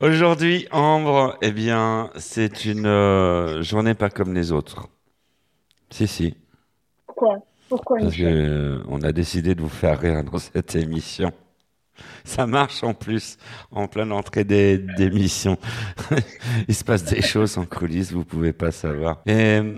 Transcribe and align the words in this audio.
Aujourd'hui, 0.00 0.66
Ambre, 0.70 1.36
eh 1.40 1.52
bien, 1.52 2.10
c'est 2.16 2.64
une 2.64 2.86
euh, 2.86 3.62
journée 3.62 3.94
pas 3.94 4.10
comme 4.10 4.34
les 4.34 4.52
autres. 4.52 4.88
Si, 5.90 6.06
si. 6.06 6.34
Pourquoi? 7.06 7.38
Pourquoi 7.68 7.98
Parce 7.98 8.16
que, 8.16 8.22
euh, 8.24 8.82
on 8.88 9.02
a 9.02 9.12
décidé 9.12 9.54
de 9.54 9.62
vous 9.62 9.68
faire 9.68 10.00
rire 10.00 10.22
dans 10.24 10.38
cette 10.38 10.74
émission. 10.74 11.32
Ça 12.24 12.46
marche 12.46 12.84
en 12.84 12.94
plus, 12.94 13.38
en 13.70 13.88
pleine 13.88 14.12
entrée 14.12 14.44
des- 14.44 14.78
d'émission. 14.78 15.58
Il 16.68 16.74
se 16.74 16.84
passe 16.84 17.04
des 17.04 17.22
choses 17.22 17.58
en 17.58 17.66
coulisses, 17.66 18.12
vous 18.12 18.24
pouvez 18.24 18.52
pas 18.52 18.72
savoir. 18.72 19.22
Et 19.26 19.32
euh, 19.60 19.74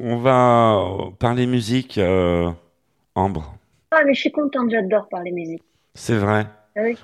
on 0.00 0.18
va 0.18 0.80
parler 1.18 1.46
musique, 1.46 1.98
euh, 1.98 2.50
Ambre. 3.14 3.56
Ah, 3.90 4.02
mais 4.04 4.14
je 4.14 4.20
suis 4.20 4.32
contente, 4.32 4.70
j'adore 4.70 5.08
parler 5.08 5.32
musique. 5.32 5.62
C'est 5.94 6.16
vrai? 6.18 6.46
Ah 6.76 6.80
oui. 6.84 6.98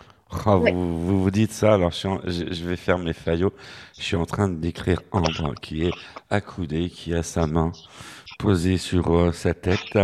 Ah, 0.46 0.56
Oui. 0.56 0.70
vous, 0.72 0.98
vous 1.06 1.22
vous 1.22 1.30
dites 1.30 1.52
ça, 1.52 1.74
alors 1.74 1.90
je, 1.90 1.96
suis 1.96 2.08
en- 2.08 2.20
je, 2.26 2.52
je 2.52 2.64
vais 2.64 2.76
faire 2.76 2.98
mes 2.98 3.12
faillots. 3.12 3.52
Je 3.98 4.02
suis 4.02 4.16
en 4.16 4.24
train 4.26 4.48
de 4.48 4.54
décrire 4.56 5.00
Ambre 5.12 5.54
qui 5.60 5.84
est 5.86 5.92
accoudée, 6.30 6.88
qui 6.90 7.14
a 7.14 7.22
sa 7.22 7.46
main 7.46 7.72
posée 8.38 8.76
sur 8.78 9.14
euh, 9.16 9.30
sa 9.30 9.54
tête, 9.54 9.98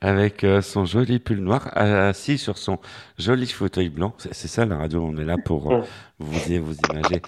avec 0.00 0.42
euh, 0.42 0.60
son 0.60 0.86
joli 0.86 1.18
pull 1.20 1.38
noir, 1.38 1.68
assis 1.76 2.36
sur 2.38 2.58
son 2.58 2.78
joli 3.18 3.46
fauteuil 3.46 3.90
blanc. 3.90 4.12
C'est 4.32 4.48
ça 4.48 4.64
la 4.64 4.76
radio, 4.78 5.04
on 5.04 5.16
est 5.20 5.24
là 5.24 5.36
pour 5.44 5.72
euh, 5.72 5.82
vous 6.18 6.52
y 6.52 6.58
vous 6.58 6.74
imager. 6.90 7.22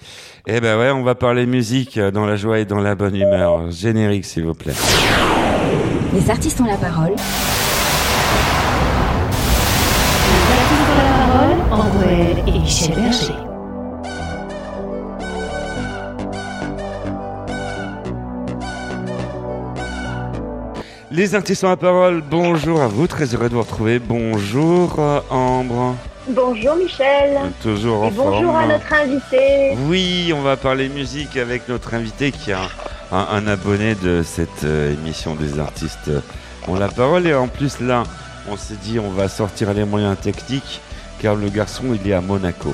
Eh 0.47 0.59
ben 0.59 0.77
ouais, 0.77 0.89
on 0.91 1.03
va 1.03 1.15
parler 1.15 1.45
musique 1.45 1.97
euh, 1.97 2.11
dans 2.11 2.25
la 2.25 2.35
joie 2.35 2.59
et 2.59 2.65
dans 2.65 2.81
la 2.81 2.95
bonne 2.95 3.15
humeur. 3.15 3.71
Générique, 3.71 4.25
s'il 4.25 4.43
vous 4.43 4.55
plaît. 4.55 4.73
Les 6.13 6.29
artistes 6.29 6.59
ont 6.59 6.65
la 6.65 6.77
parole. 6.77 7.13
Ambre 11.79 12.03
et 12.47 12.59
Michel 12.59 12.93
Berger. 12.95 13.33
Les 21.11 21.33
artistes 21.33 21.63
ont 21.63 21.69
la 21.69 21.77
parole, 21.77 22.21
bonjour 22.21 22.81
à 22.81 22.87
vous, 22.87 23.07
très 23.07 23.25
heureux 23.33 23.49
de 23.49 23.55
vous 23.55 23.61
retrouver. 23.61 23.97
Bonjour 23.99 24.95
euh, 24.99 25.19
Ambre, 25.31 25.95
Bonjour 26.29 26.75
Michel. 26.75 27.39
toujours 27.63 28.03
en 28.03 28.07
Et 28.09 28.11
bonjour 28.11 28.53
forme. 28.53 28.55
à 28.57 28.67
notre 28.67 28.93
invité. 28.93 29.75
Oui, 29.87 30.31
on 30.35 30.41
va 30.41 30.55
parler 30.55 30.87
musique 30.87 31.35
avec 31.37 31.67
notre 31.67 31.95
invité 31.95 32.31
qui 32.31 32.51
est 32.51 32.53
un, 32.53 32.67
un- 33.11 33.27
un 33.31 33.47
abonné 33.47 33.95
de 33.95 34.21
cette 34.23 34.63
euh, 34.65 34.93
émission 34.93 35.33
des 35.33 35.57
artistes 35.59 36.11
ont 36.67 36.75
la 36.75 36.89
parole. 36.89 37.25
Et 37.25 37.33
en 37.33 37.47
plus, 37.47 37.79
là, 37.79 38.03
on 38.47 38.55
s'est 38.55 38.77
dit 38.83 38.99
on 38.99 39.09
va 39.09 39.27
sortir 39.27 39.73
les 39.73 39.85
moyens 39.85 40.15
techniques 40.19 40.79
car 41.21 41.35
le 41.35 41.49
garçon, 41.49 41.83
il 41.93 42.09
est 42.09 42.13
à 42.13 42.21
Monaco. 42.21 42.69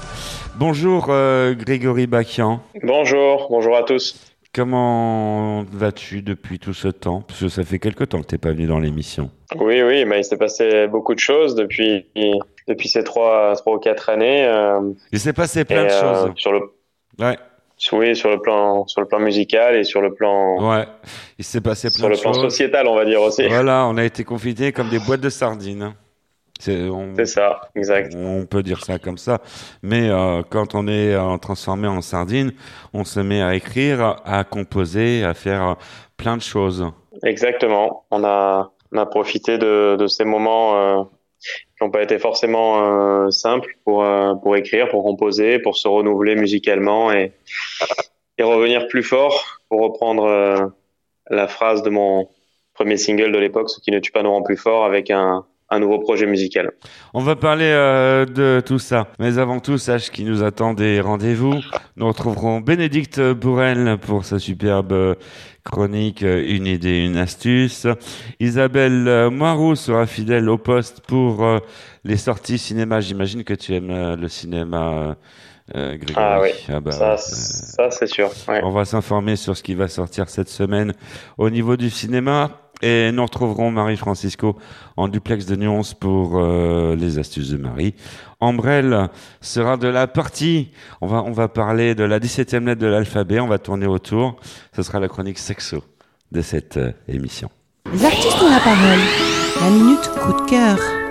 Bonjour 0.58 1.08
euh, 1.10 1.54
Grégory 1.54 2.08
Bakian. 2.08 2.62
Bonjour, 2.84 3.48
bonjour 3.50 3.76
à 3.76 3.84
tous. 3.84 4.20
Comment 4.54 5.64
vas-tu 5.64 6.22
depuis 6.22 6.60
tout 6.60 6.74
ce 6.74 6.88
temps? 6.88 7.22
Parce 7.28 7.42
que 7.42 7.50
ça 7.50 7.64
fait 7.64 7.80
quelque 7.80 8.06
temps 8.06 8.22
que 8.22 8.28
t'es 8.28 8.38
pas 8.38 8.52
venu 8.52 8.68
dans 8.68 8.80
l'émission. 8.80 9.30
Oui, 9.60 9.82
oui, 9.82 10.06
bah, 10.06 10.18
il 10.18 10.24
s'est 10.24 10.38
passé 10.38 10.88
beaucoup 10.88 11.14
de 11.14 11.20
choses 11.20 11.56
depuis, 11.56 12.06
depuis 12.68 12.88
ces 12.88 13.04
trois, 13.04 13.54
trois 13.58 13.76
ou 13.76 13.80
quatre 13.80 14.10
années. 14.10 14.46
euh, 14.46 14.80
Il 15.12 15.20
s'est 15.20 15.34
passé 15.34 15.66
plein 15.66 15.84
et, 15.84 15.88
de 15.88 15.92
euh, 15.92 16.26
choses. 16.28 16.34
Sur 16.38 16.54
le, 16.54 16.60
Ouais, 17.20 17.38
oui, 17.92 18.16
sur 18.16 18.30
le 18.30 18.40
plan, 18.40 18.88
sur 18.88 19.02
le 19.02 19.08
plan 19.08 19.20
musical 19.20 19.76
et 19.76 19.84
sur 19.84 20.02
le 20.02 20.14
plan, 20.14 20.72
ouais. 20.72 20.86
Il 21.38 21.44
s'est 21.44 21.60
passé 21.62 21.90
plein 21.90 21.98
sur 21.98 22.10
le 22.10 22.16
de 22.16 22.22
plan 22.22 22.32
choses. 22.34 22.44
sociétal, 22.44 22.88
on 22.88 22.96
va 22.96 23.04
dire 23.04 23.22
aussi. 23.22 23.46
Voilà, 23.48 23.86
on 23.88 23.98
a 23.98 24.06
été 24.06 24.24
confinés 24.24 24.72
comme 24.72 24.88
des 24.90 25.00
boîtes 25.00 25.22
de 25.22 25.30
sardines. 25.30 25.94
C'est, 26.60 27.26
ça, 27.26 27.70
exact. 27.76 28.16
on 28.16 28.46
peut 28.46 28.64
dire 28.64 28.84
ça 28.84 28.98
comme 28.98 29.18
ça. 29.18 29.40
Mais 29.84 30.10
euh, 30.10 30.42
quand 30.50 30.74
on 30.74 30.88
est 30.88 31.14
euh, 31.14 31.38
transformé 31.38 31.88
en 31.88 32.02
sardine, 32.02 32.54
on 32.94 33.04
se 33.04 33.20
met 33.20 33.42
à 33.42 33.56
écrire, 33.56 34.16
à 34.26 34.44
composer, 34.46 35.24
à 35.24 35.34
faire 35.34 35.68
euh, 35.68 35.74
plein 36.18 36.38
de 36.38 36.42
choses. 36.42 36.86
Exactement. 37.24 38.06
On 38.10 38.24
a, 38.24 38.72
on 38.94 38.98
a 38.98 39.06
profité 39.06 39.58
de, 39.58 39.98
de 39.98 40.08
ces 40.08 40.24
moments 40.24 41.10
qui 41.42 41.84
n'ont 41.84 41.92
pas 41.92 42.02
été 42.02 42.20
forcément 42.20 43.30
simples 43.32 43.78
pour, 43.84 44.06
pour 44.42 44.56
écrire, 44.56 44.90
pour 44.90 45.04
composer, 45.04 45.60
pour 45.60 45.78
se 45.78 45.88
renouveler 45.88 46.36
musicalement 46.36 47.12
et, 47.12 47.34
et 48.38 48.44
revenir 48.44 48.88
plus 48.88 49.04
fort, 49.04 49.60
pour 49.70 49.82
reprendre 49.82 50.72
la 51.30 51.48
phrase 51.48 51.84
de 51.84 51.90
mon 51.90 52.30
premier 52.74 52.98
single 52.98 53.32
de 53.32 53.40
l'époque, 53.40 53.70
Ce 53.70 53.80
qui 53.82 53.92
ne 53.92 54.00
tue 54.00 54.12
pas 54.12 54.24
nous 54.24 54.32
rend 54.32 54.42
plus 54.42 54.58
fort, 54.58 54.86
avec 54.86 55.12
un, 55.12 55.46
un 55.76 55.80
nouveau 55.80 56.00
projet 56.00 56.26
musical. 56.26 56.72
On 57.14 57.22
va 57.22 57.36
parler 57.36 57.66
euh, 57.70 58.26
de 58.26 58.62
tout 58.66 58.80
ça. 58.80 59.08
Mais 59.20 59.38
avant 59.38 59.60
tout, 59.60 59.78
sache 59.78 60.10
qu'il 60.12 60.26
nous 60.26 60.44
attend 60.44 60.74
des 60.74 61.00
rendez-vous. 61.02 61.56
Nous 61.98 62.08
retrouverons 62.08 62.62
Bénédicte 62.62 63.20
Bourrel 63.22 63.98
pour 64.00 64.26
sa 64.26 64.40
superbe 64.40 64.92
euh, 64.92 65.16
chronique 65.64 66.24
euh, 66.24 66.44
Une 66.48 66.66
idée, 66.68 67.06
une 67.06 67.18
astuce. 67.18 67.88
Isabelle 68.40 69.30
Moirou 69.32 69.76
sera 69.76 70.06
fidèle 70.06 70.50
au 70.50 70.58
poste 70.58 71.02
pour 71.08 71.44
euh, 71.44 71.60
les 72.04 72.18
sorties 72.18 72.58
cinéma. 72.58 73.02
J'imagine 73.02 73.44
que 73.44 73.54
tu 73.54 73.74
aimes 73.74 73.90
euh, 73.92 74.16
le 74.16 74.28
cinéma, 74.28 75.16
euh. 75.74 75.98
Ah 76.16 76.42
oui, 76.44 76.50
Ah 76.70 76.80
bah, 76.80 76.92
ça, 76.92 77.14
euh, 77.14 77.18
ça 77.18 77.90
c'est 77.90 78.06
sûr. 78.06 78.30
Ouais. 78.48 78.62
on 78.64 78.70
va 78.70 78.86
s'informer 78.86 79.36
sur 79.36 79.58
ce 79.58 79.64
qui 79.64 79.74
va 79.74 79.88
sortir 79.88 80.30
cette 80.30 80.50
semaine 80.50 80.94
au 81.40 81.50
niveau 81.50 81.76
du 81.76 81.90
cinéma. 81.90 82.65
Et 82.82 83.12
nous 83.12 83.24
retrouverons 83.24 83.72
Marie-Francisco 83.72 84.58
en 84.98 85.08
duplex 85.08 85.46
de 85.46 85.56
nuances 85.56 85.94
pour 85.94 86.34
euh, 86.36 86.96
les 86.96 87.18
astuces 87.18 87.50
de 87.50 87.58
Marie. 87.58 87.96
Ambrelle 88.40 89.10
sera 89.42 89.78
de 89.78 89.88
la 89.88 90.08
partie. 90.08 90.72
On 91.02 91.08
va, 91.08 91.24
on 91.24 91.32
va 91.32 91.48
parler 91.48 91.96
de 91.96 92.04
la 92.04 92.20
17e 92.20 92.66
lettre 92.66 92.82
de 92.82 92.88
l'alphabet. 92.88 93.40
On 93.40 93.48
va 93.48 93.60
tourner 93.60 93.88
autour. 93.88 94.36
Ce 94.76 94.84
sera 94.84 95.00
la 95.00 95.08
chronique 95.08 95.40
sexo 95.40 95.84
de 96.32 96.42
cette 96.42 96.78
euh, 96.78 96.92
émission. 97.08 97.50
Les 97.94 98.04
artistes 98.04 98.42
ont 98.42 98.50
la 98.50 98.60
parole. 98.60 99.00
La 99.62 99.70
minute 99.70 100.10
coup 100.20 100.34
de 100.34 100.50
cœur. 100.50 101.05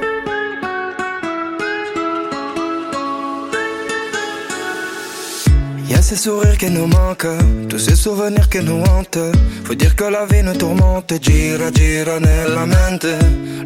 Y 5.88 5.94
a 5.94 6.00
ces 6.02 6.16
sourires 6.16 6.56
qui 6.56 6.70
nous 6.70 6.86
manquent, 6.86 7.26
tous 7.68 7.78
ces 7.78 7.94
souvenirs 7.94 8.48
qui 8.48 8.60
nous 8.60 8.82
hantent. 8.82 9.18
Faut 9.64 9.74
dire 9.74 9.94
que 9.94 10.04
la 10.04 10.24
vie 10.24 10.42
nous 10.42 10.54
tourmente, 10.54 11.12
gira 11.20 11.70
gira 11.72 12.18
nella 12.20 12.66
mente. 12.66 13.06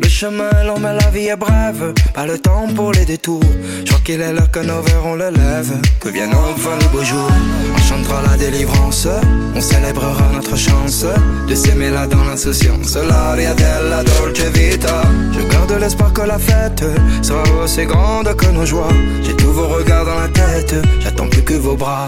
Le 0.02 0.08
chemin 0.08 0.50
est 0.50 0.66
long 0.66 0.78
mais 0.80 0.94
la 0.94 1.10
vie 1.10 1.28
est 1.28 1.36
brève, 1.36 1.92
pas 2.14 2.26
le 2.26 2.38
temps 2.38 2.66
pour 2.74 2.92
les 2.92 3.04
détours. 3.04 3.40
Je 3.84 3.84
crois 3.84 4.00
qu'il 4.04 4.20
est 4.20 4.32
l'heure 4.32 4.50
que 4.50 4.60
nos 4.60 4.80
verres 4.80 5.04
on 5.04 5.14
le 5.14 5.30
lève, 5.30 5.72
que 6.00 6.08
vienne 6.08 6.34
enfin 6.34 6.76
le 6.80 6.88
beau 6.88 7.04
jour. 7.04 7.30
On 7.76 7.80
chantera 7.88 8.22
la 8.22 8.36
délivrance, 8.36 9.06
on 9.54 9.60
célébrera 9.60 10.28
notre 10.32 10.56
chance 10.56 11.04
de 11.48 11.54
s'aimer 11.54 11.90
là 11.90 12.06
dans 12.06 12.24
l'insouciance. 12.24 12.96
L'aria 12.96 13.54
della 13.54 14.02
dolce 14.02 14.44
vita. 14.54 15.02
Je 15.32 15.42
garde 15.52 15.72
l'espoir 15.80 16.12
que 16.12 16.22
la 16.22 16.38
fête 16.38 16.84
sera 17.22 17.42
aussi 17.62 17.84
grande 17.84 18.34
que 18.34 18.46
nos 18.46 18.66
joies. 18.66 18.88
J'ai 19.22 19.36
tous 19.36 19.52
vos 19.52 19.68
regards 19.68 20.04
dans 20.06 20.18
la 20.18 20.28
tête, 20.28 20.74
j'attends 21.00 21.28
plus 21.28 21.42
que 21.42 21.54
vos 21.54 21.76
bras. 21.76 22.07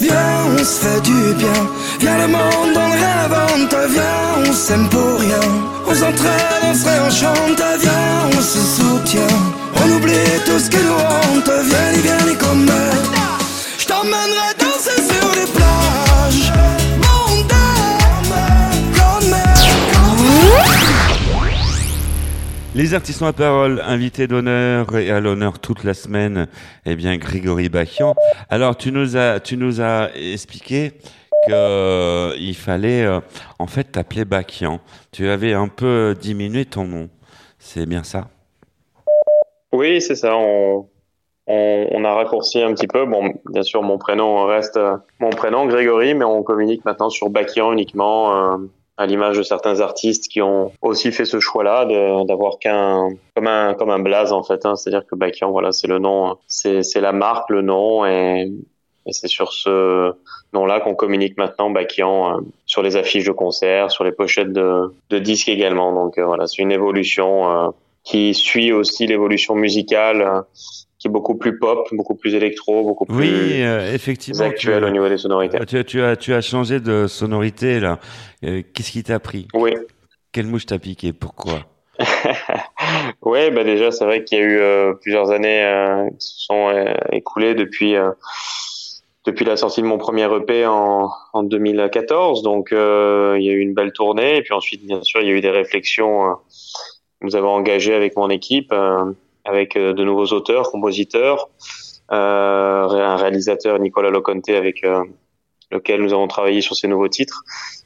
Viens, 0.00 0.46
on 0.54 0.58
se 0.58 0.84
fait 0.84 1.00
du 1.02 1.34
bien. 1.34 1.60
Viens, 2.00 2.18
le 2.18 2.28
monde 2.28 2.74
le 2.74 2.80
rêve, 3.02 3.36
on 3.54 3.66
te 3.66 3.76
on 4.48 4.52
s'aime 4.52 4.88
pour 4.88 5.18
rien. 5.20 5.46
On 5.86 5.94
s'entraîne, 5.94 6.62
on 6.70 6.74
se 6.74 6.84
réenchante. 6.88 7.62
Viens, 7.80 8.28
on 8.36 8.40
se 8.40 8.58
soutient. 8.76 9.36
On 9.76 9.90
oublie 9.96 10.40
tout 10.46 10.58
ce 10.58 10.70
qui 10.70 10.78
nous 10.78 10.92
hante. 10.92 11.50
Viens, 11.64 11.92
viens, 12.02 12.34
comme 12.36 12.70
Je 13.78 13.86
t'emmènerai 13.86 14.54
danser 14.58 15.02
sur 15.10 15.28
les 15.38 15.46
plages. 15.56 16.52
Mondaines, 17.04 18.30
comme 18.96 19.34
Les 22.72 22.94
artistes 22.94 23.20
ont 23.20 23.26
la 23.26 23.32
parole, 23.32 23.82
invité 23.84 24.28
d'honneur 24.28 24.96
et 24.96 25.10
à 25.10 25.18
l'honneur 25.18 25.58
toute 25.58 25.82
la 25.82 25.92
semaine, 25.92 26.46
eh 26.86 26.94
bien 26.94 27.16
Grégory 27.16 27.68
Bakian. 27.68 28.14
Alors 28.48 28.76
tu 28.76 28.92
nous 28.92 29.16
as, 29.16 29.40
tu 29.40 29.56
nous 29.56 29.80
as 29.80 30.10
expliqué 30.14 30.92
que 31.48 31.52
euh, 31.52 32.52
fallait 32.54 33.04
euh, 33.04 33.18
en 33.58 33.66
fait 33.66 33.84
t'appeler 33.84 34.24
Bakian. 34.24 34.78
Tu 35.10 35.28
avais 35.28 35.52
un 35.52 35.66
peu 35.66 36.14
diminué 36.20 36.64
ton 36.64 36.84
nom, 36.84 37.08
c'est 37.58 37.86
bien 37.86 38.04
ça? 38.04 38.28
Oui, 39.72 40.00
c'est 40.00 40.14
ça. 40.14 40.36
On, 40.36 42.04
a 42.04 42.14
raccourci 42.14 42.62
un 42.62 42.72
petit 42.72 42.86
peu. 42.86 43.04
Bon, 43.04 43.34
bien 43.50 43.62
sûr, 43.62 43.82
mon 43.82 43.98
prénom 43.98 44.46
reste 44.46 44.78
mon 45.18 45.30
prénom, 45.30 45.66
Grégory, 45.66 46.14
mais 46.14 46.24
on 46.24 46.44
communique 46.44 46.84
maintenant 46.84 47.10
sur 47.10 47.30
Bakian 47.30 47.72
uniquement, 47.72 48.52
euh, 48.52 48.56
à 49.00 49.06
l'image 49.06 49.38
de 49.38 49.42
certains 49.42 49.80
artistes 49.80 50.28
qui 50.30 50.40
ont 50.42 50.72
aussi 50.82 51.10
fait 51.10 51.24
ce 51.24 51.40
choix-là 51.40 51.86
d'avoir 52.24 52.58
qu'un 52.58 53.08
comme 53.34 53.46
un 53.46 53.74
comme 53.74 53.90
un 53.90 53.98
blaze 53.98 54.30
en 54.32 54.42
fait. 54.42 54.66
hein. 54.66 54.76
C'est-à-dire 54.76 55.06
que 55.08 55.16
Bakian, 55.16 55.50
voilà, 55.50 55.72
c'est 55.72 55.88
le 55.88 55.98
nom, 55.98 56.36
c'est 56.46 56.82
c'est 56.82 57.00
la 57.00 57.12
marque, 57.12 57.48
le 57.50 57.62
nom, 57.62 58.04
et, 58.04 58.52
et 59.06 59.12
c'est 59.12 59.28
sur 59.28 59.52
ce 59.52 60.12
nom-là 60.52 60.80
qu'on 60.80 60.94
communique 60.94 61.38
maintenant 61.38 61.70
Bakian 61.70 62.14
euh, 62.36 62.40
sur 62.66 62.82
les 62.82 62.96
affiches 62.96 63.24
de 63.24 63.32
concerts, 63.32 63.90
sur 63.90 64.04
les 64.04 64.12
pochettes 64.12 64.52
de, 64.52 64.92
de 65.08 65.18
disques 65.18 65.48
également. 65.48 65.92
Donc 65.94 66.18
euh, 66.18 66.26
voilà, 66.26 66.46
c'est 66.46 66.60
une 66.62 66.72
évolution. 66.72 67.30
euh, 67.50 67.70
qui 68.02 68.32
suit 68.32 68.72
aussi 68.72 69.06
l'évolution 69.06 69.54
musicale 69.54 70.42
qui 71.00 71.08
est 71.08 71.10
beaucoup 71.10 71.34
plus 71.34 71.58
pop, 71.58 71.88
beaucoup 71.92 72.14
plus 72.14 72.34
électro, 72.34 72.84
beaucoup 72.84 73.06
plus 73.06 73.16
Oui, 73.16 73.62
euh, 73.62 73.92
effectivement. 73.92 74.44
actuel 74.44 74.80
tu- 74.82 74.86
au 74.88 74.90
niveau 74.90 75.08
des 75.08 75.16
sonorités. 75.18 75.58
tu, 75.66 75.78
as- 75.78 75.84
tu 75.84 76.02
as, 76.02 76.16
tu 76.16 76.32
as 76.34 76.40
changé 76.42 76.78
de 76.78 77.06
sonorité 77.08 77.80
là. 77.80 77.98
Euh, 78.44 78.62
Qu'est-ce 78.74 78.92
qui 78.92 79.02
t'a 79.02 79.18
pris? 79.18 79.48
Oui. 79.54 79.74
Quelle 80.32 80.46
mouche 80.46 80.66
t'a 80.66 80.78
piqué? 80.78 81.12
Pourquoi? 81.12 81.60
Ouais, 83.22 83.50
bah 83.50 83.64
déjà 83.64 83.90
c'est 83.90 84.04
vrai 84.04 84.24
qu'il 84.24 84.38
y 84.38 84.40
a 84.40 84.44
eu 84.44 84.58
euh, 84.58 84.94
plusieurs 84.94 85.30
années 85.30 85.62
euh, 85.64 86.08
qui 86.18 86.26
se 86.26 86.44
sont 86.44 86.68
euh, 86.68 86.94
écoulées 87.12 87.54
depuis 87.54 87.94
euh, 87.96 88.10
depuis 89.26 89.44
la 89.44 89.56
sortie 89.56 89.82
de 89.82 89.86
mon 89.86 89.98
premier 89.98 90.24
EP 90.34 90.66
en, 90.66 91.10
en 91.32 91.42
2014. 91.42 92.42
Donc 92.42 92.72
euh, 92.72 93.36
il 93.38 93.44
y 93.44 93.50
a 93.50 93.52
eu 93.52 93.58
une 93.60 93.74
belle 93.74 93.92
tournée 93.92 94.36
et 94.38 94.42
puis 94.42 94.54
ensuite 94.54 94.86
bien 94.86 95.02
sûr 95.02 95.20
il 95.20 95.28
y 95.28 95.30
a 95.30 95.34
eu 95.34 95.40
des 95.40 95.50
réflexions. 95.50 96.30
euh, 96.30 96.34
que 97.20 97.26
nous 97.26 97.36
avons 97.36 97.50
engagées 97.50 97.94
avec 97.94 98.16
mon 98.16 98.30
équipe, 98.30 98.72
euh, 98.72 99.12
avec 99.44 99.76
euh, 99.76 99.92
de 99.92 100.04
nouveaux 100.04 100.26
auteurs, 100.32 100.70
compositeurs, 100.70 101.48
euh, 102.12 102.88
un 102.88 103.16
réalisateur 103.16 103.78
Nicolas 103.78 104.10
Loconte 104.10 104.48
avec 104.50 104.84
euh, 104.84 105.04
lequel 105.70 106.02
nous 106.02 106.12
avons 106.12 106.28
travaillé 106.28 106.60
sur 106.60 106.74
ces 106.76 106.88
nouveaux 106.88 107.08
titres. 107.08 107.42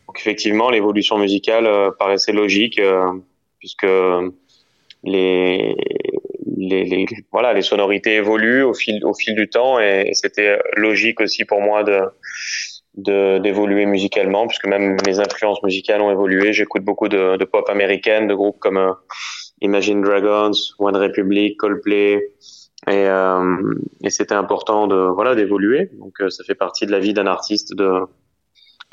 Donc 0.06 0.18
effectivement 0.18 0.70
l'évolution 0.70 1.18
musicale 1.18 1.68
paraissait 1.98 2.32
logique. 2.32 2.80
puisque 3.58 3.86
les, 5.02 5.74
les, 6.56 6.84
les- 6.84 7.06
voilà 7.32 7.52
les 7.52 7.62
sonorités 7.62 8.14
évoluent 8.16 8.62
au 8.62 8.74
fil 8.74 9.04
au 9.04 9.14
fil 9.14 9.34
du 9.34 9.48
temps 9.48 9.78
et, 9.80 10.10
c'était 10.14 10.58
logique 10.76 11.20
aussi 11.20 11.44
pour 11.44 11.60
moi 11.60 11.84
de 11.84 12.00
d'évoluer 13.38 13.86
musicalement 13.86 14.46
puisque 14.46 14.66
même 14.66 14.96
mes 15.06 15.18
influences 15.18 15.62
musicales 15.62 16.00
ont 16.00 16.12
évolué 16.12 16.52
j'écoute 16.52 16.84
beaucoup 16.84 17.08
de, 17.08 17.36
de 17.36 17.44
pop 17.44 17.68
américaine 17.68 18.28
de 18.28 18.34
groupes 18.34 18.58
comme 18.60 18.94
Imagine 19.60 20.02
Dragons 20.02 20.52
One 20.78 20.96
Republic 20.96 21.56
Coldplay 21.58 22.14
et, 22.86 22.90
euh, 22.90 23.74
et 24.02 24.10
c'était 24.10 24.34
important 24.34 24.86
de 24.86 24.96
voilà 24.96 25.34
d'évoluer 25.34 25.90
donc 25.98 26.20
euh, 26.20 26.28
ça 26.28 26.44
fait 26.44 26.54
partie 26.54 26.86
de 26.86 26.90
la 26.90 26.98
vie 26.98 27.14
d'un 27.14 27.26
artiste 27.26 27.74
de 27.74 28.00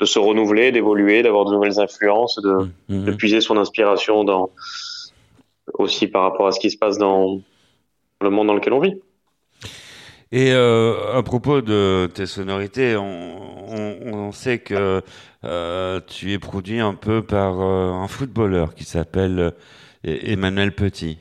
de 0.00 0.06
se 0.06 0.18
renouveler 0.18 0.72
d'évoluer 0.72 1.22
d'avoir 1.22 1.44
de 1.44 1.52
nouvelles 1.52 1.78
influences 1.80 2.40
de 2.42 2.54
Mhm. 2.88 3.04
de 3.04 3.12
puiser 3.12 3.40
son 3.40 3.56
inspiration 3.58 4.24
dans 4.24 4.50
aussi 5.74 6.06
par 6.08 6.22
rapport 6.22 6.46
à 6.46 6.52
ce 6.52 6.60
qui 6.60 6.70
se 6.70 6.78
passe 6.78 6.98
dans 6.98 7.40
le 8.20 8.30
monde 8.30 8.46
dans 8.46 8.54
lequel 8.54 8.72
on 8.72 8.80
vit. 8.80 8.96
Et 10.32 10.52
euh, 10.52 10.94
à 11.14 11.22
propos 11.22 11.60
de 11.60 12.08
tes 12.14 12.26
sonorités, 12.26 12.96
on, 12.96 13.36
on, 13.68 14.12
on 14.12 14.32
sait 14.32 14.58
que 14.58 15.02
euh, 15.44 16.00
tu 16.06 16.32
es 16.32 16.38
produit 16.38 16.80
un 16.80 16.94
peu 16.94 17.22
par 17.22 17.60
un 17.60 18.08
footballeur 18.08 18.74
qui 18.74 18.84
s'appelle 18.84 19.52
euh, 20.06 20.16
Emmanuel 20.22 20.72
Petit. 20.72 21.18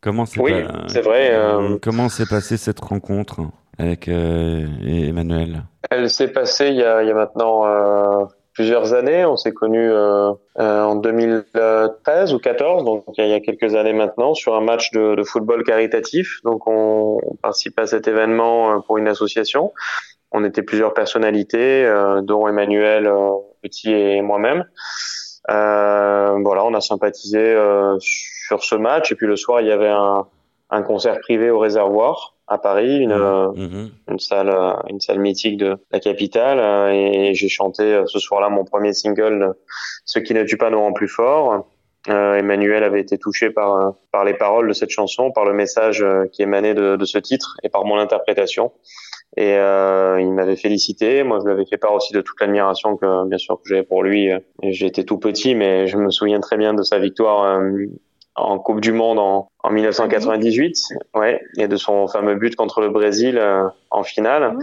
Comment 0.00 0.24
s'est 0.26 0.40
Oui, 0.40 0.62
pas- 0.64 0.84
c'est 0.88 1.02
vrai, 1.02 1.30
euh, 1.32 1.78
Comment 1.82 2.08
s'est 2.08 2.26
passée 2.26 2.56
cette 2.56 2.80
rencontre 2.80 3.40
avec 3.78 4.08
euh, 4.08 4.66
Emmanuel? 4.86 5.62
Elle 5.90 6.08
s'est 6.08 6.32
passée 6.32 6.68
il 6.68 6.76
y 6.76 6.82
a, 6.82 7.02
il 7.02 7.08
y 7.08 7.10
a 7.10 7.14
maintenant 7.14 7.66
euh, 7.66 8.24
plusieurs 8.54 8.94
années. 8.94 9.24
On 9.26 9.36
s'est 9.36 9.52
connus 9.52 9.92
en 10.56 10.94
2013 10.96 12.32
ou 12.32 12.38
14, 12.38 12.84
donc 12.84 13.04
il 13.18 13.26
y, 13.26 13.32
a, 13.34 13.40
quelques 13.40 13.74
années 13.74 13.92
maintenant, 13.92 14.32
sur 14.34 14.54
un 14.54 14.62
match 14.62 14.90
de, 14.92 15.14
de 15.16 15.22
football 15.22 15.64
caritatif. 15.64 16.40
Donc 16.44 16.66
on, 16.66 17.18
on 17.22 17.34
participe 17.36 17.78
à 17.78 17.86
cet 17.86 18.08
événement 18.08 18.80
pour 18.82 18.96
une 18.96 19.08
association. 19.08 19.72
On 20.32 20.44
était 20.44 20.62
plusieurs 20.62 20.94
personnalités, 20.94 21.92
dont 22.22 22.46
Emmanuel 22.48 23.10
Petit 23.62 23.90
et 23.92 24.22
moi-même. 24.22 24.64
Euh, 25.50 26.38
voilà, 26.44 26.64
on 26.64 26.74
a 26.74 26.80
sympathisé 26.80 27.38
euh, 27.38 27.96
sur 27.98 28.62
ce 28.62 28.74
match. 28.76 29.10
Et 29.12 29.14
puis 29.14 29.26
le 29.26 29.36
soir, 29.36 29.60
il 29.60 29.66
y 29.66 29.72
avait 29.72 29.88
un, 29.88 30.26
un 30.70 30.82
concert 30.82 31.18
privé 31.20 31.50
au 31.50 31.58
réservoir 31.58 32.34
à 32.46 32.58
Paris, 32.58 32.98
une, 32.98 33.12
euh, 33.12 33.48
Mhm. 33.54 33.90
une 34.08 34.18
salle, 34.18 34.48
euh, 34.50 34.72
une 34.88 35.00
salle 35.00 35.18
mythique 35.20 35.56
de 35.56 35.76
la 35.92 36.00
capitale. 36.00 36.58
euh, 36.58 36.90
Et 36.92 37.34
j'ai 37.34 37.48
chanté 37.48 37.82
euh, 37.82 38.06
ce 38.06 38.18
soir-là 38.18 38.48
mon 38.48 38.64
premier 38.64 38.92
single, 38.92 39.42
euh, 39.42 39.52
Ce 40.04 40.18
qui 40.18 40.34
ne 40.34 40.42
tue 40.44 40.56
pas 40.56 40.70
nous 40.70 40.80
rend 40.80 40.92
plus 40.92 41.08
fort. 41.08 41.66
Euh, 42.08 42.34
Emmanuel 42.34 42.82
avait 42.82 43.00
été 43.00 43.18
touché 43.18 43.50
par, 43.50 43.74
euh, 43.74 43.90
par 44.10 44.24
les 44.24 44.34
paroles 44.34 44.66
de 44.68 44.72
cette 44.72 44.90
chanson, 44.90 45.30
par 45.32 45.44
le 45.44 45.52
message 45.52 46.02
euh, 46.02 46.26
qui 46.32 46.42
émanait 46.42 46.74
de, 46.74 46.96
de 46.96 47.04
ce 47.04 47.18
titre 47.18 47.56
et 47.62 47.68
par 47.68 47.84
mon 47.84 47.98
interprétation. 47.98 48.72
Et 49.36 49.54
euh, 49.54 50.20
il 50.20 50.32
m'avait 50.32 50.56
félicité. 50.56 51.22
Moi, 51.22 51.38
je 51.40 51.44
lui 51.44 51.52
avais 51.52 51.66
fait 51.66 51.78
part 51.78 51.94
aussi 51.94 52.12
de 52.12 52.20
toute 52.20 52.40
l'admiration 52.40 52.96
que, 52.96 53.26
bien 53.26 53.38
sûr, 53.38 53.56
que 53.56 53.68
j'avais 53.68 53.84
pour 53.84 54.02
lui. 54.02 54.30
J'étais 54.62 55.04
tout 55.04 55.18
petit, 55.18 55.54
mais 55.54 55.86
je 55.86 55.96
me 55.96 56.10
souviens 56.10 56.40
très 56.40 56.56
bien 56.56 56.74
de 56.74 56.82
sa 56.82 56.98
victoire 56.98 57.44
euh, 57.44 57.86
en 58.36 58.58
Coupe 58.58 58.80
du 58.80 58.92
Monde 58.92 59.18
en, 59.18 59.48
en 59.62 59.70
1998, 59.70 60.76
ouais, 61.14 61.40
et 61.58 61.68
de 61.68 61.76
son 61.76 62.06
fameux 62.08 62.34
but 62.34 62.56
contre 62.56 62.80
le 62.80 62.88
Brésil 62.88 63.38
euh, 63.38 63.64
en 63.90 64.02
finale. 64.02 64.56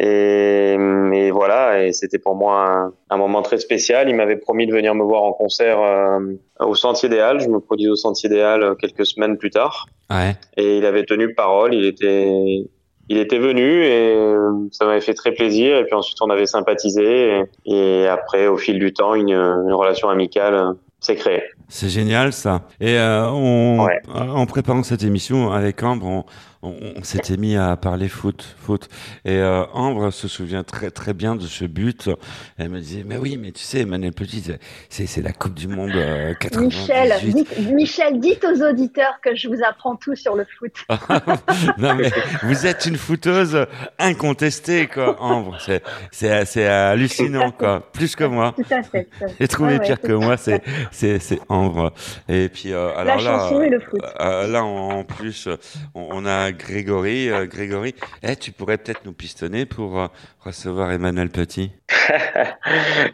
Et, 0.00 0.72
et 0.74 1.30
voilà, 1.30 1.84
et 1.84 1.92
c'était 1.92 2.18
pour 2.18 2.34
moi 2.34 2.68
un, 2.68 2.92
un 3.10 3.16
moment 3.16 3.42
très 3.42 3.58
spécial. 3.58 4.08
Il 4.08 4.16
m'avait 4.16 4.36
promis 4.36 4.66
de 4.66 4.72
venir 4.72 4.94
me 4.94 5.04
voir 5.04 5.22
en 5.22 5.32
concert 5.32 5.80
euh, 5.80 6.18
au 6.60 6.74
Sentier 6.74 7.08
des 7.08 7.20
Halles. 7.20 7.40
Je 7.40 7.48
me 7.48 7.60
produis 7.60 7.88
au 7.88 7.96
Sentier 7.96 8.28
des 8.28 8.40
Halles 8.40 8.62
euh, 8.62 8.74
quelques 8.74 9.06
semaines 9.06 9.38
plus 9.38 9.50
tard. 9.50 9.86
Ouais. 10.10 10.34
Et 10.56 10.78
il 10.78 10.86
avait 10.86 11.04
tenu 11.04 11.34
parole. 11.34 11.74
Il 11.74 11.84
était, 11.86 12.64
il 13.08 13.18
était 13.18 13.38
venu 13.38 13.84
et 13.84 14.14
euh, 14.16 14.50
ça 14.72 14.84
m'avait 14.86 15.00
fait 15.00 15.14
très 15.14 15.32
plaisir. 15.32 15.76
Et 15.78 15.84
puis 15.84 15.94
ensuite, 15.94 16.18
on 16.22 16.30
avait 16.30 16.46
sympathisé. 16.46 17.40
Et, 17.66 18.02
et 18.02 18.06
après, 18.08 18.46
au 18.46 18.56
fil 18.56 18.78
du 18.78 18.92
temps, 18.92 19.14
une, 19.14 19.30
une 19.30 19.72
relation 19.72 20.08
amicale 20.08 20.74
s'est 21.00 21.16
créée. 21.16 21.42
C'est 21.68 21.88
génial 21.90 22.32
ça. 22.32 22.62
Et 22.80 22.96
euh, 22.98 23.26
on, 23.28 23.84
Ouais. 23.84 24.00
en 24.14 24.46
préparant 24.46 24.82
cette 24.82 25.02
émission 25.02 25.50
avec 25.52 25.82
Ambre, 25.82 26.06
on, 26.06 26.24
on, 26.64 26.94
on 26.96 27.02
s'était 27.04 27.36
mis 27.36 27.56
à 27.56 27.76
parler 27.76 28.08
foot, 28.08 28.56
foot. 28.58 28.88
Et 29.24 29.36
euh, 29.36 29.64
Ambre 29.72 30.10
se 30.10 30.28
souvient 30.28 30.62
très 30.64 30.90
très 30.90 31.14
bien 31.14 31.36
de 31.36 31.42
ce 31.46 31.64
but. 31.64 32.10
Elle 32.58 32.70
me 32.70 32.80
disait 32.80 33.04
mais 33.06 33.16
oui, 33.16 33.36
mais 33.40 33.52
tu 33.52 33.62
sais, 33.62 33.80
Emmanuel 33.80 34.12
Petit, 34.12 34.42
c'est- 34.88 35.20
la 35.22 35.32
Coupe 35.32 35.54
du 35.54 35.68
Monde 35.68 35.92
euh, 35.94 36.34
98. 36.34 36.64
Michel, 36.66 37.12
dites, 37.32 37.58
Michel, 37.72 38.20
dites 38.20 38.44
aux 38.44 38.62
auditeurs 38.68 39.18
que 39.22 39.34
je 39.34 39.48
vous 39.48 39.62
apprends 39.66 39.96
tout 39.96 40.14
sur 40.16 40.34
le 40.36 40.44
foot. 40.58 40.72
non 41.78 41.94
mais 41.94 42.10
vous 42.42 42.66
êtes 42.66 42.86
une 42.86 42.96
footeuse 42.96 43.66
incontestée 43.98 44.86
quoi, 44.86 45.20
Ambre. 45.20 45.56
C'est 45.60 45.82
c'est 46.10 46.44
c'est 46.44 46.66
hallucinant 46.66 47.50
quoi, 47.50 47.80
plus 47.92 48.14
que 48.16 48.24
moi. 48.24 48.54
Tout 48.56 48.74
à 48.74 48.82
fait. 48.82 49.08
J'ai 49.40 49.48
trouvé 49.48 49.74
ouais, 49.74 49.80
pire 49.80 50.00
que 50.00 50.12
moi, 50.12 50.36
c'est 50.36 50.62
c'est 50.90 51.18
c'est 51.18 51.40
Ambre. 51.48 51.92
Et 52.28 52.48
puis 52.48 52.72
euh, 52.72 52.92
La 52.94 53.00
alors 53.00 53.16
là, 53.22 53.38
chanson 53.38 53.62
et 53.62 53.68
le 53.70 53.80
foot. 53.80 54.00
euh, 54.20 54.46
là 54.46 54.64
en, 54.64 55.04
plus, 55.04 55.48
on, 55.94 56.08
on 56.12 56.26
a 56.26 56.52
Grégory. 56.54 57.30
euh, 57.30 57.46
Grégory, 57.46 57.94
eh, 58.22 58.36
tu 58.36 58.52
pourrais 58.52 58.78
peut-être 58.78 59.04
nous 59.04 59.12
pistonner 59.12 59.66
pour 59.66 59.98
euh, 60.00 60.06
recevoir 60.40 60.90
Emmanuel 60.92 61.28
Petit. 61.30 61.72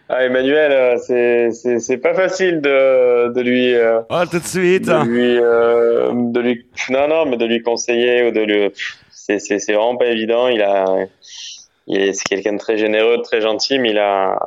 Ah, 0.09 0.25
Emmanuel, 0.25 0.73
euh, 0.73 1.51
c'est 1.79 1.99
pas 1.99 2.15
facile 2.15 2.61
de 2.61 3.33
de 3.33 3.41
lui 3.41 3.73
Oh, 4.11 4.23
tout 4.31 4.39
de 4.41 4.45
suite. 4.45 4.87
de 4.87 5.05
lui 5.05 5.39
euh, 5.39 6.11
de 6.13 6.41
lui 6.41 6.67
non 6.91 7.07
non 7.07 7.27
mais 7.27 7.37
de 7.37 7.47
lui 7.47 7.63
conseiller 7.63 8.27
ou 8.27 8.33
de 8.33 8.41
lui 8.41 8.71
c'est 9.11 9.39
vraiment 9.69 9.97
pas 9.97 10.07
évident. 10.07 10.49
Il 10.49 10.63
a 10.63 10.85
c'est 11.89 12.25
quelqu'un 12.29 12.55
de 12.55 12.59
très 12.59 12.77
généreux, 12.79 13.19
de 13.19 13.23
très 13.23 13.41
gentil, 13.41 13.79
mais 13.79 13.91
il 13.91 13.99
a 13.99 14.39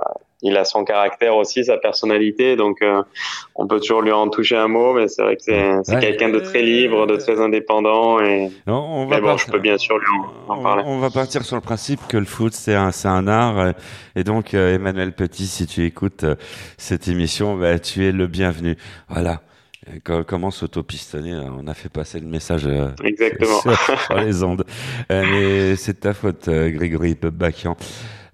il 0.44 0.56
a 0.58 0.66
son 0.66 0.84
caractère 0.84 1.36
aussi, 1.36 1.64
sa 1.66 1.78
personnalité, 1.78 2.56
donc 2.56 2.82
euh, 2.82 3.02
on 3.56 3.66
peut 3.66 3.80
toujours 3.80 4.02
lui 4.02 4.12
en 4.12 4.28
toucher 4.30 4.58
un 4.58 4.68
mot, 4.68 4.94
mais 4.94 5.08
c'est 5.08 5.24
vrai 5.24 5.36
que 5.38 5.42
c'est 5.44 5.54
Ouais. 5.94 6.00
quelqu'un 6.00 6.30
de 6.30 6.40
très 6.40 6.62
libre, 6.62 7.08
de 7.08 7.16
très 7.16 7.40
indépendant, 7.40 8.20
et 8.20 8.52
On, 8.68 8.74
on 8.74 9.06
va 9.08 9.16
mais 9.16 9.22
bon, 9.22 9.28
pas- 9.30 9.38
je 9.38 9.52
peux 9.52 9.60
bien 9.60 9.78
sûr 9.78 9.98
lui 9.98 10.06
en, 10.48 10.54
en 10.54 10.60
on, 10.60 10.64
parler. 10.64 10.84
on 10.86 11.00
va 11.00 11.10
partir 11.10 11.44
sur 11.44 11.56
le 11.56 11.62
principe 11.62 12.00
que 12.08 12.18
le 12.18 12.26
foot 12.26 12.54
c'est 12.54 12.76
un 12.76 12.92
c'est 12.92 13.08
un 13.08 13.28
art 13.28 13.58
euh, 13.60 13.72
et 14.16 14.24
donc 14.24 14.54
euh, 14.54 14.76
Emmanuel 14.76 15.14
Petit, 15.14 15.48
si 15.48 15.66
tu 15.66 15.86
écoutes 15.86 16.24
euh, 16.26 16.36
cette 16.78 17.08
émission, 17.08 17.56
bah, 17.58 17.80
tu 17.80 18.06
es 18.06 18.12
le 18.12 18.28
bienvenu. 18.28 18.76
Voilà. 19.10 19.42
Euh, 19.90 20.00
co- 20.04 20.24
Comment 20.24 20.50
s'auto-pistonner 20.52 21.34
euh, 21.34 21.44
On 21.60 21.68
a 21.68 21.74
fait 21.74 21.90
passer 21.90 22.20
le 22.20 22.28
message 22.28 22.66
euh, 22.68 22.90
Exactement. 23.04 23.60
sur, 23.60 24.00
sur 24.02 24.16
les 24.16 24.44
ondes. 24.44 24.64
Euh, 25.12 25.24
mais 25.30 25.76
c'est 25.76 25.94
de 25.94 26.00
ta 26.00 26.14
faute, 26.14 26.48
euh, 26.48 26.70
Grégory 26.70 27.16
Bakian. 27.22 27.76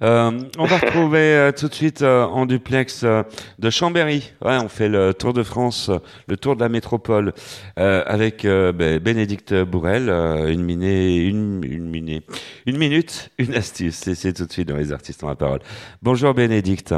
Euh, 0.02 0.32
on 0.58 0.66
va 0.66 0.78
retrouver 0.78 1.20
euh, 1.20 1.52
tout 1.52 1.68
de 1.68 1.74
suite 1.74 2.02
euh, 2.02 2.24
en 2.24 2.46
duplex 2.46 3.04
de 3.04 3.70
Chambéry. 3.70 4.32
On 4.42 4.70
fait 4.70 4.88
le 4.88 5.14
tour 5.14 5.34
de 5.34 5.44
France, 5.44 5.92
le 6.28 6.38
tour 6.38 6.56
de 6.56 6.62
la 6.62 6.70
métropole 6.70 7.34
avec 7.76 8.46
ben, 8.46 9.00
Bénédicte 9.00 9.54
Bourrel. 9.54 10.10
une 10.10 10.64
minée, 10.64 11.18
une, 11.18 11.62
une 11.64 12.78
minute, 12.78 13.32
une 13.38 13.56
astuce. 13.56 13.96
C'est, 14.14 14.34
tout 14.34 14.46
de 14.46 14.52
suite 14.52 14.68
dans 14.68 14.78
les 14.78 14.92
artistes 14.92 15.24
ont 15.24 15.30
la 15.30 15.36
parole. 15.36 15.60
Bonjour 16.02 16.34
Bénédicte. 16.34 16.94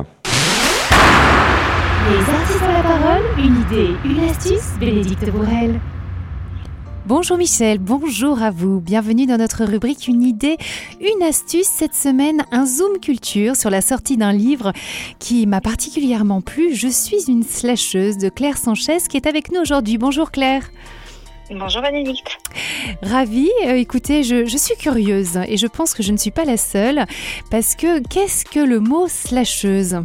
Les 2.10 2.34
artistes 2.34 2.62
ont 2.64 2.74
la 2.74 2.84
parole, 2.84 3.24
une 3.38 3.62
idée, 3.62 3.96
une 4.06 4.30
astuce, 4.30 4.78
Bénédicte 4.80 5.30
Bourrel. 5.30 5.80
Bonjour 7.08 7.36
Michel, 7.36 7.80
bonjour 7.80 8.44
à 8.44 8.52
vous. 8.52 8.80
Bienvenue 8.80 9.26
dans 9.26 9.38
notre 9.38 9.66
rubrique 9.66 10.08
Une 10.08 10.22
idée, 10.22 10.58
une 11.00 11.24
astuce. 11.24 11.66
Cette 11.66 11.96
semaine, 11.96 12.46
un 12.52 12.68
zoom 12.68 13.00
culture 13.00 13.56
sur 13.56 13.72
la 13.72 13.82
sortie 13.82 14.18
d'un 14.18 14.32
livre 14.32 14.72
qui 15.18 15.48
m'a 15.48 15.62
particulièrement 15.62 16.42
plu. 16.42 16.76
Je 16.76 16.88
suis 16.88 17.24
une 17.28 17.42
slasheuse 17.42 18.18
de 18.18 18.30
Claire 18.30 18.58
Sanchez 18.58 19.00
qui 19.10 19.18
est 19.18 19.26
avec 19.26 19.52
nous 19.52 19.60
aujourd'hui. 19.60 19.98
Bonjour 19.98 20.30
Claire. 20.30 20.70
Bonjour 21.50 21.82
Bénédicte. 21.82 22.38
Ravie. 23.02 23.52
Euh, 23.66 23.74
écoutez, 23.74 24.24
je, 24.24 24.46
je 24.46 24.58
suis 24.58 24.76
curieuse 24.76 25.40
et 25.48 25.58
je 25.58 25.68
pense 25.68 25.96
que 25.96 26.04
je 26.04 26.12
ne 26.12 26.18
suis 26.18 26.32
pas 26.32 26.46
la 26.46 26.58
seule 26.58 27.06
parce 27.50 27.76
que 27.76 28.00
qu'est-ce 28.08 28.46
que 28.46 28.60
le 28.60 28.80
mot 28.80 29.08
slasheuse? 29.08 30.04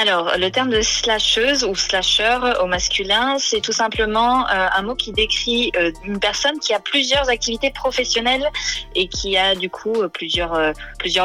Alors, 0.00 0.32
le 0.38 0.50
terme 0.50 0.70
de 0.70 0.80
slasheuse 0.80 1.62
ou 1.62 1.74
slasher 1.74 2.38
au 2.62 2.66
masculin, 2.66 3.36
c'est 3.38 3.60
tout 3.60 3.72
simplement 3.72 4.48
euh, 4.48 4.66
un 4.74 4.80
mot 4.80 4.94
qui 4.94 5.12
décrit 5.12 5.72
euh, 5.76 5.92
une 6.06 6.18
personne 6.18 6.58
qui 6.58 6.72
a 6.72 6.80
plusieurs 6.80 7.28
activités 7.28 7.70
professionnelles 7.70 8.48
et 8.94 9.08
qui 9.08 9.36
a 9.36 9.54
du 9.54 9.68
coup 9.68 9.92
euh, 10.00 10.08
plusieurs, 10.08 10.72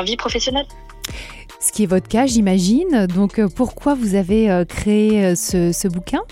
vies 0.03 0.17
professionnelles. 0.17 0.67
Ce 1.61 1.71
qui 1.71 1.83
est 1.83 1.85
votre 1.85 2.09
cas, 2.09 2.25
j'imagine. 2.25 3.07
Donc, 3.07 3.39
pourquoi 3.55 3.93
vous 3.93 4.15
avez 4.15 4.65
créé 4.67 5.35
ce 5.37 5.87
bouquin? 5.87 6.23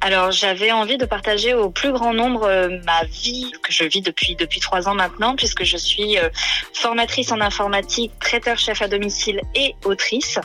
Alors, 0.00 0.30
j'avais 0.30 0.70
envie 0.70 0.96
de 0.96 1.06
partager 1.06 1.54
au 1.54 1.70
plus 1.70 1.92
grand 1.92 2.14
nombre 2.14 2.44
euh, 2.44 2.68
ma 2.84 3.04
vie 3.04 3.50
que 3.62 3.72
je 3.72 3.84
vis 3.84 4.00
depuis 4.00 4.36
depuis 4.36 4.60
trois 4.60 4.88
ans 4.88 4.94
maintenant, 4.94 5.34
puisque 5.34 5.64
je 5.64 5.76
suis 5.76 6.18
euh, 6.18 6.28
formatrice 6.72 7.32
en 7.32 7.40
informatique, 7.40 8.12
traiteur 8.20 8.58
chef 8.58 8.80
à 8.82 8.88
domicile 8.88 9.40
et 9.54 9.74
autrice, 9.84 10.38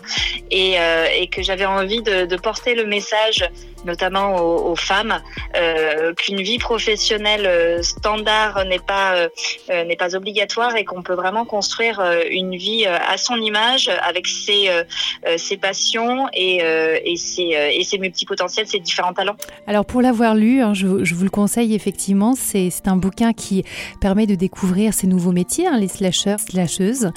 et, 0.50 0.80
euh, 0.80 1.26
que 1.32 1.42
j'avais 1.42 1.66
envie 1.66 2.02
de 2.02 2.36
porter 2.36 2.76
le 2.76 2.86
message, 2.86 3.48
notamment 3.86 4.36
aux, 4.36 4.76
femmes, 4.76 5.20
euh, 5.56 6.14
qu'une 6.14 6.42
vie 6.42 6.58
professionnelle 6.58 7.46
euh, 7.46 7.82
standard 7.82 8.66
n'est 8.66 8.80
pas 8.80 9.16
euh, 9.16 9.30
n'est 9.70 9.96
pas 9.96 10.16
obligatoire 10.16 10.76
et 10.76 10.86
qu'on 10.86 11.04
peut 11.04 11.14
vraiment 11.14 11.46
construire 11.46 12.02
une 12.30 12.56
vie 12.56 12.86
à 12.86 13.18
son 13.18 13.36
image 13.36 13.90
avec 14.04 14.28
ses 14.28 14.70
ses 15.38 15.58
passions 15.58 16.28
et 16.34 16.58
et 16.58 17.16
ses 17.18 17.56
et 17.72 17.84
ses 17.84 17.98
multipotentiels, 17.98 18.68
ses 18.68 18.80
différents 18.80 19.14
talents. 19.14 19.36
Alors, 19.68 19.86
pour 19.86 20.02
l'avoir 20.02 20.36
lu, 20.36 20.62
hein, 20.62 20.74
je, 20.74 20.86
vous 20.86 21.24
le 21.24 21.30
conseille 21.30 21.76
effectivement. 21.76 22.34
C'est 22.36 22.88
un 22.88 22.96
bouquin 22.96 23.34
qui 23.34 23.64
permet 24.02 24.28
de 24.28 24.36
découvrir 24.36 24.94
ces 24.94 25.08
nouveaux 25.08 25.32
métiers, 25.32 25.68
hein, 25.68 25.78
les 25.78 25.88
slasheurs, 25.88 26.40
slasheuses. 26.40 27.12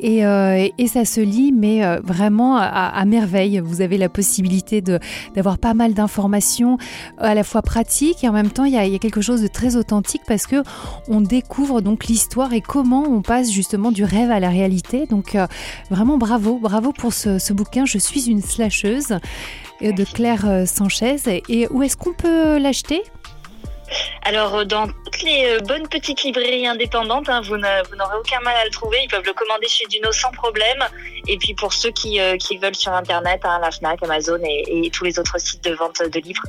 Et, 0.00 0.20
et 0.20 0.86
ça 0.86 1.04
se 1.04 1.20
lit, 1.20 1.52
mais 1.52 1.82
vraiment 2.02 2.56
à, 2.56 2.64
à 2.64 3.04
merveille. 3.04 3.60
Vous 3.60 3.80
avez 3.80 3.98
la 3.98 4.08
possibilité 4.08 4.80
de 4.80 4.98
d'avoir 5.34 5.58
pas 5.58 5.74
mal 5.74 5.94
d'informations 6.00 6.78
à 7.18 7.34
la 7.34 7.44
fois 7.44 7.62
pratiques 7.62 8.24
et 8.24 8.28
en 8.28 8.32
même 8.32 8.50
temps, 8.50 8.64
il 8.64 8.72
y 8.72 8.78
a, 8.78 8.86
il 8.86 8.92
y 8.92 8.96
a 8.96 8.98
quelque 8.98 9.20
chose 9.20 9.42
de 9.42 9.48
très 9.48 9.76
authentique 9.76 10.22
parce 10.26 10.46
que 10.46 10.62
on 11.08 11.20
découvre 11.20 11.80
donc 11.80 12.06
l'histoire 12.06 12.52
et 12.52 12.60
comment 12.60 13.02
on 13.02 13.22
passe 13.22 13.50
justement 13.50 13.92
du 13.92 14.04
rêve 14.04 14.30
à 14.30 14.40
la 14.40 14.48
réalité. 14.48 15.06
Donc, 15.06 15.34
euh, 15.34 15.46
vraiment 15.90 16.16
bravo, 16.18 16.58
bravo 16.58 16.92
pour 16.92 17.12
ce, 17.12 17.38
ce 17.38 17.52
bouquin. 17.52 17.84
Je 17.84 17.98
suis 17.98 18.30
une 18.30 18.42
slasheuse 18.42 19.18
euh, 19.82 19.92
de 19.92 20.04
Claire 20.04 20.48
euh, 20.48 20.66
Sanchez. 20.66 21.42
Et 21.48 21.68
où 21.68 21.82
est-ce 21.82 21.96
qu'on 21.96 22.14
peut 22.14 22.58
l'acheter? 22.58 23.02
Alors, 24.22 24.54
euh, 24.56 24.64
dans 24.64 24.86
toutes 24.86 25.22
les 25.22 25.46
euh, 25.46 25.58
bonnes 25.60 25.88
petites 25.88 26.22
librairies 26.22 26.66
indépendantes, 26.66 27.28
hein, 27.28 27.40
vous 27.42 27.56
n'a- 27.56 27.82
vous 27.82 27.96
n'aurez 27.96 28.16
aucun 28.18 28.40
mal 28.40 28.54
à 28.56 28.64
le 28.64 28.70
trouver. 28.70 28.98
Ils 29.04 29.08
peuvent 29.08 29.24
le 29.26 29.32
commander 29.32 29.66
chez 29.68 29.86
Duno 29.86 30.12
sans 30.12 30.30
problème. 30.30 30.84
Et 31.26 31.36
puis, 31.38 31.54
pour 31.54 31.72
ceux 31.72 31.90
qui, 31.90 32.20
euh, 32.20 32.36
qui 32.36 32.56
veulent 32.58 32.74
sur 32.76 32.92
Internet, 32.92 33.40
hein, 33.44 33.58
la 33.62 33.70
FNAC, 33.70 34.02
Amazon 34.02 34.38
et, 34.44 34.86
et 34.86 34.90
tous 34.90 35.04
les 35.04 35.18
autres 35.18 35.38
sites 35.40 35.64
de 35.64 35.74
vente 35.74 36.00
de 36.02 36.20
livres. 36.20 36.42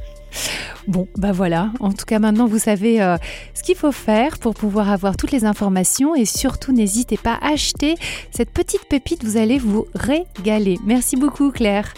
Bon, 0.88 1.08
bah 1.16 1.32
voilà. 1.32 1.70
En 1.80 1.92
tout 1.92 2.06
cas, 2.06 2.20
maintenant, 2.20 2.46
vous 2.48 2.58
savez 2.60 3.02
euh, 3.02 3.18
ce 3.54 3.64
qu'il 3.64 3.76
faut 3.76 3.92
faire 3.92 4.40
pour 4.40 4.54
pouvoir 4.56 4.90
avoir 4.90 5.16
toutes 5.18 5.32
les 5.32 5.46
informations. 5.46 6.16
Et 6.16 6.26
surtout, 6.26 6.72
n'hésitez 6.72 7.18
pas 7.18 7.38
à 7.42 7.54
acheter 7.54 7.96
cette 8.32 8.52
petite 8.52 8.86
pépite. 8.88 9.24
Vous 9.24 9.38
allez 9.38 9.58
vous 9.60 9.88
régaler. 9.94 10.78
Merci 10.86 11.18
beaucoup, 11.18 11.52
Claire. 11.52 11.94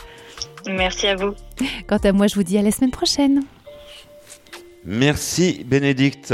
Merci 0.68 1.08
à 1.08 1.16
vous. 1.16 1.34
Quant 1.88 1.98
à 2.04 2.12
moi, 2.12 2.28
je 2.28 2.36
vous 2.36 2.44
dis 2.44 2.58
à 2.58 2.62
la 2.62 2.72
semaine 2.72 2.92
prochaine. 2.92 3.42
Merci 4.86 5.63
Bénédicte. 5.66 6.34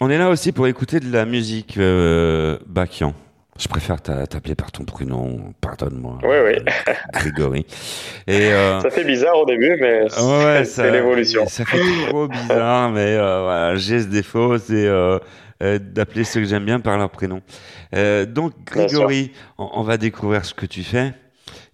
On 0.00 0.10
est 0.10 0.18
là 0.18 0.28
aussi 0.30 0.52
pour 0.52 0.66
écouter 0.68 1.00
de 1.00 1.10
la 1.12 1.24
musique 1.24 1.76
euh, 1.78 2.58
Bakian. 2.66 3.14
Je 3.58 3.66
préfère 3.66 4.00
t'a- 4.00 4.28
t'appeler 4.28 4.54
par 4.54 4.70
ton 4.70 4.84
prénom, 4.84 5.52
pardonne-moi. 5.60 6.18
Oui, 6.22 6.36
oui. 6.44 6.52
Grégory. 7.12 7.66
Et 8.28 8.52
euh, 8.52 8.80
Ça 8.80 8.90
fait 8.90 9.02
bizarre 9.04 9.36
au 9.38 9.46
début, 9.46 9.76
mais 9.80 10.02
ouais, 10.22 10.64
c'est 10.64 10.88
l'évolution. 10.92 11.44
Ça 11.48 11.64
fait 11.64 11.78
trop 12.08 12.28
bizarre, 12.28 12.90
mais 12.92 13.16
euh, 13.16 13.42
voilà, 13.42 13.74
j'ai 13.76 14.00
ce 14.00 14.06
défaut, 14.06 14.56
c'est 14.58 14.86
euh, 14.86 15.18
euh, 15.64 15.80
d'appeler 15.80 16.22
ceux 16.22 16.40
que 16.40 16.46
j'aime 16.46 16.64
bien 16.64 16.78
par 16.78 16.96
leur 16.96 17.10
prénom. 17.10 17.40
Euh, 17.96 18.24
donc 18.26 18.52
Grégory, 18.64 19.32
on, 19.58 19.68
on 19.74 19.82
va 19.82 19.96
découvrir 19.96 20.44
ce 20.44 20.54
que 20.54 20.66
tu 20.66 20.84
fais. 20.84 21.12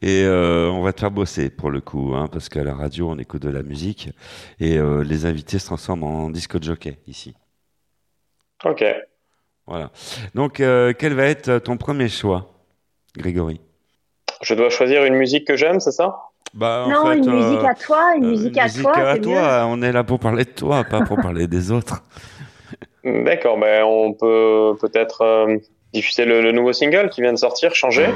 Et 0.02 0.22
euh, 0.24 0.68
on 0.70 0.82
va 0.82 0.92
te 0.92 1.00
faire 1.00 1.10
bosser 1.10 1.50
pour 1.50 1.70
le 1.70 1.80
coup, 1.80 2.12
hein, 2.14 2.28
parce 2.30 2.48
qu'à 2.48 2.62
la 2.64 2.74
radio 2.74 3.08
on 3.10 3.18
écoute 3.18 3.42
de 3.42 3.50
la 3.50 3.62
musique 3.62 4.10
et 4.60 4.76
euh, 4.78 5.02
les 5.02 5.24
invités 5.26 5.58
se 5.58 5.66
transforment 5.66 6.04
en 6.04 6.30
disco 6.30 6.58
jockey 6.60 6.98
ici. 7.06 7.34
Ok. 8.64 8.84
Voilà. 9.66 9.90
Donc 10.34 10.60
euh, 10.60 10.92
quel 10.98 11.14
va 11.14 11.24
être 11.24 11.58
ton 11.58 11.76
premier 11.76 12.08
choix, 12.08 12.52
Grégory? 13.16 13.60
Je 14.42 14.54
dois 14.54 14.68
choisir 14.68 15.04
une 15.04 15.14
musique 15.14 15.46
que 15.46 15.56
j'aime, 15.56 15.80
c'est 15.80 15.92
ça? 15.92 16.16
Bah 16.52 16.84
en 16.86 16.90
non, 16.90 17.06
fait, 17.06 17.18
une 17.18 17.28
euh, 17.30 17.32
musique 17.32 17.64
à 17.64 17.74
toi, 17.74 18.14
une 18.16 18.24
euh, 18.26 18.30
musique 18.30 18.58
à 18.58 18.64
musique 18.64 18.82
toi, 18.82 18.96
à 18.96 19.12
c'est 19.14 19.20
mieux. 19.20 19.24
toi. 19.24 19.66
On 19.68 19.82
est 19.82 19.90
là 19.92 20.04
pour 20.04 20.18
parler 20.20 20.44
de 20.44 20.50
toi, 20.50 20.84
pas 20.84 21.00
pour 21.02 21.16
parler 21.16 21.46
des 21.46 21.70
autres. 21.72 22.02
D'accord, 23.04 23.58
ben 23.58 23.82
on 23.84 24.12
peut 24.12 24.76
peut-être 24.80 25.22
euh, 25.22 25.56
diffuser 25.92 26.24
le, 26.24 26.40
le 26.42 26.52
nouveau 26.52 26.72
single 26.72 27.08
qui 27.10 27.22
vient 27.22 27.32
de 27.32 27.38
sortir, 27.38 27.74
changer. 27.74 28.08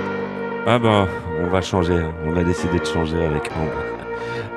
Ah 0.67 0.79
bah, 0.79 1.07
on 1.43 1.49
va 1.49 1.61
changer. 1.61 2.01
On 2.27 2.37
a 2.37 2.43
décidé 2.43 2.79
de 2.79 2.85
changer 2.85 3.25
avec 3.25 3.51
Ambre. 3.57 3.83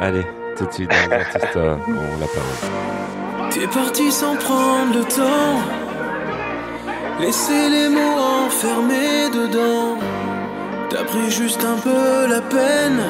Allez, 0.01 0.25
tout 0.57 0.65
de 0.65 0.73
suite, 0.73 0.89
dans 0.89 1.09
les 1.09 1.21
artistes 1.21 1.55
ont 1.55 2.19
la 2.19 2.27
parole. 2.27 3.51
T'es 3.51 3.67
parti 3.67 4.11
sans 4.11 4.35
prendre 4.35 4.93
le 4.95 5.03
temps. 5.03 5.59
Laisser 7.19 7.69
les 7.69 7.89
mots 7.89 8.19
enfermés 8.45 9.29
dedans. 9.31 9.97
T'as 10.89 11.03
pris 11.03 11.29
juste 11.29 11.63
un 11.63 11.77
peu 11.77 12.27
la 12.27 12.41
peine 12.41 13.01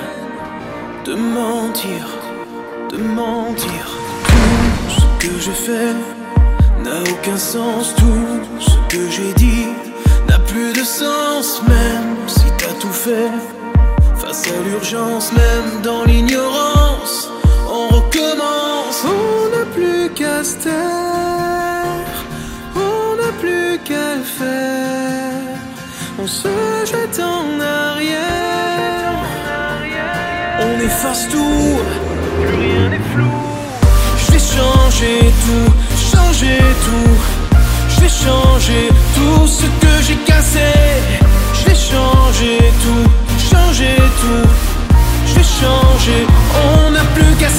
de 1.05 1.13
mentir, 1.15 2.03
de 2.91 2.97
mentir. 2.97 3.83
Tout 4.27 5.01
ce 5.01 5.27
que 5.27 5.39
j'ai 5.39 5.51
fait 5.51 5.93
n'a 6.83 6.99
aucun 7.11 7.37
sens. 7.37 7.95
Tout 7.95 8.59
ce 8.59 8.95
que 8.95 9.09
j'ai 9.09 9.33
dit 9.33 9.67
n'a 10.27 10.39
plus 10.39 10.73
de 10.73 10.83
sens. 10.83 11.61
Même 11.67 12.00
tout 12.81 12.91
fait 12.91 13.31
face 14.17 14.43
à 14.47 14.63
l'urgence, 14.67 15.31
même 15.33 15.81
dans 15.83 16.03
l'ignorance, 16.03 17.29
on 17.69 17.95
recommence. 17.95 19.05
On 19.05 19.55
n'a 19.55 19.65
plus 19.65 20.09
qu'à 20.15 20.43
se 20.43 20.55
taire, 20.55 22.15
on 22.75 23.15
n'a 23.21 23.31
plus 23.39 23.77
qu'à 23.87 24.15
le 24.15 24.23
faire. 24.23 25.57
On 26.17 26.25
se 26.25 26.47
jette 26.91 27.19
en 27.19 27.45
arrière, 27.59 29.19
on 30.65 30.79
efface 30.79 31.27
tout, 31.29 31.79
plus 32.39 32.55
rien 32.63 32.89
n'est 32.89 33.07
flou. 33.13 33.35
Je 34.21 34.31
vais 34.31 34.45
changer 34.57 35.19
tout, 35.45 35.71
changer 36.13 36.57
tout. 36.85 37.17
Je 37.89 38.01
vais 38.01 38.09
changer 38.25 38.89
tout 39.15 39.45
ce 39.45 39.65
que 39.81 39.93
j'ai 40.07 40.17
cassé. 40.25 41.30
Changer 42.31 42.59
tout, 42.81 43.09
changer 43.37 43.95
tout. 44.21 44.49
Je 45.25 45.33
vais 45.33 45.43
changer, 45.43 46.25
on 46.63 46.91
n'a 46.91 47.03
plus 47.13 47.35
qu'à 47.37 47.49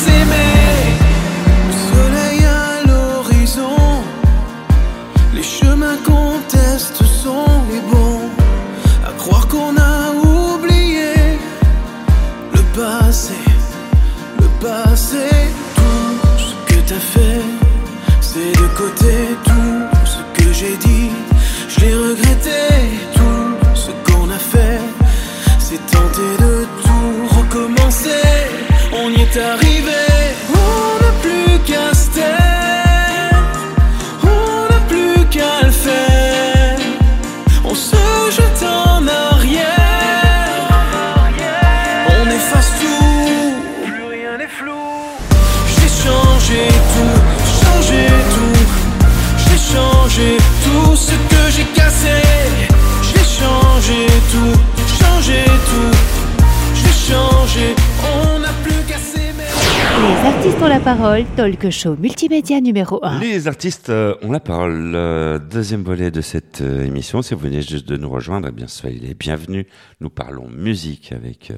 la 60.69 60.81
parole, 60.81 61.25
talk 61.37 61.71
show 61.71 61.97
multimédia 61.97 62.61
numéro 62.61 63.01
1. 63.03 63.19
Les 63.19 63.49
artistes 63.49 63.91
euh, 63.91 64.15
ont 64.23 64.31
la 64.31 64.39
parole. 64.39 64.93
Euh, 64.95 65.39
deuxième 65.39 65.83
volet 65.83 66.11
de 66.11 66.21
cette 66.21 66.61
euh, 66.61 66.85
émission. 66.85 67.21
Si 67.21 67.35
vous 67.35 67.41
venez 67.41 67.63
juste 67.63 67.89
de 67.89 67.97
nous 67.97 68.09
rejoindre, 68.09 68.49
eh 68.49 68.53
bien 68.53 68.69
soyez 68.69 69.01
les 69.01 69.15
bienvenus. 69.15 69.67
Nous 70.01 70.11
parlons 70.11 70.49
musique 70.49 71.13
avec 71.13 71.53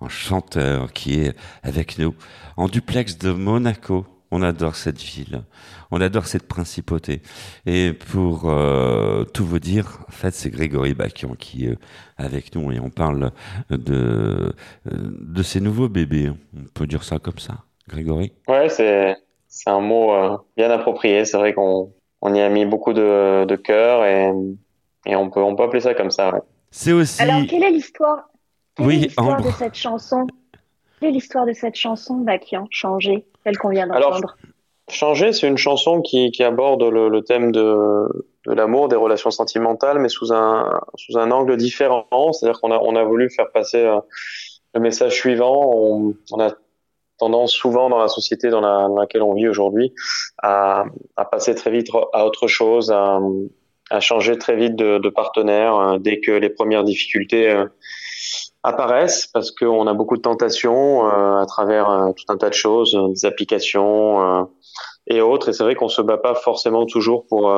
un 0.00 0.08
chanteur 0.08 0.92
qui 0.92 1.20
est 1.20 1.36
avec 1.62 1.98
nous 1.98 2.14
en 2.56 2.68
duplex 2.68 3.18
de 3.18 3.32
Monaco. 3.32 4.06
On 4.30 4.42
adore 4.42 4.76
cette 4.76 5.00
ville, 5.00 5.42
on 5.90 6.00
adore 6.00 6.26
cette 6.26 6.46
principauté. 6.46 7.22
Et 7.64 7.94
pour 7.94 8.52
tout 9.32 9.46
vous 9.46 9.58
dire, 9.58 10.00
en 10.06 10.12
fait, 10.12 10.34
c'est 10.34 10.50
Grégory 10.50 10.92
Bakian 10.92 11.34
qui 11.38 11.64
est 11.64 11.78
avec 12.18 12.54
nous 12.54 12.70
et 12.70 12.78
on 12.78 12.90
parle 12.90 13.32
de 13.70 14.52
de 14.84 15.42
ces 15.42 15.62
nouveaux 15.62 15.88
bébés. 15.88 16.30
On 16.54 16.64
peut 16.74 16.86
dire 16.86 17.04
ça 17.04 17.18
comme 17.18 17.38
ça, 17.38 17.64
Grégory? 17.88 18.32
Ouais, 18.46 18.68
c'est 18.68 19.16
c'est 19.48 19.70
un 19.70 19.80
mot 19.80 20.12
euh, 20.12 20.36
bien 20.56 20.70
approprié. 20.70 21.24
C'est 21.24 21.38
vrai 21.38 21.54
qu'on 21.54 21.92
on 22.20 22.34
y 22.34 22.40
a 22.40 22.48
mis 22.48 22.64
beaucoup 22.66 22.92
de, 22.92 23.44
de 23.44 23.56
cœur 23.56 24.04
et, 24.04 24.32
et 25.06 25.16
on 25.16 25.30
peut 25.30 25.40
on 25.42 25.56
peut 25.56 25.64
appeler 25.64 25.80
ça 25.80 25.94
comme 25.94 26.10
ça. 26.10 26.32
Ouais. 26.32 26.40
C'est 26.70 26.92
aussi. 26.92 27.20
Alors, 27.22 27.40
quelle 27.48 27.62
est 27.64 27.70
l'histoire 27.70 28.28
Oui, 28.78 29.10
Ambre. 29.16 29.42
de 29.42 29.50
cette 29.52 29.74
chanson? 29.74 30.26
Quelle 31.00 31.10
est 31.10 31.12
l'histoire 31.12 31.46
de 31.46 31.52
cette 31.52 31.76
chanson 31.76 32.16
bah, 32.16 32.38
qui 32.38 32.56
a 32.56 32.64
changé, 32.70 33.24
celle 33.44 33.56
qu'on 33.56 33.70
vient 33.70 33.88
Alors, 33.90 34.10
d'entendre? 34.10 34.36
Changer, 34.90 35.32
c'est 35.32 35.46
une 35.46 35.58
chanson 35.58 36.00
qui, 36.00 36.30
qui 36.30 36.42
aborde 36.42 36.82
le, 36.82 37.08
le 37.08 37.22
thème 37.22 37.52
de, 37.52 38.08
de 38.46 38.52
l'amour, 38.52 38.88
des 38.88 38.96
relations 38.96 39.30
sentimentales, 39.30 39.98
mais 39.98 40.08
sous 40.08 40.32
un, 40.32 40.80
sous 40.96 41.18
un 41.18 41.30
angle 41.30 41.56
différent. 41.58 42.06
C'est-à-dire 42.32 42.58
qu'on 42.60 42.72
a, 42.72 42.78
on 42.78 42.96
a 42.96 43.04
voulu 43.04 43.28
faire 43.30 43.50
passer 43.52 43.84
euh, 43.84 44.00
le 44.74 44.80
message 44.80 45.12
suivant. 45.12 45.70
On, 45.74 46.14
on 46.32 46.40
a 46.40 46.52
tendance 47.18 47.52
souvent 47.52 47.88
dans 47.88 47.98
la 47.98 48.08
société 48.08 48.48
dans, 48.48 48.60
la, 48.60 48.88
dans 48.88 48.98
laquelle 48.98 49.22
on 49.22 49.34
vit 49.34 49.48
aujourd'hui 49.48 49.92
à, 50.42 50.84
à 51.16 51.24
passer 51.24 51.54
très 51.54 51.70
vite 51.70 51.88
à 52.12 52.26
autre 52.26 52.46
chose, 52.46 52.90
à, 52.90 53.20
à 53.90 54.00
changer 54.00 54.38
très 54.38 54.56
vite 54.56 54.76
de, 54.76 54.98
de 54.98 55.08
partenaire 55.08 55.76
euh, 55.76 55.98
dès 55.98 56.20
que 56.20 56.32
les 56.32 56.50
premières 56.50 56.84
difficultés 56.84 57.50
euh, 57.50 57.66
apparaissent, 58.62 59.26
parce 59.26 59.50
qu'on 59.50 59.86
a 59.86 59.94
beaucoup 59.94 60.16
de 60.16 60.22
tentations 60.22 61.06
euh, 61.06 61.36
à 61.40 61.46
travers 61.46 61.90
euh, 61.90 62.12
tout 62.12 62.24
un 62.28 62.36
tas 62.36 62.50
de 62.50 62.54
choses, 62.54 62.98
des 63.14 63.26
applications 63.26 64.48
et 65.06 65.20
autres. 65.20 65.48
Et 65.48 65.52
c'est 65.52 65.64
vrai 65.64 65.74
qu'on 65.74 65.88
se 65.88 66.02
bat 66.02 66.18
pas 66.18 66.34
forcément 66.34 66.86
toujours 66.86 67.26
pour 67.26 67.50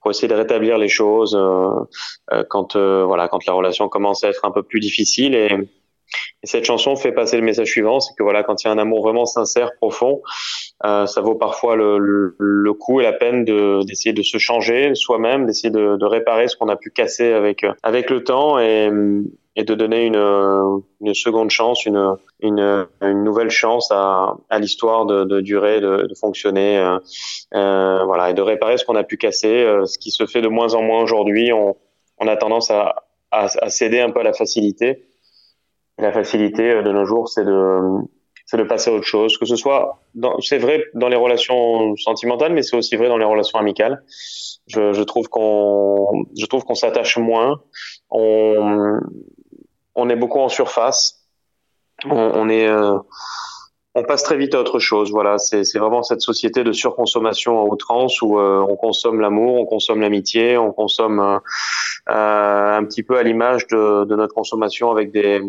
pour 0.00 0.10
essayer 0.10 0.28
de 0.28 0.34
rétablir 0.34 0.78
les 0.78 0.88
choses 0.88 1.36
euh, 1.36 2.44
quand 2.48 2.76
euh, 2.76 3.04
voilà 3.04 3.28
quand 3.28 3.44
la 3.46 3.52
relation 3.52 3.88
commence 3.88 4.24
à 4.24 4.28
être 4.28 4.44
un 4.44 4.50
peu 4.50 4.62
plus 4.62 4.80
difficile. 4.80 5.34
Et, 5.34 5.50
et 6.42 6.46
cette 6.46 6.64
chanson 6.64 6.96
fait 6.96 7.12
passer 7.12 7.36
le 7.36 7.42
message 7.42 7.68
suivant, 7.68 8.00
c'est 8.00 8.14
que 8.16 8.22
voilà 8.22 8.42
quand 8.42 8.62
il 8.62 8.66
y 8.66 8.70
a 8.70 8.72
un 8.72 8.78
amour 8.78 9.02
vraiment 9.02 9.26
sincère, 9.26 9.70
profond, 9.76 10.22
euh, 10.84 11.06
ça 11.06 11.20
vaut 11.20 11.34
parfois 11.34 11.74
le, 11.76 11.98
le, 11.98 12.36
le 12.38 12.72
coup 12.72 13.00
et 13.00 13.02
la 13.02 13.12
peine 13.12 13.44
de 13.44 13.82
d'essayer 13.84 14.12
de 14.12 14.22
se 14.22 14.38
changer 14.38 14.94
soi-même, 14.94 15.46
d'essayer 15.46 15.70
de, 15.70 15.96
de 15.96 16.06
réparer 16.06 16.48
ce 16.48 16.56
qu'on 16.56 16.68
a 16.68 16.76
pu 16.76 16.90
casser 16.90 17.32
avec 17.32 17.64
euh, 17.64 17.72
avec 17.82 18.10
le 18.10 18.22
temps 18.24 18.58
et 18.58 18.90
et 19.56 19.64
de 19.64 19.74
donner 19.74 20.06
une, 20.06 20.82
une 21.00 21.14
seconde 21.14 21.50
chance, 21.50 21.84
une, 21.84 22.14
une, 22.40 22.86
une 23.00 23.24
nouvelle 23.24 23.50
chance 23.50 23.90
à, 23.90 24.36
à 24.50 24.60
l'histoire 24.60 25.04
de, 25.04 25.24
de 25.24 25.40
durer, 25.40 25.80
de, 25.80 26.06
de 26.06 26.14
fonctionner, 26.14 26.78
euh, 26.78 26.98
euh, 27.56 28.04
voilà, 28.04 28.30
et 28.30 28.34
de 28.34 28.40
réparer 28.40 28.78
ce 28.78 28.84
qu'on 28.84 28.94
a 28.94 29.02
pu 29.02 29.16
casser, 29.16 29.64
euh, 29.64 29.84
ce 29.84 29.98
qui 29.98 30.12
se 30.12 30.26
fait 30.26 30.42
de 30.42 30.46
moins 30.46 30.74
en 30.74 30.82
moins 30.82 31.02
aujourd'hui. 31.02 31.52
On, 31.52 31.74
on 32.18 32.28
a 32.28 32.36
tendance 32.36 32.70
à, 32.70 33.02
à, 33.32 33.48
à 33.60 33.68
céder 33.68 33.98
un 33.98 34.10
peu 34.10 34.20
à 34.20 34.22
la 34.22 34.32
facilité. 34.32 35.07
La 35.98 36.12
facilité 36.12 36.70
euh, 36.70 36.82
de 36.82 36.92
nos 36.92 37.04
jours, 37.04 37.28
c'est 37.28 37.44
de, 37.44 37.80
c'est 38.46 38.56
de 38.56 38.62
passer 38.62 38.90
à 38.90 38.94
autre 38.94 39.06
chose. 39.06 39.36
Que 39.36 39.46
ce 39.46 39.56
soit, 39.56 40.00
c'est 40.40 40.58
vrai 40.58 40.84
dans 40.94 41.08
les 41.08 41.16
relations 41.16 41.96
sentimentales, 41.96 42.52
mais 42.52 42.62
c'est 42.62 42.76
aussi 42.76 42.96
vrai 42.96 43.08
dans 43.08 43.18
les 43.18 43.24
relations 43.24 43.58
amicales. 43.58 44.02
Je, 44.66 44.92
je 44.92 45.02
trouve 45.02 45.28
qu'on, 45.28 46.24
je 46.38 46.46
trouve 46.46 46.64
qu'on 46.64 46.74
s'attache 46.74 47.16
moins. 47.18 47.60
On, 48.10 49.00
on 49.94 50.08
est 50.08 50.16
beaucoup 50.16 50.40
en 50.40 50.48
surface. 50.48 51.16
On, 52.08 52.48
est, 52.48 52.68
euh, 52.68 52.96
on 53.96 54.04
passe 54.04 54.22
très 54.22 54.36
vite 54.36 54.54
à 54.54 54.60
autre 54.60 54.78
chose. 54.78 55.10
Voilà, 55.10 55.38
c'est 55.38 55.64
c'est 55.64 55.80
vraiment 55.80 56.04
cette 56.04 56.20
société 56.20 56.62
de 56.62 56.70
surconsommation 56.70 57.58
à 57.60 57.64
outrance 57.64 58.22
où 58.22 58.38
euh, 58.38 58.64
on 58.68 58.76
consomme 58.76 59.20
l'amour, 59.20 59.56
on 59.60 59.66
consomme 59.66 60.00
l'amitié, 60.00 60.56
on 60.56 60.72
consomme 60.72 61.18
euh, 61.18 61.38
euh, 62.10 62.76
un 62.78 62.84
petit 62.84 63.02
peu 63.02 63.18
à 63.18 63.24
l'image 63.24 63.66
de, 63.66 64.04
de 64.04 64.14
notre 64.14 64.32
consommation 64.32 64.92
avec 64.92 65.10
des 65.10 65.42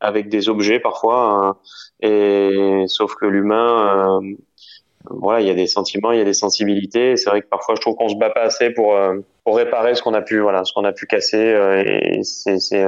avec 0.00 0.28
des 0.28 0.48
objets 0.48 0.80
parfois. 0.80 1.56
euh, 2.02 2.82
et 2.82 2.84
sauf 2.88 3.14
que 3.14 3.26
l'humain, 3.26 4.20
euh, 4.20 4.34
voilà, 5.10 5.40
il 5.40 5.46
y 5.46 5.50
a 5.50 5.54
des 5.54 5.66
sentiments, 5.66 6.12
il 6.12 6.18
y 6.18 6.22
a 6.22 6.24
des 6.24 6.34
sensibilités. 6.34 7.16
C'est 7.16 7.30
vrai 7.30 7.42
que 7.42 7.48
parfois 7.48 7.74
je 7.74 7.80
trouve 7.80 7.94
qu'on 7.96 8.08
se 8.08 8.16
bat 8.16 8.30
pas 8.30 8.42
assez 8.42 8.70
pour 8.70 8.96
euh, 8.96 9.16
pour 9.44 9.56
réparer 9.56 9.94
ce 9.94 10.02
qu'on 10.02 10.14
a 10.14 10.22
pu, 10.22 10.40
voilà, 10.40 10.64
ce 10.64 10.72
qu'on 10.72 10.84
a 10.84 10.92
pu 10.92 11.06
casser. 11.06 11.36
euh, 11.36 11.82
et 11.84 12.22
c'est 12.22 12.58
c'est 12.58 12.84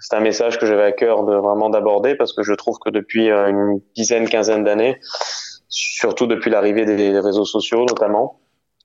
c'est 0.00 0.16
un 0.16 0.20
message 0.20 0.58
que 0.58 0.66
j'avais 0.66 0.82
à 0.82 0.92
cœur 0.92 1.24
de 1.24 1.34
vraiment 1.34 1.70
d'aborder 1.70 2.14
parce 2.14 2.34
que 2.34 2.42
je 2.42 2.52
trouve 2.52 2.78
que 2.78 2.90
depuis 2.90 3.30
une 3.30 3.80
dizaine, 3.96 4.28
quinzaine 4.28 4.62
d'années, 4.62 4.98
surtout 5.68 6.26
depuis 6.26 6.50
l'arrivée 6.50 6.84
des, 6.84 7.18
réseaux 7.18 7.46
sociaux 7.46 7.86
notamment, 7.86 8.38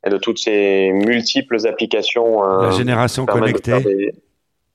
et 0.06 0.10
de 0.10 0.18
toutes 0.18 0.40
ces 0.40 0.92
multiples 0.94 1.68
applications, 1.68 2.42
La 2.42 2.72
génération 2.72 3.26
de 3.26 3.32
connectée. 3.32 3.82
des- 3.84 4.14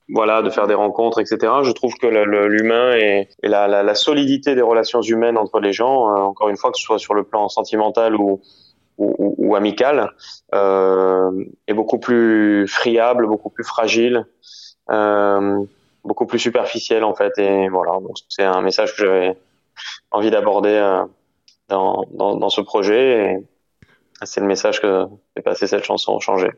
voilà, 0.09 0.43
de 0.43 0.51
faire 0.51 0.67
des 0.67 0.75
rencontres, 0.75 1.19
etc. 1.21 1.53
Je 1.63 1.73
trouve 1.73 1.95
que 1.95 2.07
l'humain 2.07 2.95
et, 2.97 3.29
la, 3.43 3.67
la, 3.69 3.83
la 3.83 3.95
solidité 3.95 4.55
des 4.55 4.63
relations 4.63 5.01
humaines 5.01 5.39
entre 5.39 5.61
les 5.61 5.73
gens, 5.73 6.11
euh, 6.11 6.21
encore 6.21 6.49
une 6.49 6.57
fois, 6.57 6.71
que 6.71 6.79
ce 6.79 6.85
soit 6.85 6.99
sur 6.99 7.15
le 7.15 7.25
plan 7.25 7.49
sentimental 7.49 8.15
ou, 8.15 8.41
ou, 8.99 9.35
ou- 9.39 9.57
amical, 9.57 10.11
euh, 10.55 11.31
est 11.67 11.75
beaucoup 11.75 11.99
plus 11.99 12.69
friable, 12.69 13.27
beaucoup 13.27 13.51
plus 13.51 13.65
fragile, 13.65 14.27
euh, 14.91 15.65
beaucoup 16.05 16.27
plus 16.27 16.39
superficiel 16.39 17.03
en 17.05 17.15
fait. 17.15 17.33
Et 17.39 17.69
voilà, 17.69 17.93
c'est 18.29 18.45
un 18.45 18.61
message 18.61 18.95
que 18.95 19.05
j'avais 19.05 19.37
envie 20.11 20.31
d'aborder 20.31 20.75
euh, 20.75 21.03
dans, 21.69 22.05
dans, 22.13 22.37
dans 22.37 22.51
ce 22.51 22.61
projet. 22.61 23.33
Et 23.33 23.39
c'est 24.23 24.41
le 24.41 24.47
message 24.47 24.81
que 24.81 25.05
fait 25.37 25.43
passer 25.43 25.67
cette 25.67 25.85
chanson 25.85 26.19
Changer. 26.21 26.51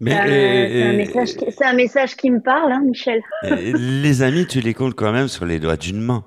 Mais 0.00 0.14
Euh, 0.14 0.68
c'est 0.68 0.82
un, 0.82 0.88
euh, 0.90 0.96
message 0.96 1.36
qui- 1.36 1.52
c'est 1.52 1.64
un 1.64 1.72
message 1.74 2.16
qui 2.16 2.30
me 2.30 2.40
parle, 2.40 2.72
hein, 2.72 2.82
Michel. 2.84 3.22
les 3.42 4.22
amis, 4.22 4.46
tu 4.46 4.60
les 4.60 4.74
comptes 4.74 4.94
quand 4.94 5.12
même 5.12 5.28
sur 5.28 5.44
les 5.44 5.58
doigts 5.60 5.76
d'une 5.76 6.00
main. 6.00 6.24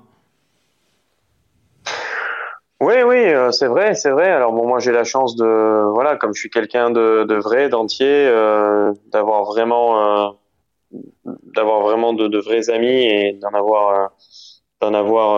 Oui, 2.80 2.94
oui, 3.06 3.16
euh, 3.16 3.50
c'est 3.52 3.68
vrai, 3.68 3.94
c'est 3.94 4.10
vrai. 4.10 4.30
Alors 4.30 4.52
bon, 4.52 4.66
moi 4.68 4.80
j'ai 4.80 4.92
la 4.92 5.04
chance 5.04 5.34
de, 5.36 5.90
voilà, 5.94 6.16
comme 6.16 6.34
je 6.34 6.40
suis 6.40 6.50
quelqu'un 6.50 6.90
de, 6.90 7.24
de 7.24 7.34
vrai, 7.34 7.70
d'entier, 7.70 8.06
euh, 8.28 8.92
d'avoir 9.10 9.44
vraiment, 9.44 10.28
euh, 10.28 10.30
d'avoir 11.54 11.80
vraiment 11.80 12.12
de, 12.12 12.28
de 12.28 12.38
vrais 12.38 12.68
amis 12.68 13.06
et 13.06 13.32
d'en 13.40 13.56
avoir, 13.58 13.98
euh, 14.00 14.06
d'en 14.82 14.92
avoir 14.92 15.36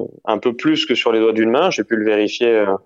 euh, 0.00 0.04
un 0.24 0.38
peu 0.38 0.54
plus 0.54 0.86
que 0.86 0.94
sur 0.94 1.10
les 1.10 1.18
doigts 1.18 1.32
d'une 1.32 1.50
main. 1.50 1.70
J'ai 1.70 1.82
pu 1.82 1.96
le 1.96 2.04
vérifier, 2.04 2.48
euh, 2.48 2.76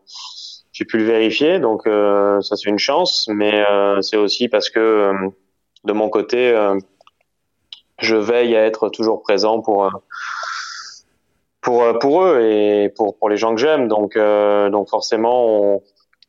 j'ai 0.74 0.84
pu 0.84 0.98
le 0.98 1.04
vérifier, 1.04 1.60
donc 1.60 1.86
euh, 1.86 2.40
ça 2.40 2.56
c'est 2.56 2.68
une 2.68 2.80
chance, 2.80 3.28
mais 3.32 3.64
euh, 3.70 4.02
c'est 4.02 4.16
aussi 4.16 4.48
parce 4.48 4.70
que 4.70 4.80
euh, 4.80 5.12
de 5.84 5.92
mon 5.92 6.10
côté, 6.10 6.52
je 8.00 8.16
veille 8.16 8.56
à 8.56 8.66
être 8.66 8.88
toujours 8.88 9.22
présent 9.22 9.60
pour. 9.60 9.88
pour 11.60 11.98
pour 12.00 12.24
eux 12.24 12.40
et 12.42 12.88
pour 12.88 13.16
pour 13.16 13.28
les 13.28 13.36
gens 13.36 13.54
que 13.54 13.60
j'aime 13.60 13.88
donc 13.88 14.18
donc 14.18 14.88
forcément 14.90 15.80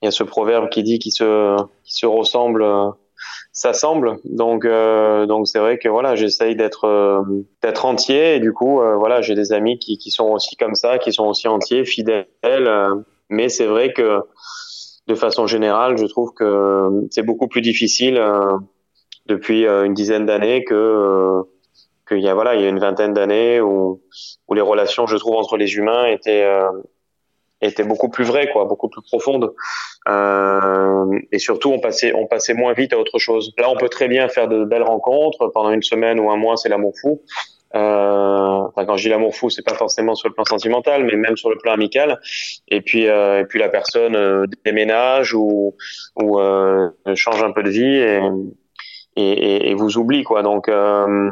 il 0.02 0.06
y 0.06 0.08
a 0.08 0.12
ce 0.12 0.24
proverbe 0.24 0.70
qui 0.70 0.84
dit 0.84 1.00
qui 1.00 1.12
se 1.12 1.58
qui 1.84 1.94
se 1.94 2.06
ressemble 2.06 2.66
s'assemble 3.52 4.18
donc 4.24 4.66
donc 4.66 5.48
c'est 5.48 5.60
vrai 5.60 5.78
que 5.78 5.90
voilà 5.90 6.16
j'essaye 6.16 6.56
d'être 6.56 7.26
d'être 7.62 7.86
entier 7.86 8.36
et 8.36 8.40
du 8.40 8.54
coup 8.54 8.80
voilà 8.98 9.22
j'ai 9.22 9.36
des 9.36 9.52
amis 9.52 9.78
qui 9.80 9.98
qui 9.98 10.12
sont 10.12 10.30
aussi 10.32 10.56
comme 10.56 10.76
ça 10.76 11.00
qui 11.00 11.12
sont 11.12 11.26
aussi 11.26 11.48
entiers 11.50 11.84
fidèles 11.84 12.28
mais 13.30 13.50
c'est 13.50 13.66
vrai 13.66 13.94
que 13.94 14.22
de 15.08 15.16
façon 15.16 15.48
générale 15.48 15.98
je 15.98 16.06
trouve 16.06 16.34
que 16.34 16.90
c'est 17.12 17.24
beaucoup 17.24 17.48
plus 17.48 17.62
difficile 17.62 18.18
euh, 18.18 18.58
depuis 19.28 19.66
euh, 19.66 19.86
une 19.86 19.94
dizaine 19.94 20.26
d'années 20.26 20.64
que 20.64 20.74
euh, 20.74 21.44
qu'il 22.08 22.20
y 22.20 22.30
a 22.30 22.34
voilà 22.34 22.56
il 22.56 22.62
y 22.62 22.66
a 22.66 22.70
une 22.70 22.80
vingtaine 22.80 23.14
d'années 23.14 23.62
où 23.62 24.02
où 24.48 24.54
les 24.54 24.62
relations, 24.62 25.08
je 25.08 25.18
trouve, 25.18 25.36
entre 25.36 25.58
les 25.58 25.76
humains 25.76 26.06
étaient 26.06 26.44
euh, 26.44 26.70
étaient 27.62 27.84
beaucoup 27.84 28.10
plus 28.10 28.26
vraies, 28.26 28.50
quoi, 28.52 28.66
beaucoup 28.66 28.90
plus 28.90 29.02
profondes, 29.02 29.54
euh, 30.08 31.20
et 31.32 31.40
surtout 31.40 31.72
on 31.72 31.80
passait 31.80 32.14
on 32.14 32.28
passait 32.28 32.54
moins 32.54 32.74
vite 32.74 32.94
à 32.94 33.00
autre 33.00 33.18
chose. 33.18 33.54
Là, 33.58 33.70
on 33.70 33.78
peut 33.78 33.90
très 33.90 34.08
bien 34.08 34.28
faire 34.28 34.48
de 34.48 34.66
belles 34.66 34.84
rencontres 34.84 35.48
pendant 35.54 35.72
une 35.72 35.82
semaine 35.82 36.20
ou 36.20 36.30
un 36.30 36.38
mois, 36.38 36.58
c'est 36.58 36.70
l'amour 36.70 36.94
fou. 37.02 37.22
Euh, 37.74 38.62
quand 38.76 38.98
je 38.98 39.04
dis 39.04 39.10
l'amour 39.10 39.36
fou, 39.36 39.50
c'est 39.50 39.66
pas 39.66 39.74
forcément 39.74 40.16
sur 40.16 40.30
le 40.30 40.34
plan 40.34 40.46
sentimental, 40.46 41.04
mais 41.04 41.16
même 41.16 41.36
sur 41.36 41.50
le 41.50 41.58
plan 41.58 41.74
amical. 41.74 42.20
Et 42.68 42.82
puis 42.82 43.08
euh, 43.08 43.42
et 43.42 43.46
puis 43.46 43.60
la 43.60 43.70
personne 43.70 44.16
euh, 44.16 44.46
déménage 44.64 45.34
ou 45.34 45.76
ou 46.16 46.40
euh, 46.40 46.90
change 47.16 47.44
un 47.44 47.52
peu 47.52 47.64
de 47.64 47.70
vie 47.70 47.98
et 47.98 48.22
et, 49.18 49.32
et, 49.32 49.70
et 49.70 49.74
vous 49.74 49.98
oublie, 49.98 50.24
quoi. 50.24 50.44
Donc 50.44 50.70
euh, 50.70 51.30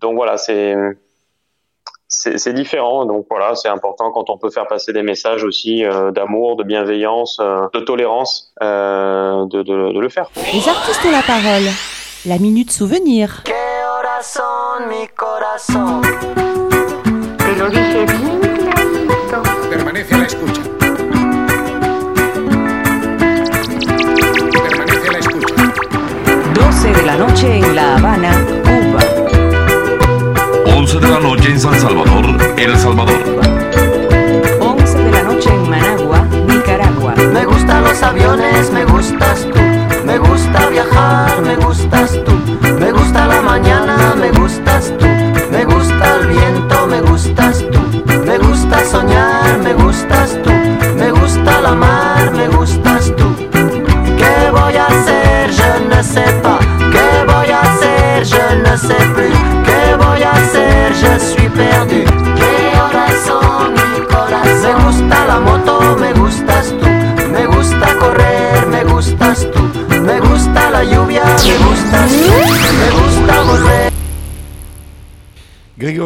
donc 0.00 0.16
voilà, 0.16 0.36
c'est 0.36 0.74
c'est 2.08 2.52
différent. 2.54 3.04
Donc 3.04 3.26
voilà, 3.30 3.54
c'est 3.54 3.68
important 3.68 4.10
quand 4.10 4.30
on 4.30 4.38
peut 4.38 4.50
faire 4.50 4.66
passer 4.66 4.92
des 4.92 5.02
messages 5.02 5.44
aussi 5.44 5.84
euh, 5.84 6.10
d'amour, 6.10 6.56
de 6.56 6.64
bienveillance, 6.64 7.38
euh, 7.40 7.68
de 7.74 7.80
tolérance, 7.80 8.52
euh, 8.62 9.44
de, 9.46 9.62
de, 9.62 9.92
de, 9.92 10.00
le 10.00 10.08
faire. 10.08 10.30
Les 10.52 10.68
artistes 10.68 11.04
ont 11.04 11.12
la 11.12 11.22
parole. 11.22 11.68
La 12.26 12.38
minute 12.38 12.70
souvenir. 12.70 13.44
Permanece 19.68 20.14
a 20.14 20.18
la 20.18 20.26
escucha. 20.26 20.62
Permanece 24.62 25.08
a 25.08 25.12
la 25.12 25.18
escucha. 25.18 25.54
12 26.54 26.92
de 26.92 27.02
la 27.02 27.16
noche 27.16 27.58
en 27.58 27.74
La 27.74 27.96
Habana, 27.96 28.30
Cuba. 28.62 29.00
11 30.76 31.00
de 31.00 31.08
la 31.08 31.20
noche 31.20 31.50
en 31.50 31.60
San 31.60 31.80
Salvador, 31.80 32.24
El 32.56 32.78
Salvador. 32.78 33.27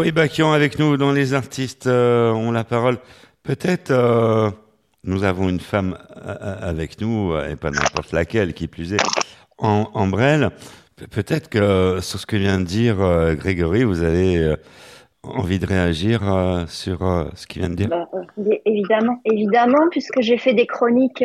Grégory 0.03 0.27
Bakian 0.27 0.53
avec 0.53 0.81
nous 0.81 0.97
dans 0.97 1.13
Les 1.13 1.33
Artistes 1.33 1.87
euh, 1.87 2.33
ont 2.33 2.51
la 2.51 2.65
parole. 2.65 2.99
Peut-être 3.45 3.93
euh, 3.93 4.51
nous 5.05 5.23
avons 5.23 5.49
une 5.49 5.61
femme 5.61 5.97
euh, 6.27 6.57
avec 6.61 7.01
nous, 7.01 7.33
et 7.49 7.55
pas 7.55 7.71
n'importe 7.71 8.11
laquelle, 8.11 8.53
qui 8.53 8.67
plus 8.67 8.95
est, 8.95 9.03
en, 9.59 9.89
en 9.95 10.09
Brel. 10.09 10.51
Pe- 10.97 11.07
Peut-être 11.07 11.49
que 11.49 12.01
sur 12.01 12.19
ce 12.19 12.27
que 12.27 12.35
vient 12.35 12.59
de 12.59 12.65
dire 12.65 12.97
Grégory, 13.37 13.85
vous 13.85 14.03
avez 14.03 14.57
envie 15.23 15.61
de 15.61 15.67
réagir 15.67 16.21
sur 16.67 17.29
ce 17.37 17.47
qu'il 17.47 17.63
vient 17.63 17.71
de 17.71 17.77
dire? 17.77 17.89
Bah, 17.89 18.09
évidemment, 18.67 19.21
évidemment, 19.25 19.89
puisque 19.89 20.21
j'ai 20.21 20.37
fait 20.37 20.53
des 20.53 20.67
chroniques, 20.67 21.25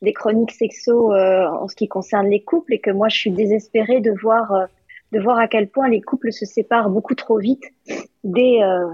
des 0.00 0.12
chroniques 0.14 0.52
sexo 0.52 1.12
en 1.12 1.68
ce 1.68 1.76
qui 1.76 1.88
concerne 1.88 2.28
les 2.28 2.40
couples 2.40 2.72
et 2.72 2.78
que 2.78 2.90
moi 2.90 3.10
je 3.10 3.18
suis 3.18 3.30
désespérée 3.32 4.00
de 4.00 4.12
voir, 4.12 4.50
de 5.12 5.20
voir 5.20 5.38
à 5.38 5.48
quel 5.48 5.68
point 5.68 5.88
les 5.88 6.00
couples 6.00 6.32
se 6.32 6.44
séparent 6.44 6.90
beaucoup 6.90 7.14
trop 7.14 7.38
vite 7.38 7.64
dès, 8.24 8.62
euh, 8.62 8.86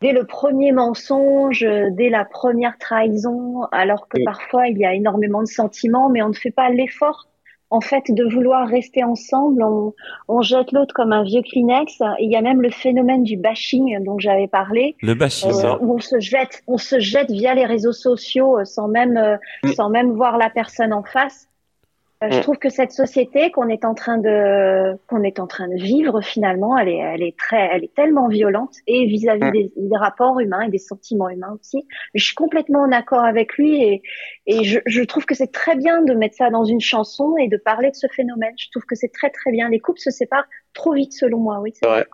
dès 0.00 0.12
le 0.12 0.24
premier 0.24 0.72
mensonge, 0.72 1.66
dès 1.92 2.08
la 2.08 2.24
première 2.24 2.78
trahison, 2.78 3.62
alors 3.72 4.08
que 4.08 4.22
parfois 4.24 4.68
il 4.68 4.78
y 4.78 4.84
a 4.84 4.94
énormément 4.94 5.40
de 5.42 5.48
sentiments, 5.48 6.08
mais 6.08 6.22
on 6.22 6.28
ne 6.28 6.34
fait 6.34 6.50
pas 6.50 6.70
l'effort. 6.70 7.28
En 7.68 7.80
fait, 7.80 8.04
de 8.10 8.22
vouloir 8.22 8.68
rester 8.68 9.02
ensemble, 9.02 9.60
on, 9.64 9.92
on 10.28 10.40
jette 10.40 10.70
l'autre 10.70 10.94
comme 10.94 11.12
un 11.12 11.24
vieux 11.24 11.42
Kleenex. 11.42 12.00
Et 12.20 12.24
il 12.26 12.30
y 12.30 12.36
a 12.36 12.40
même 12.40 12.62
le 12.62 12.70
phénomène 12.70 13.24
du 13.24 13.36
bashing 13.36 14.04
dont 14.04 14.20
j'avais 14.20 14.46
parlé. 14.46 14.94
Le 15.02 15.14
bashing. 15.14 15.50
Euh, 15.50 15.76
où 15.80 15.94
on 15.96 15.98
se 15.98 16.20
jette, 16.20 16.62
on 16.68 16.78
se 16.78 17.00
jette 17.00 17.28
via 17.28 17.56
les 17.56 17.66
réseaux 17.66 17.92
sociaux 17.92 18.60
euh, 18.60 18.64
sans 18.64 18.86
même, 18.86 19.16
euh, 19.16 19.36
Mm. 19.64 19.72
sans 19.72 19.90
même 19.90 20.12
voir 20.12 20.38
la 20.38 20.48
personne 20.48 20.92
en 20.92 21.02
face. 21.02 21.48
Euh, 22.24 22.28
Je 22.30 22.38
Mm. 22.38 22.40
trouve 22.40 22.56
que 22.56 22.70
cette 22.70 22.92
société 22.92 23.50
qu'on 23.50 23.68
est 23.68 23.84
en 23.84 23.94
train 23.94 24.16
de, 24.16 24.96
qu'on 25.06 25.22
est 25.22 25.38
en 25.38 25.46
train 25.46 25.68
de 25.68 25.74
vivre 25.74 26.22
finalement, 26.22 26.78
elle 26.78 26.88
est, 26.88 26.96
elle 26.96 27.22
est 27.22 27.36
très, 27.38 27.68
elle 27.72 27.84
est 27.84 27.94
tellement 27.94 28.28
violente 28.28 28.74
et 28.86 29.04
vis-à-vis 29.06 29.44
Mm. 29.44 29.50
des, 29.52 29.72
des 29.76 29.96
rapports 29.98 30.40
humains 30.40 30.62
et 30.62 30.70
des 30.70 30.78
sentiments 30.78 31.28
humains 31.28 31.54
aussi. 31.60 31.86
Je 32.14 32.24
suis 32.24 32.34
complètement 32.34 32.80
en 32.80 32.92
accord 32.92 33.22
avec 33.24 33.54
lui 33.58 33.82
et, 33.82 34.02
et 34.46 34.64
je, 34.64 34.78
je 34.86 35.02
trouve 35.02 35.26
que 35.26 35.34
c'est 35.34 35.52
très 35.52 35.76
bien 35.76 36.02
de 36.02 36.14
mettre 36.14 36.36
ça 36.36 36.48
dans 36.48 36.64
une 36.64 36.80
chanson 36.80 37.36
et 37.38 37.48
de 37.48 37.58
parler 37.58 37.90
de 37.90 37.96
ce 37.96 38.06
phénomène. 38.14 38.54
Je 38.58 38.68
trouve 38.70 38.84
que 38.86 38.94
c'est 38.94 39.12
très 39.12 39.28
très 39.30 39.52
bien. 39.52 39.68
Les 39.68 39.78
couples 39.80 40.00
se 40.00 40.10
séparent 40.10 40.46
trop 40.72 40.94
vite 40.94 41.12
selon 41.12 41.38
moi, 41.38 41.60
oui. 41.60 41.72
c'est 41.74 41.86
vrai. 41.86 42.06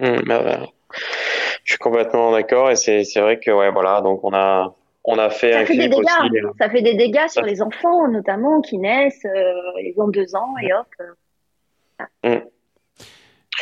Hum, 0.00 0.22
bah, 0.26 0.42
bah, 0.42 0.66
je 1.64 1.72
suis 1.72 1.78
complètement 1.78 2.32
d'accord 2.32 2.70
et 2.70 2.76
c'est 2.76 3.04
c'est 3.04 3.20
vrai 3.20 3.38
que 3.38 3.50
ouais 3.50 3.70
voilà 3.70 4.00
donc 4.00 4.24
on 4.24 4.32
a 4.34 4.74
on 5.04 5.18
a 5.18 5.30
fait 5.30 5.52
Ça 5.52 5.60
un 5.60 5.66
fait 5.66 5.76
des 5.76 5.88
aussi. 5.94 6.00
dégâts. 6.30 6.44
euh, 6.44 6.50
Ça 6.58 6.70
fait 6.70 6.82
des 6.82 6.94
dégâts 6.94 7.28
sur 7.28 7.42
Ça- 7.42 7.46
les 7.46 7.62
enfants, 7.62 8.08
notamment, 8.08 8.60
qui 8.60 8.78
naissent, 8.78 9.24
euh, 9.24 9.52
ils 9.82 9.94
ont 9.98 10.08
deux 10.08 10.34
ans 10.34 10.54
et 10.62 10.72
hop. 10.72 10.86
euh, 12.26 12.40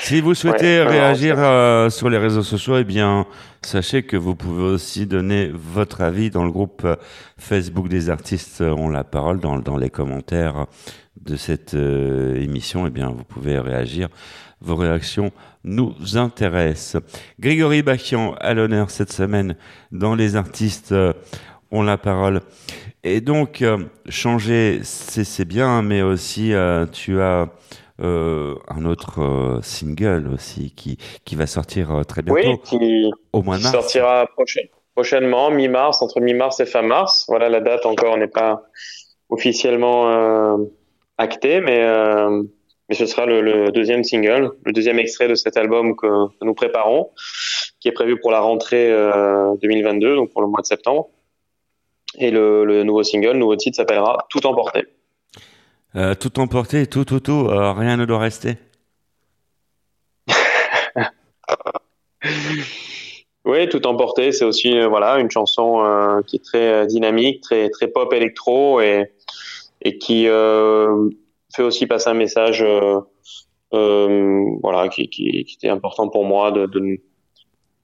Si 0.01 0.21
vous 0.21 0.35
souhaitez 0.35 0.79
Ouais, 0.81 0.87
réagir 0.87 1.35
euh, 1.39 1.91
sur 1.91 2.09
les 2.09 2.19
réseaux 2.19 2.43
sociaux, 2.45 2.77
eh 2.79 2.85
bien, 2.85 3.27
sachez 3.63 4.05
que 4.05 4.17
vous 4.17 4.35
pouvez 4.37 4.63
aussi 4.63 5.07
donner 5.07 5.51
votre 5.53 6.01
avis 6.03 6.31
dans 6.31 6.45
le 6.45 6.53
groupe 6.53 6.87
Facebook 7.37 7.89
des 7.89 8.09
artistes 8.09 8.61
ont 8.61 8.89
la 8.89 9.03
parole 9.05 9.41
dans, 9.41 9.59
dans 9.59 9.77
les 9.77 9.91
commentaires 9.91 10.67
de 11.21 11.35
cette 11.37 11.75
euh, 11.75 12.37
émission. 12.41 12.87
Eh 12.87 12.91
bien, 12.91 13.09
vous 13.11 13.25
pouvez 13.25 13.59
réagir. 13.59 14.09
Vos 14.61 14.77
réactions 14.77 15.31
nous 15.65 15.95
intéressent. 16.17 17.03
Grégory 17.39 17.83
Bakian 17.83 18.35
à 18.41 18.55
l'honneur 18.55 18.91
cette 18.91 19.13
semaine 19.13 19.57
dans 19.93 20.15
les 20.15 20.37
artistes 20.37 20.93
euh, 20.93 21.13
ont 21.71 21.83
la 21.83 21.99
parole. 21.99 22.41
Et 23.05 23.21
donc, 23.21 23.63
euh, 23.63 23.79
changer, 24.09 24.81
c'est 24.83 25.45
bien, 25.45 25.83
mais 25.83 26.03
aussi 26.03 26.53
euh, 26.53 26.87
tu 26.87 27.21
as 27.21 27.49
euh, 28.01 28.55
un 28.69 28.85
autre 28.85 29.59
single 29.63 30.29
aussi 30.33 30.73
qui, 30.73 30.99
qui 31.25 31.37
va 31.37 31.47
sortir 31.47 32.03
très 32.07 32.23
bientôt, 32.23 32.41
Oui, 32.41 32.59
qui, 32.65 33.11
au 33.33 33.43
mois 33.43 33.57
de 33.57 33.61
qui 33.61 33.65
mars. 33.67 33.75
sortira 33.77 34.27
prochain- 34.37 34.63
prochainement, 34.95 35.51
mi-mars, 35.51 36.03
entre 36.03 36.21
mi-mars 36.21 36.59
et 36.61 36.67
fin 36.67 36.83
mars. 36.83 37.25
Voilà, 37.29 37.49
la 37.49 37.61
date 37.61 37.87
encore 37.87 38.17
n'est 38.17 38.27
pas 38.29 38.63
officiellement 39.29 40.59
actée, 41.19 41.61
mais, 41.61 41.81
mais 42.89 42.95
ce 42.95 43.07
sera 43.07 43.27
le, 43.27 43.41
le 43.41 43.71
deuxième 43.71 44.05
single, 44.05 44.53
le 44.65 44.73
deuxième 44.73 44.99
extrait 44.99 45.29
de 45.29 45.35
cet 45.35 45.57
album 45.57 45.97
que, 45.97 46.07
que 46.29 46.45
nous 46.45 46.55
préparons, 46.55 47.11
qui 47.81 47.89
est 47.89 47.93
prévu 47.93 48.19
pour 48.19 48.31
la 48.31 48.41
rentrée 48.41 48.91
euh, 48.91 49.55
2022, 49.63 50.17
donc 50.17 50.33
pour 50.33 50.43
le 50.43 50.49
mois 50.49 50.61
de 50.61 50.67
septembre. 50.67 51.09
Et 52.19 52.31
le, 52.31 52.65
le 52.65 52.85
nouveau 52.85 53.03
single, 53.03 53.33
le 53.33 53.39
nouveau 53.39 53.57
titre 53.57 53.77
s'appellera 53.77 54.27
Tout 54.31 54.47
emporté. 54.47 54.87
Euh, 55.97 56.15
tout 56.15 56.39
emporté, 56.41 56.87
tout, 56.87 57.05
tout, 57.05 57.21
tout, 57.21 57.49
euh, 57.49 57.73
rien 57.73 57.97
ne 57.97 58.05
doit 58.05 58.19
rester. 58.19 58.57
Oui, 63.49 63.67
tout 63.71 63.87
emporté, 63.87 64.31
c'est 64.33 64.45
aussi 64.45 64.77
euh, 64.77 64.89
voilà 64.89 65.19
une 65.19 65.31
chanson 65.31 65.83
euh, 65.83 66.21
qui 66.27 66.37
est 66.37 66.45
très 66.45 66.69
euh, 66.71 66.85
dynamique, 66.85 67.41
très 67.41 67.71
très 67.71 67.89
pop 67.89 68.13
électro 68.13 68.83
et 68.83 69.11
et 69.81 69.97
qui 69.97 70.29
euh, 70.29 71.09
fait 71.55 71.63
aussi 71.63 71.87
passer 71.87 72.11
un 72.11 72.15
message 72.15 72.63
euh, 72.63 73.01
euh, 73.75 74.45
voilà 74.63 74.89
qui, 74.89 75.09
qui 75.09 75.45
qui 75.45 75.55
était 75.57 75.69
important 75.69 76.09
pour 76.09 76.25
moi 76.25 76.51
de 76.53 76.67
de, 76.67 76.81
ne- 76.81 76.97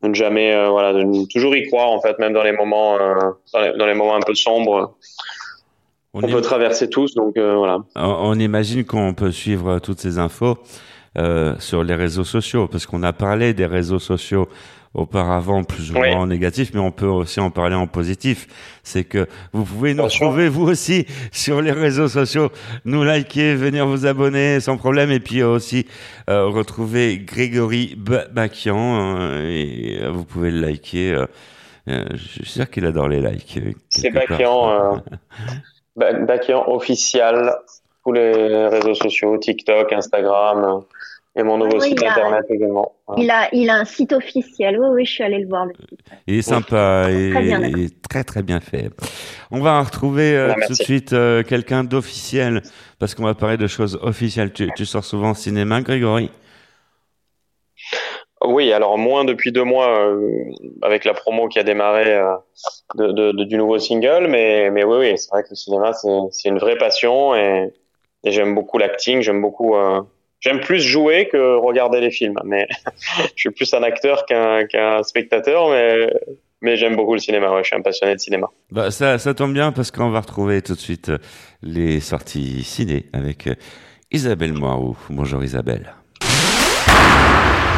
de 0.02 0.08
ne 0.08 0.14
jamais 0.14 0.54
euh, 0.54 0.68
voilà 0.70 0.92
de 0.92 1.02
ne- 1.02 1.26
toujours 1.26 1.54
y 1.56 1.66
croire 1.68 1.90
en 1.90 2.00
fait 2.00 2.18
même 2.18 2.32
dans 2.32 2.42
les 2.42 2.52
moments 2.52 2.96
euh, 2.98 3.14
dans, 3.52 3.60
les, 3.60 3.72
dans 3.78 3.86
les 3.86 3.94
moments 3.94 4.16
un 4.16 4.20
peu 4.20 4.34
sombres 4.34 4.96
On, 6.12 6.20
peut 6.20 6.40
traverser 6.42 6.88
tous 6.88 7.14
donc 7.14 7.36
euh, 7.36 7.56
voilà. 7.56 7.78
On- 7.96 8.30
on 8.30 8.38
imagine 8.38 8.84
qu'on 8.84 9.14
peut 9.14 9.32
suivre 9.32 9.78
toutes 9.80 9.98
ces 10.00 10.18
infos 10.18 10.56
sur 11.60 11.84
les 11.84 11.94
réseaux 11.94 12.24
sociaux, 12.24 12.66
parce 12.66 12.86
qu'on 12.86 13.04
a 13.04 13.12
parlé 13.12 13.54
des 13.54 13.66
réseaux 13.66 14.00
sociaux 14.00 14.48
auparavant 14.94 15.64
plus 15.64 15.90
ou 15.90 15.94
Oui. 15.98 16.08
moins 16.10 16.20
en 16.20 16.26
négatif, 16.28 16.70
mais 16.72 16.80
on 16.80 16.92
peut 16.92 17.06
aussi 17.06 17.40
en 17.40 17.50
parler 17.50 17.74
en 17.74 17.86
positif. 17.88 18.46
C'est 18.84 19.04
que 19.04 19.26
vous 19.52 19.64
pouvez 19.64 19.92
nous 19.92 20.04
retrouver 20.04 20.48
vous 20.48 20.66
aussi 20.68 21.06
sur 21.32 21.60
les 21.60 21.72
réseaux 21.72 22.08
sociaux, 22.08 22.50
nous 22.84 23.02
liker, 23.02 23.54
venir 23.56 23.86
vous 23.86 24.06
abonner 24.06 24.60
sans 24.60 24.76
problème, 24.76 25.10
et 25.10 25.20
puis 25.20 25.42
aussi 25.42 25.86
euh, 26.30 26.46
retrouver 26.46 27.18
Grégory 27.18 27.94
Ba- 27.98 28.26
Bakian, 28.30 29.18
euh, 29.18 29.42
et 29.48 29.98
euh, 30.02 30.10
vous 30.10 30.24
pouvez 30.24 30.50
le 30.50 30.60
liker. 30.60 31.12
euh, 31.12 31.26
euh, 31.88 32.04
je 32.14 32.16
suis 32.16 32.46
sûr 32.46 32.70
qu'il 32.70 32.86
adore 32.86 33.08
les 33.08 33.20
likes. 33.20 33.58
euh, 33.58 33.72
c'est. 33.90 34.10
Bakian 34.10 34.70
euh, 34.70 34.96
Ba- 35.96 36.12
Bakian 36.20 36.64
officiel 36.68 37.52
tous 38.04 38.12
les 38.12 38.66
réseaux 38.68 38.94
sociaux 38.94 39.36
TikTok 39.38 39.92
Instagram 39.92 40.82
et 41.36 41.42
mon 41.42 41.58
nouveau 41.58 41.76
Oui, 41.78 41.88
site 41.88 42.02
a- 42.02 42.10
internet 42.10 42.44
également 42.50 42.92
Voilà. 43.06 43.22
Il 43.22 43.30
a, 43.30 43.48
il 43.52 43.70
a 43.70 43.74
un 43.76 43.84
site 43.84 44.12
officiel. 44.12 44.78
Oui, 44.78 44.86
oui, 44.92 45.04
je 45.04 45.12
suis 45.12 45.24
allée 45.24 45.38
le 45.40 45.48
voir. 45.48 45.66
Le 45.66 45.74
site. 45.88 46.00
Il 46.26 46.38
est 46.38 46.42
sympa 46.42 47.08
et, 47.10 47.30
Très 47.30 47.42
bien, 47.42 47.62
et 47.62 47.88
très 48.08 48.24
très 48.24 48.42
bien 48.42 48.60
fait. 48.60 48.90
On 49.50 49.60
va 49.60 49.82
retrouver 49.82 50.36
euh, 50.36 50.52
Ah, 50.56 50.66
tout 50.66 50.74
de 50.74 50.82
suite 50.82 51.12
euh, 51.12 51.42
quelqu'un 51.42 51.84
d'officiel 51.84 52.62
parce 52.98 53.14
qu'on 53.14 53.24
va 53.24 53.34
parler 53.34 53.56
de 53.56 53.66
choses 53.66 53.98
officielles. 54.02 54.52
Tu, 54.52 54.70
tu 54.72 54.86
sors 54.86 55.04
souvent 55.04 55.32
au 55.32 55.34
cinéma, 55.34 55.80
Grégory? 55.82 56.30
Oui, 58.44 58.72
alors 58.72 58.98
moins 58.98 59.24
depuis 59.24 59.52
deux 59.52 59.64
mois 59.64 59.98
euh, 60.06 60.28
avec 60.82 61.04
la 61.04 61.14
promo 61.14 61.48
qui 61.48 61.58
a 61.58 61.62
démarré 61.62 62.12
euh, 62.14 62.34
de, 62.96 63.06
de- 63.12 63.32
de- 63.32 63.44
du 63.44 63.56
nouveau 63.56 63.78
single, 63.78 64.26
mais, 64.28 64.70
mais 64.70 64.84
oui, 64.84 64.96
oui, 64.98 65.18
c'est 65.18 65.30
vrai 65.30 65.42
que 65.44 65.48
le 65.50 65.56
cinéma, 65.56 65.92
c'est 65.94 66.08
c'est 66.30 66.48
une 66.50 66.58
vraie 66.58 66.76
passion 66.76 67.34
et, 67.34 67.72
et 68.22 68.32
j'aime 68.32 68.54
beaucoup 68.54 68.76
l'acting, 68.78 69.22
j'aime 69.22 69.40
beaucoup... 69.40 69.74
euh, 69.76 70.02
J'aime 70.44 70.60
plus 70.60 70.80
jouer 70.80 71.28
que 71.32 71.56
regarder 71.56 72.00
les 72.00 72.10
films, 72.10 72.38
mais 72.44 72.68
je 73.34 73.40
suis 73.40 73.50
plus 73.50 73.72
un 73.72 73.82
acteur 73.82 74.26
qu'un 74.26 75.02
spectateur, 75.02 75.70
mais, 75.70 76.12
mais 76.60 76.76
j'aime 76.76 76.96
beaucoup 76.96 77.14
le 77.14 77.18
cinéma, 77.18 77.50
ouais, 77.50 77.62
je 77.62 77.68
suis 77.68 77.76
un 77.76 77.80
passionné 77.80 78.14
de 78.14 78.20
cinéma. 78.20 78.48
Bah, 78.70 78.90
ça, 78.90 79.16
ça 79.18 79.32
tombe 79.32 79.54
bien 79.54 79.72
parce 79.72 79.90
qu'on 79.90 80.10
va 80.10 80.20
retrouver 80.20 80.60
tout 80.60 80.74
de 80.74 80.80
suite 80.80 81.08
euh, 81.08 81.18
les 81.62 81.98
sorties 82.00 82.62
ciné 82.62 83.06
avec 83.14 83.46
euh, 83.46 83.54
Isabelle 84.12 84.52
Moirou. 84.52 84.98
Bonjour 85.08 85.42
Isabelle. 85.42 85.94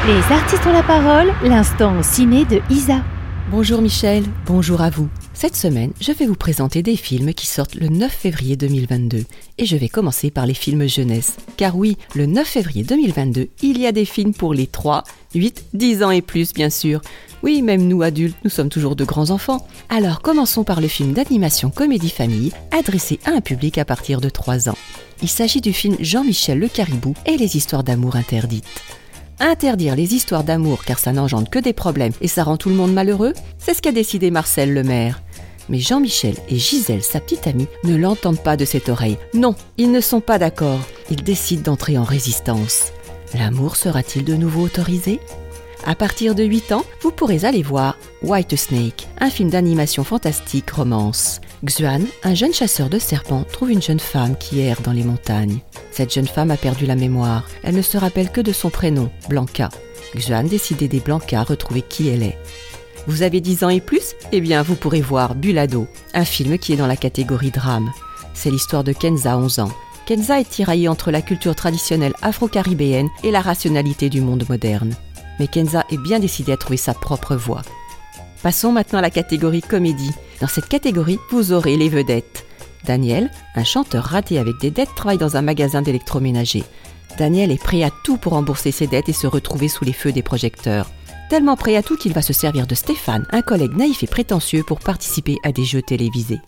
Les 0.08 0.34
artistes 0.34 0.66
ont 0.66 0.72
la 0.72 0.82
parole, 0.82 1.32
l'instant 1.44 2.02
ciné 2.02 2.44
de 2.46 2.60
Isa. 2.68 3.00
Bonjour 3.48 3.80
Michel, 3.80 4.24
bonjour 4.44 4.80
à 4.80 4.90
vous. 4.90 5.08
Cette 5.32 5.54
semaine, 5.54 5.92
je 6.00 6.10
vais 6.10 6.26
vous 6.26 6.34
présenter 6.34 6.82
des 6.82 6.96
films 6.96 7.32
qui 7.32 7.46
sortent 7.46 7.76
le 7.76 7.86
9 7.86 8.10
février 8.10 8.56
2022. 8.56 9.24
Et 9.58 9.66
je 9.66 9.76
vais 9.76 9.88
commencer 9.88 10.32
par 10.32 10.46
les 10.46 10.54
films 10.54 10.88
jeunesse. 10.88 11.36
Car 11.56 11.76
oui, 11.76 11.96
le 12.16 12.26
9 12.26 12.44
février 12.44 12.82
2022, 12.82 13.48
il 13.62 13.78
y 13.78 13.86
a 13.86 13.92
des 13.92 14.04
films 14.04 14.34
pour 14.34 14.52
les 14.52 14.66
3, 14.66 15.04
8, 15.36 15.66
10 15.74 16.02
ans 16.02 16.10
et 16.10 16.22
plus, 16.22 16.52
bien 16.52 16.70
sûr. 16.70 17.00
Oui, 17.44 17.62
même 17.62 17.86
nous 17.86 18.02
adultes, 18.02 18.36
nous 18.42 18.50
sommes 18.50 18.68
toujours 18.68 18.96
de 18.96 19.04
grands 19.04 19.30
enfants. 19.30 19.64
Alors 19.90 20.22
commençons 20.22 20.64
par 20.64 20.80
le 20.80 20.88
film 20.88 21.12
d'animation 21.12 21.70
Comédie 21.70 22.10
Famille, 22.10 22.52
adressé 22.72 23.20
à 23.26 23.30
un 23.30 23.40
public 23.40 23.78
à 23.78 23.84
partir 23.84 24.20
de 24.20 24.28
3 24.28 24.70
ans. 24.70 24.78
Il 25.22 25.28
s'agit 25.28 25.60
du 25.60 25.72
film 25.72 25.96
Jean-Michel 26.00 26.58
le 26.58 26.68
Caribou 26.68 27.14
et 27.26 27.36
les 27.36 27.56
histoires 27.56 27.84
d'amour 27.84 28.16
interdites. 28.16 28.82
Interdire 29.38 29.96
les 29.96 30.14
histoires 30.14 30.44
d'amour 30.44 30.84
car 30.84 30.98
ça 30.98 31.12
n'engendre 31.12 31.50
que 31.50 31.58
des 31.58 31.74
problèmes 31.74 32.14
et 32.20 32.28
ça 32.28 32.42
rend 32.42 32.56
tout 32.56 32.70
le 32.70 32.74
monde 32.74 32.94
malheureux, 32.94 33.34
c'est 33.58 33.74
ce 33.74 33.82
qu'a 33.82 33.92
décidé 33.92 34.30
Marcel 34.30 34.72
le 34.72 34.82
maire. 34.82 35.20
Mais 35.68 35.78
Jean-Michel 35.78 36.36
et 36.48 36.56
Gisèle, 36.56 37.02
sa 37.02 37.20
petite 37.20 37.46
amie, 37.46 37.68
ne 37.84 37.96
l'entendent 37.96 38.42
pas 38.42 38.56
de 38.56 38.64
cette 38.64 38.88
oreille. 38.88 39.18
Non, 39.34 39.54
ils 39.76 39.90
ne 39.90 40.00
sont 40.00 40.20
pas 40.20 40.38
d'accord. 40.38 40.80
Ils 41.10 41.22
décident 41.22 41.62
d'entrer 41.62 41.98
en 41.98 42.04
résistance. 42.04 42.92
L'amour 43.34 43.76
sera-t-il 43.76 44.24
de 44.24 44.34
nouveau 44.34 44.62
autorisé? 44.62 45.20
À 45.84 45.94
partir 45.94 46.34
de 46.34 46.42
8 46.42 46.72
ans, 46.72 46.84
vous 47.02 47.10
pourrez 47.10 47.44
aller 47.44 47.62
voir 47.62 47.98
White 48.22 48.56
Snake, 48.56 49.06
un 49.18 49.30
film 49.30 49.50
d'animation 49.50 50.02
fantastique 50.02 50.70
romance. 50.70 51.40
Xuan, 51.64 52.02
un 52.22 52.34
jeune 52.34 52.52
chasseur 52.52 52.90
de 52.90 52.98
serpents, 52.98 53.44
trouve 53.50 53.70
une 53.70 53.82
jeune 53.82 54.00
femme 54.00 54.36
qui 54.36 54.60
erre 54.60 54.82
dans 54.82 54.92
les 54.92 55.04
montagnes. 55.04 55.60
Cette 55.90 56.12
jeune 56.12 56.26
femme 56.26 56.50
a 56.50 56.56
perdu 56.56 56.84
la 56.84 56.96
mémoire. 56.96 57.44
Elle 57.62 57.76
ne 57.76 57.82
se 57.82 57.96
rappelle 57.96 58.30
que 58.30 58.42
de 58.42 58.52
son 58.52 58.68
prénom, 58.68 59.10
Blanca. 59.28 59.70
Xuan 60.14 60.44
décide 60.44 60.78
d'aider 60.78 61.00
Blanca 61.00 61.40
à 61.40 61.44
retrouver 61.44 61.82
qui 61.82 62.08
elle 62.08 62.22
est. 62.22 62.38
Vous 63.06 63.22
avez 63.22 63.40
10 63.40 63.64
ans 63.64 63.68
et 63.70 63.80
plus? 63.80 64.14
Eh 64.32 64.40
bien, 64.40 64.62
vous 64.62 64.74
pourrez 64.74 65.00
voir 65.00 65.34
Bulado, 65.34 65.86
un 66.12 66.24
film 66.24 66.58
qui 66.58 66.72
est 66.72 66.76
dans 66.76 66.86
la 66.86 66.96
catégorie 66.96 67.50
drame. 67.50 67.90
C'est 68.34 68.50
l'histoire 68.50 68.84
de 68.84 68.92
Kenza, 68.92 69.38
11 69.38 69.60
ans. 69.60 69.72
Kenza 70.06 70.40
est 70.40 70.48
tiraillée 70.48 70.88
entre 70.88 71.10
la 71.10 71.22
culture 71.22 71.54
traditionnelle 71.54 72.14
afro-caribéenne 72.22 73.08
et 73.22 73.30
la 73.30 73.40
rationalité 73.40 74.10
du 74.10 74.20
monde 74.20 74.44
moderne. 74.48 74.94
Mais 75.38 75.48
Kenza 75.48 75.84
est 75.90 75.98
bien 75.98 76.18
décidée 76.18 76.52
à 76.52 76.56
trouver 76.56 76.76
sa 76.76 76.94
propre 76.94 77.34
voie. 77.34 77.62
Passons 78.46 78.70
maintenant 78.70 79.00
à 79.00 79.02
la 79.02 79.10
catégorie 79.10 79.60
comédie. 79.60 80.12
Dans 80.40 80.46
cette 80.46 80.68
catégorie, 80.68 81.18
vous 81.32 81.52
aurez 81.52 81.76
les 81.76 81.88
vedettes. 81.88 82.46
Daniel, 82.84 83.28
un 83.56 83.64
chanteur 83.64 84.04
raté 84.04 84.38
avec 84.38 84.60
des 84.60 84.70
dettes, 84.70 84.94
travaille 84.94 85.18
dans 85.18 85.36
un 85.36 85.42
magasin 85.42 85.82
d'électroménager. 85.82 86.62
Daniel 87.18 87.50
est 87.50 87.60
prêt 87.60 87.82
à 87.82 87.90
tout 88.04 88.18
pour 88.18 88.34
rembourser 88.34 88.70
ses 88.70 88.86
dettes 88.86 89.08
et 89.08 89.12
se 89.12 89.26
retrouver 89.26 89.66
sous 89.66 89.84
les 89.84 89.92
feux 89.92 90.12
des 90.12 90.22
projecteurs. 90.22 90.92
Tellement 91.28 91.56
prêt 91.56 91.74
à 91.74 91.82
tout 91.82 91.96
qu'il 91.96 92.12
va 92.12 92.22
se 92.22 92.32
servir 92.32 92.68
de 92.68 92.76
Stéphane, 92.76 93.26
un 93.32 93.42
collègue 93.42 93.76
naïf 93.76 94.04
et 94.04 94.06
prétentieux, 94.06 94.62
pour 94.62 94.78
participer 94.78 95.38
à 95.42 95.50
des 95.50 95.64
jeux 95.64 95.82
télévisés. 95.82 96.38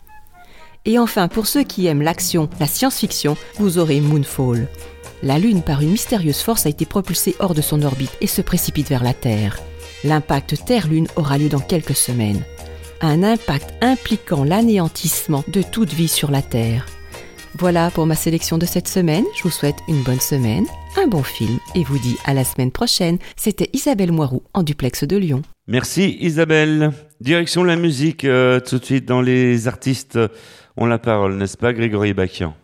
Et 0.85 0.99
enfin, 0.99 1.27
pour 1.27 1.47
ceux 1.47 1.63
qui 1.63 1.87
aiment 1.87 2.01
l'action, 2.01 2.49
la 2.61 2.67
science-fiction, 2.67 3.35
vous 3.57 3.77
aurez 3.77 3.99
Moonfall. 3.99 4.69
La 5.21 5.37
Lune, 5.37 5.63
par 5.63 5.81
une 5.81 5.91
mystérieuse 5.91 6.39
force, 6.39 6.65
a 6.65 6.69
été 6.69 6.85
propulsée 6.85 7.35
hors 7.39 7.53
de 7.53 7.61
son 7.61 7.81
orbite 7.81 8.15
et 8.21 8.27
se 8.27 8.41
précipite 8.41 8.87
vers 8.87 9.03
la 9.03 9.13
Terre. 9.13 9.59
L'impact 10.03 10.65
Terre-Lune 10.65 11.07
aura 11.15 11.37
lieu 11.37 11.49
dans 11.49 11.59
quelques 11.59 11.95
semaines. 11.95 12.41
Un 13.01 13.23
impact 13.23 13.73
impliquant 13.81 14.43
l'anéantissement 14.43 15.43
de 15.47 15.61
toute 15.61 15.93
vie 15.93 16.07
sur 16.07 16.31
la 16.31 16.41
Terre. 16.41 16.85
Voilà 17.57 17.89
pour 17.91 18.05
ma 18.05 18.15
sélection 18.15 18.57
de 18.57 18.65
cette 18.65 18.87
semaine. 18.87 19.25
Je 19.35 19.43
vous 19.43 19.49
souhaite 19.49 19.75
une 19.87 20.01
bonne 20.03 20.19
semaine, 20.19 20.65
un 20.97 21.07
bon 21.07 21.23
film 21.23 21.57
et 21.75 21.83
vous 21.83 21.97
dis 21.99 22.15
à 22.25 22.33
la 22.33 22.43
semaine 22.43 22.71
prochaine. 22.71 23.17
C'était 23.35 23.69
Isabelle 23.73 24.11
Moirou 24.11 24.43
en 24.53 24.63
duplex 24.63 25.03
de 25.03 25.17
Lyon. 25.17 25.41
Merci 25.67 26.17
Isabelle. 26.21 26.91
Direction 27.19 27.63
la 27.63 27.75
musique 27.75 28.23
euh, 28.23 28.59
tout 28.59 28.79
de 28.79 28.85
suite 28.85 29.05
dans 29.05 29.21
les 29.21 29.67
artistes 29.67 30.17
ont 30.77 30.85
la 30.85 30.99
parole, 30.99 31.35
n'est-ce 31.35 31.57
pas 31.57 31.73
Grégory 31.73 32.13
Bakian 32.13 32.55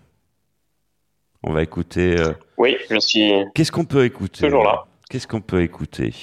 On 1.44 1.52
va 1.52 1.64
écouter. 1.64 2.16
euh, 2.18 2.32
Oui, 2.58 2.78
je 2.90 3.00
suis 3.00 3.32
Qu'est-ce 3.54 3.72
qu'on 3.72 3.86
peut 3.86 4.06
écouter? 4.06 4.46
toujours 4.46 4.64
là. 4.64 4.86
Qu'est-ce 5.10 5.28
qu'on 5.28 5.42
peut 5.42 5.62
écouter? 5.62 6.14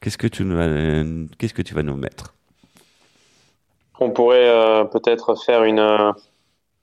Qu'est-ce 0.00 0.18
que 0.18 0.26
tu 0.28 0.44
nous 0.44 0.56
vas- 0.56 1.28
qu'est-ce 1.38 1.54
que 1.54 1.62
tu 1.62 1.74
vas 1.74 1.82
nous 1.82 1.96
mettre? 1.96 2.34
On 4.00 4.10
pourrait 4.10 4.48
euh, 4.48 4.84
peut-être 4.84 5.34
faire 5.44 5.64
une 5.64 5.80
euh, 5.80 6.12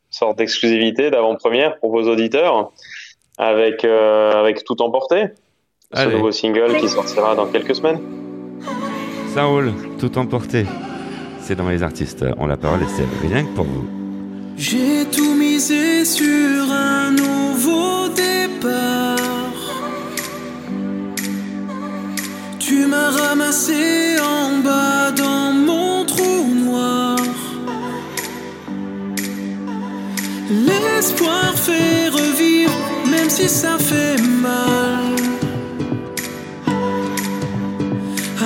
sorte 0.10 0.38
d'exclusivité 0.38 1.12
d'avant-première 1.12 1.80
pour 1.80 1.92
vos 1.92 2.04
auditeurs 2.10 2.72
avec, 3.38 3.86
euh, 3.86 4.32
avec 4.34 4.64
Tout 4.66 4.82
Emporté, 4.82 5.28
ce 5.94 6.08
nouveau 6.10 6.32
single 6.32 6.76
qui 6.78 6.90
sortira 6.90 7.36
dans 7.36 7.48
quelques 7.48 7.76
semaines. 7.76 8.02
Ça 9.34 9.46
roule, 9.46 9.72
tout 10.00 10.18
emporté. 10.18 10.66
C'est 11.40 11.56
dans 11.56 11.70
les 11.70 11.84
artistes 11.84 12.26
ont 12.38 12.48
la 12.48 12.58
parole 12.58 12.82
et 12.84 12.88
c'est 12.88 13.28
rien 13.28 13.44
que 13.46 13.54
pour 13.56 13.66
vous. 13.66 13.86
J'ai 14.58 15.06
tout 15.12 15.36
misé 15.36 16.04
sur 16.06 16.72
un 16.72 17.12
nouveau 17.12 18.08
départ. 18.10 19.15
Tu 22.68 22.88
m'as 22.88 23.12
ramassé 23.12 24.16
en 24.20 24.58
bas 24.64 25.12
dans 25.12 25.52
mon 25.52 26.04
trou 26.04 26.48
noir. 26.52 27.16
L'espoir 30.50 31.54
fait 31.56 32.10
revivre, 32.10 32.74
même 33.12 33.30
si 33.30 33.48
ça 33.48 33.78
fait 33.78 34.20
mal. 34.42 35.14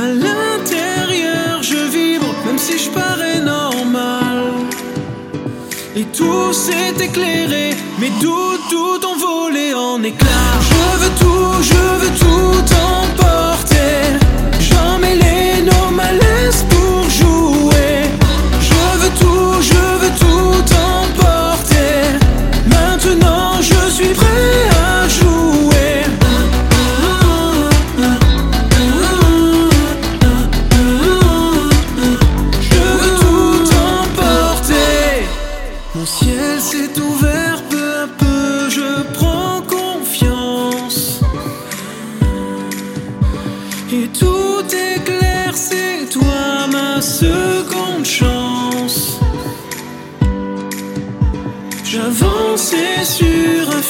À 0.03 0.07
l'intérieur, 0.25 1.63
je 1.63 1.77
vibre, 1.77 2.35
même 2.45 2.57
si 2.57 2.77
je 2.77 2.89
parais 2.89 3.39
normal. 3.39 4.43
Et 5.95 6.03
tout 6.03 6.51
s'est 6.51 6.93
éclairé, 6.99 7.69
mes 7.99 8.11
doutes, 8.19 8.67
tout 8.69 8.99
ont 9.07 9.17
volé 9.17 9.73
en 9.73 10.03
éclats. 10.03 10.59
Je 10.69 10.99
veux 11.01 11.13
tout, 11.21 11.63
je 11.63 11.81
veux 12.01 12.13
tout 12.19 12.75
emporter. 12.75 13.28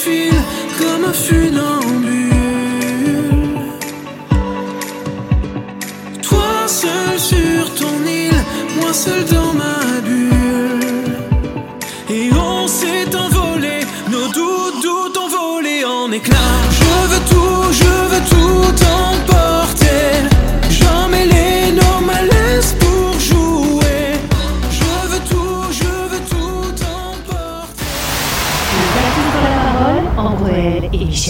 Comme 0.05 1.03
un 1.09 1.13
funambule. 1.13 2.29
Toi 6.21 6.67
seul 6.67 7.19
sur 7.19 7.75
ton 7.75 8.05
île, 8.07 8.31
moi 8.79 8.93
seul 8.93 9.25
dans 9.25 9.53
ma 9.53 9.68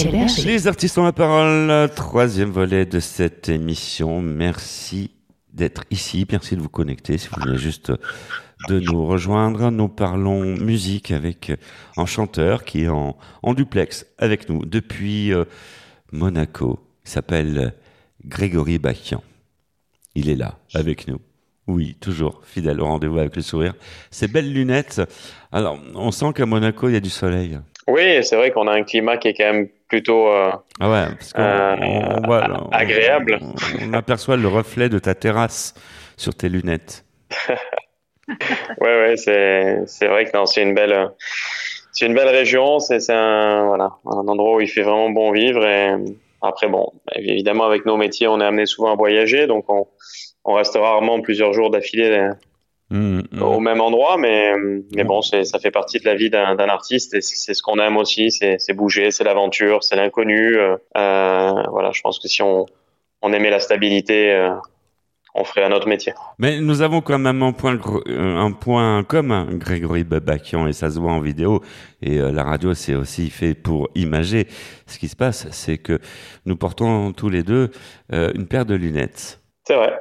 Michel 0.05 0.12
Berger. 0.19 0.45
Les 0.45 0.67
artistes 0.67 0.97
ont 0.97 1.03
la 1.03 1.12
parole, 1.12 1.89
troisième 1.95 2.51
volet 2.51 2.85
de 2.85 2.99
cette 2.99 3.49
émission. 3.49 4.21
Merci 4.21 5.12
d'être 5.53 5.83
ici, 5.91 6.25
merci 6.31 6.55
de 6.55 6.62
vous 6.62 6.69
connecter. 6.69 7.17
Si 7.17 7.27
vous 7.27 7.41
venez 7.41 7.57
juste 7.57 7.91
de 8.69 8.79
nous 8.79 9.05
rejoindre, 9.05 9.71
nous 9.71 9.89
parlons 9.89 10.41
musique 10.41 11.12
avec 11.12 11.51
un 11.97 12.05
chanteur 12.05 12.63
qui 12.63 12.83
est 12.83 12.88
en, 12.89 13.17
en 13.43 13.53
duplex 13.53 14.05
avec 14.17 14.49
nous 14.49 14.65
depuis 14.65 15.33
euh, 15.33 15.45
Monaco. 16.12 16.79
Il 17.05 17.09
s'appelle 17.09 17.73
Grégory 18.25 18.79
Bakian. 18.79 19.23
Il 20.15 20.29
est 20.29 20.35
là 20.35 20.59
avec 20.75 21.07
nous. 21.07 21.19
Oui, 21.67 21.95
toujours 21.99 22.41
fidèle 22.45 22.81
au 22.81 22.85
rendez-vous 22.85 23.19
avec 23.19 23.35
le 23.35 23.41
sourire. 23.41 23.73
Ces 24.12 24.27
belles 24.27 24.51
lunettes. 24.51 25.01
Alors, 25.51 25.77
on 25.93 26.12
sent 26.12 26.33
qu'à 26.35 26.45
Monaco, 26.45 26.89
il 26.89 26.93
y 26.93 26.97
a 26.97 27.01
du 27.01 27.09
soleil. 27.09 27.59
Oui, 27.88 28.23
c'est 28.23 28.35
vrai 28.35 28.51
qu'on 28.51 28.67
a 28.67 28.73
un 28.73 28.83
climat 28.83 29.17
qui 29.17 29.27
est 29.27 29.33
quand 29.33 29.53
même 29.53 29.69
plutôt 29.89 30.28
euh, 30.30 30.52
Ah 30.80 30.89
ouais, 30.89 31.06
parce 31.17 31.34
qu'on 31.34 31.41
Euh, 31.41 31.75
on 31.82 32.28
voit- 32.28 32.47
on- 32.49 32.69
agréable. 32.69 33.39
On 33.82 33.93
aperçoit 33.93 34.38
le 34.38 34.47
reflet 34.47 34.88
de 34.88 34.99
ta 34.99 35.15
terrasse 35.15 35.73
sur 36.15 36.34
tes 36.36 36.47
lunettes. 36.49 37.04
Ouais, 38.80 38.99
ouais, 39.02 39.17
c'est 39.17 39.80
c'est 39.88 40.08
vrai 40.08 40.25
que 40.25 40.38
non, 40.38 40.45
c'est 40.45 40.62
une 40.62 40.75
belle 40.75 41.10
c'est 41.91 42.06
une 42.06 42.13
belle 42.13 42.28
région. 42.30 42.78
C'est 42.80 42.99
c'est 42.99 43.13
un 43.13 43.65
voilà 43.65 43.89
un 44.06 44.28
endroit 44.28 44.58
où 44.58 44.62
il 44.62 44.67
fait 44.67 44.84
vraiment 44.84 45.10
bon 45.10 45.32
vivre. 45.32 45.65
Et 45.65 45.95
après, 46.43 46.67
bon, 46.67 46.91
évidemment, 47.15 47.65
avec 47.65 47.86
nos 47.88 47.97
métiers, 47.97 48.28
on 48.28 48.39
est 48.39 48.45
amené 48.45 48.67
souvent 48.67 48.93
à 48.93 48.95
voyager, 48.95 49.47
donc 49.47 49.65
on 49.69 49.88
on 50.45 50.54
reste 50.54 50.75
rarement 50.75 51.21
plusieurs 51.21 51.54
jours 51.54 51.71
d'affilée 51.71 52.30
Mmh, 52.91 53.21
mmh. 53.32 53.41
au 53.43 53.60
même 53.60 53.82
endroit, 53.82 54.17
mais 54.17 54.52
mais 54.95 55.04
bon, 55.04 55.21
ça 55.21 55.60
fait 55.60 55.69
partie 55.69 55.99
de 55.99 56.06
la 56.06 56.15
vie 56.15 56.32
d'un 56.32 56.58
artiste 56.58 57.13
et 57.13 57.21
c'est 57.21 57.54
ce 57.54 57.62
qu'on 57.62 57.78
aime 57.78 57.97
aussi. 57.97 58.32
C'est 58.32 58.73
bouger, 58.73 59.12
c'est 59.12 59.23
l'aventure, 59.23 59.84
c'est 59.84 59.95
l'inconnu. 59.95 60.58
euh, 60.58 60.75
euh, 60.97 61.52
voilà, 61.69 61.91
je 61.91 62.02
pense 62.02 62.17
que 62.17 62.28
si 62.28 62.41
on 62.41 62.65
on 63.21 63.32
aimait 63.32 63.52
la 63.52 63.60
stabilité, 63.60 64.32
euh, 64.32 64.56
on 65.36 65.43
ferait 65.43 65.63
un 65.65 65.71
autre 65.71 65.88
métier. 65.88 66.13
Mais 66.39 66.60
nous 66.62 66.82
avons 66.82 67.02
quand 67.02 67.19
même 67.19 67.43
un 67.43 67.52
point, 67.52 67.78
un 68.08 68.52
point 68.54 69.04
commun, 69.04 69.45
Grégory 69.52 70.04
Babakian, 70.04 70.65
et 70.65 70.73
ça 70.73 70.89
se 70.89 70.99
voit 70.99 71.12
en 71.12 71.19
vidéo. 71.19 71.62
Et 72.02 72.19
euh, 72.19 72.32
la 72.32 72.43
radio, 72.43 72.73
c'est 72.73 72.95
aussi 72.95 73.30
fait 73.30 73.54
pour 73.54 73.89
imager. 73.93 74.47
Ce 74.88 74.97
qui 74.97 75.10
se 75.10 75.15
passe, 75.15 75.47
c'est 75.52 75.78
que 75.78 75.99
nous 76.45 76.56
portons 76.56 77.13
tous 77.13 77.30
les 77.30 77.43
deux 77.43 77.69
une 78.12 78.47
paire 78.47 78.65
de 78.65 78.73
lunettes. 78.73 79.39
C'est 79.67 79.75
vrai. 79.75 79.93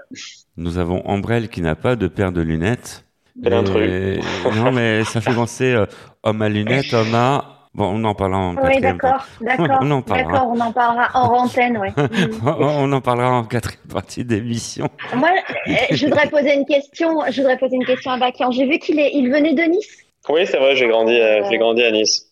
Nous 0.59 0.79
avons 0.79 1.07
Ambrelle 1.07 1.49
qui 1.49 1.61
n'a 1.62 1.77
pas 1.77 1.94
de 1.94 2.09
paire 2.09 2.33
de 2.33 2.40
lunettes. 2.42 3.05
Intrus. 3.47 3.88
Et- 3.88 4.21
Non, 4.57 4.73
mais 4.73 5.05
ça 5.05 5.21
fait 5.21 5.33
penser 5.33 5.73
euh, 5.73 5.87
homme 6.25 6.42
à 6.42 6.49
lunettes, 6.49 6.92
homme 6.92 7.14
à... 7.14 7.44
Bon, 7.75 7.85
on 7.94 8.03
en 8.03 8.14
parlera 8.14 8.40
en 8.40 8.57
Oui, 8.57 8.62
quatrième. 8.81 8.97
d'accord, 8.97 9.25
d'accord. 9.40 9.79
On 9.83 9.90
en 9.92 10.03
parlera. 10.03 10.33
D'accord, 10.33 10.49
on 10.53 10.59
en 10.61 10.73
parlera 10.73 11.09
en 11.14 11.33
antenne, 11.44 11.79
oui. 11.81 11.88
on 12.44 12.90
en 12.92 13.01
parlera 13.01 13.31
en 13.31 13.44
quatrième 13.44 13.87
partie 13.92 14.25
d'émission. 14.25 14.88
Moi, 15.14 15.29
euh, 15.68 15.73
je 15.92 16.07
voudrais 16.07 16.29
poser 16.29 16.55
une 16.55 16.64
question. 16.66 17.21
Je 17.31 17.40
voudrais 17.40 17.57
poser 17.59 17.77
une 17.77 17.85
question 17.85 18.11
à 18.11 18.18
Bakian. 18.18 18.51
J'ai 18.51 18.66
vu 18.66 18.81
qu'il 18.81 18.99
est, 18.99 19.12
il 19.14 19.31
venait 19.31 19.53
de 19.55 19.62
Nice. 19.62 19.99
Oui, 20.29 20.44
c'est 20.47 20.57
vrai, 20.59 20.75
j'ai 20.75 20.88
grandi, 20.88 21.12
euh, 21.21 21.44
j'ai 21.49 21.59
grandi 21.59 21.85
à 21.85 21.92
Nice. 21.92 22.27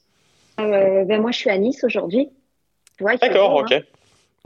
Euh, 0.59 1.05
ben 1.05 1.21
moi, 1.21 1.31
je 1.31 1.37
suis 1.39 1.51
à 1.51 1.59
Nice 1.59 1.85
aujourd'hui. 1.85 2.29
Fait 2.99 3.05
D'accord, 3.21 3.55
ok. 3.55 3.71
hein. 3.73 3.81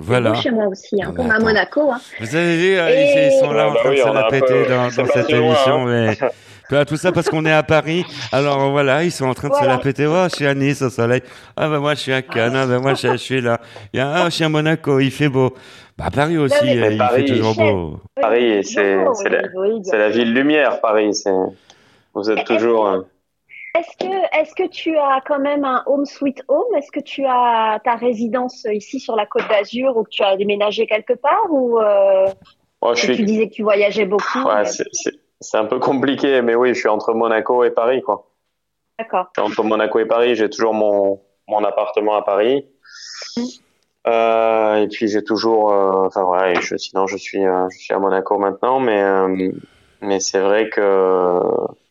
Voilà. 0.03 0.35
Chez 0.35 0.51
moi 0.51 0.67
aussi, 0.67 1.03
hein, 1.03 1.13
comme 1.15 1.31
à. 1.31 1.39
Monaco. 1.39 1.93
Hein. 1.93 2.01
Vous 2.21 2.35
avez 2.35 2.57
vu, 2.57 2.73
Et- 2.75 3.27
ils 3.35 3.39
sont 3.39 3.53
là 3.53 3.69
en 3.69 3.75
train 3.75 3.91
de 3.91 3.97
se 3.97 4.13
la 4.13 4.25
péter 4.31 4.67
dans, 4.69 4.91
cette 4.91 5.31
loin, 5.31 5.47
émission. 5.47 5.87
hein. 5.87 6.07
Mais... 6.21 6.29
Voilà, 6.71 6.85
tout 6.85 6.97
ça 6.97 7.11
parce 7.11 7.29
qu'on 7.29 7.45
est 7.47 7.53
à 7.53 7.65
Paris. 7.65 8.05
Alors 8.31 8.71
voilà, 8.71 9.03
ils 9.03 9.11
sont 9.11 9.27
en 9.27 9.35
train 9.35 9.49
de 9.49 9.55
se 9.55 9.59
Voilà. 9.59 9.73
la 9.75 9.79
péter. 9.81 10.07
Oh, 10.07 10.27
je 10.31 10.37
suis 10.37 10.47
à 10.47 10.55
Nice 10.55 10.81
au 10.83 10.89
soleil. 10.89 11.21
Ah 11.57 11.69
ben 11.69 11.81
moi 11.81 11.95
je 11.95 11.99
suis 12.01 12.13
à 12.13 12.23
Cannes. 12.23 12.55
Ah 12.55 12.65
ben 12.65 12.79
moi 12.79 12.95
je, 12.95 13.09
je 13.09 13.17
suis 13.17 13.41
là. 13.41 13.61
Il 13.93 13.97
y 13.99 14.01
a, 14.01 14.09
ah, 14.09 14.25
je 14.27 14.31
suis 14.37 14.45
à 14.45 14.49
Monaco, 14.49 15.01
il 15.01 15.11
fait 15.11 15.29
beau. 15.29 15.53
Bah 15.99 16.11
Paris 16.15 16.39
aussi, 16.39 16.55
mais- 16.63 16.79
euh, 16.81 16.93
il 16.93 16.99
Paris, 16.99 17.27
fait 17.27 17.35
toujours 17.35 17.57
beau. 17.57 17.99
Paris, 18.21 18.61
c'est 18.63 18.95
la, 19.29 19.99
la 19.99 20.09
ville 20.11 20.33
lumière, 20.33 20.81
Paris. 20.81 21.13
C'est 21.13 21.33
vous 22.15 22.31
êtes 22.31 22.45
toujours. 22.45 23.05
Est-ce 23.81 23.97
que, 23.97 24.41
est-ce 24.41 24.55
que 24.55 24.69
tu 24.69 24.97
as 24.99 25.21
quand 25.27 25.39
même 25.39 25.65
un 25.65 25.83
home 25.87 26.05
sweet 26.05 26.43
home? 26.49 26.75
Est-ce 26.77 26.93
que 26.93 27.01
tu 27.01 27.25
as 27.27 27.81
ta 27.83 27.95
résidence 27.95 28.67
ici 28.71 29.01
sur 29.01 29.17
la 29.17 29.25
Côte 29.27 29.49
d'Azur 29.49 29.97
ou 29.97 30.05
que 30.05 30.11
tu 30.11 30.23
as 30.23 30.37
déménagé 30.37 30.87
quelque 30.87 31.15
part 31.15 31.47
ou 31.51 31.79
euh, 31.79 32.27
moi, 32.83 32.95
je 32.95 33.13
tu 33.13 33.23
disais 33.25 33.49
que 33.49 33.55
tu 33.55 33.63
voyageais 33.63 34.05
beaucoup 34.07 34.39
Ouais, 34.45 34.63
mais- 34.65 34.85
c'est- 34.93 35.57
un 35.57 35.65
peu 35.65 35.79
compliqué, 35.79 36.43
mais 36.43 36.55
oui, 36.55 36.75
je 36.75 36.81
suis 36.81 36.89
entre 36.89 37.15
Monaco 37.15 37.65
et 37.65 37.71
Paris, 37.71 38.03
quoi. 38.03 38.27
D'accord. 38.99 39.29
Entre 39.39 39.63
Monaco 39.63 39.99
et 39.99 40.05
Paris. 40.07 40.35
J'ai 40.35 40.51
toujours 40.51 40.75
mon 40.75 41.21
mon 41.49 41.65
appartement 41.65 42.15
à 42.17 42.23
Paris. 42.23 42.67
Mm. 43.37 43.43
Euh, 44.07 44.75
et 44.77 44.89
puis 44.89 45.09
j'ai 45.09 45.25
toujours. 45.25 45.73
euh, 45.73 46.07
Enfin 46.07 46.25
voilà. 46.25 46.61
sinon, 46.77 47.07
je 47.07 47.17
suis 47.17 47.43
je 47.43 47.79
suis 47.79 47.95
à 47.95 47.99
Monaco 47.99 48.37
maintenant, 48.39 48.79
mais 48.81 49.03
mais 50.03 50.21
c'est 50.21 50.41
vrai 50.41 50.69
que 50.69 51.41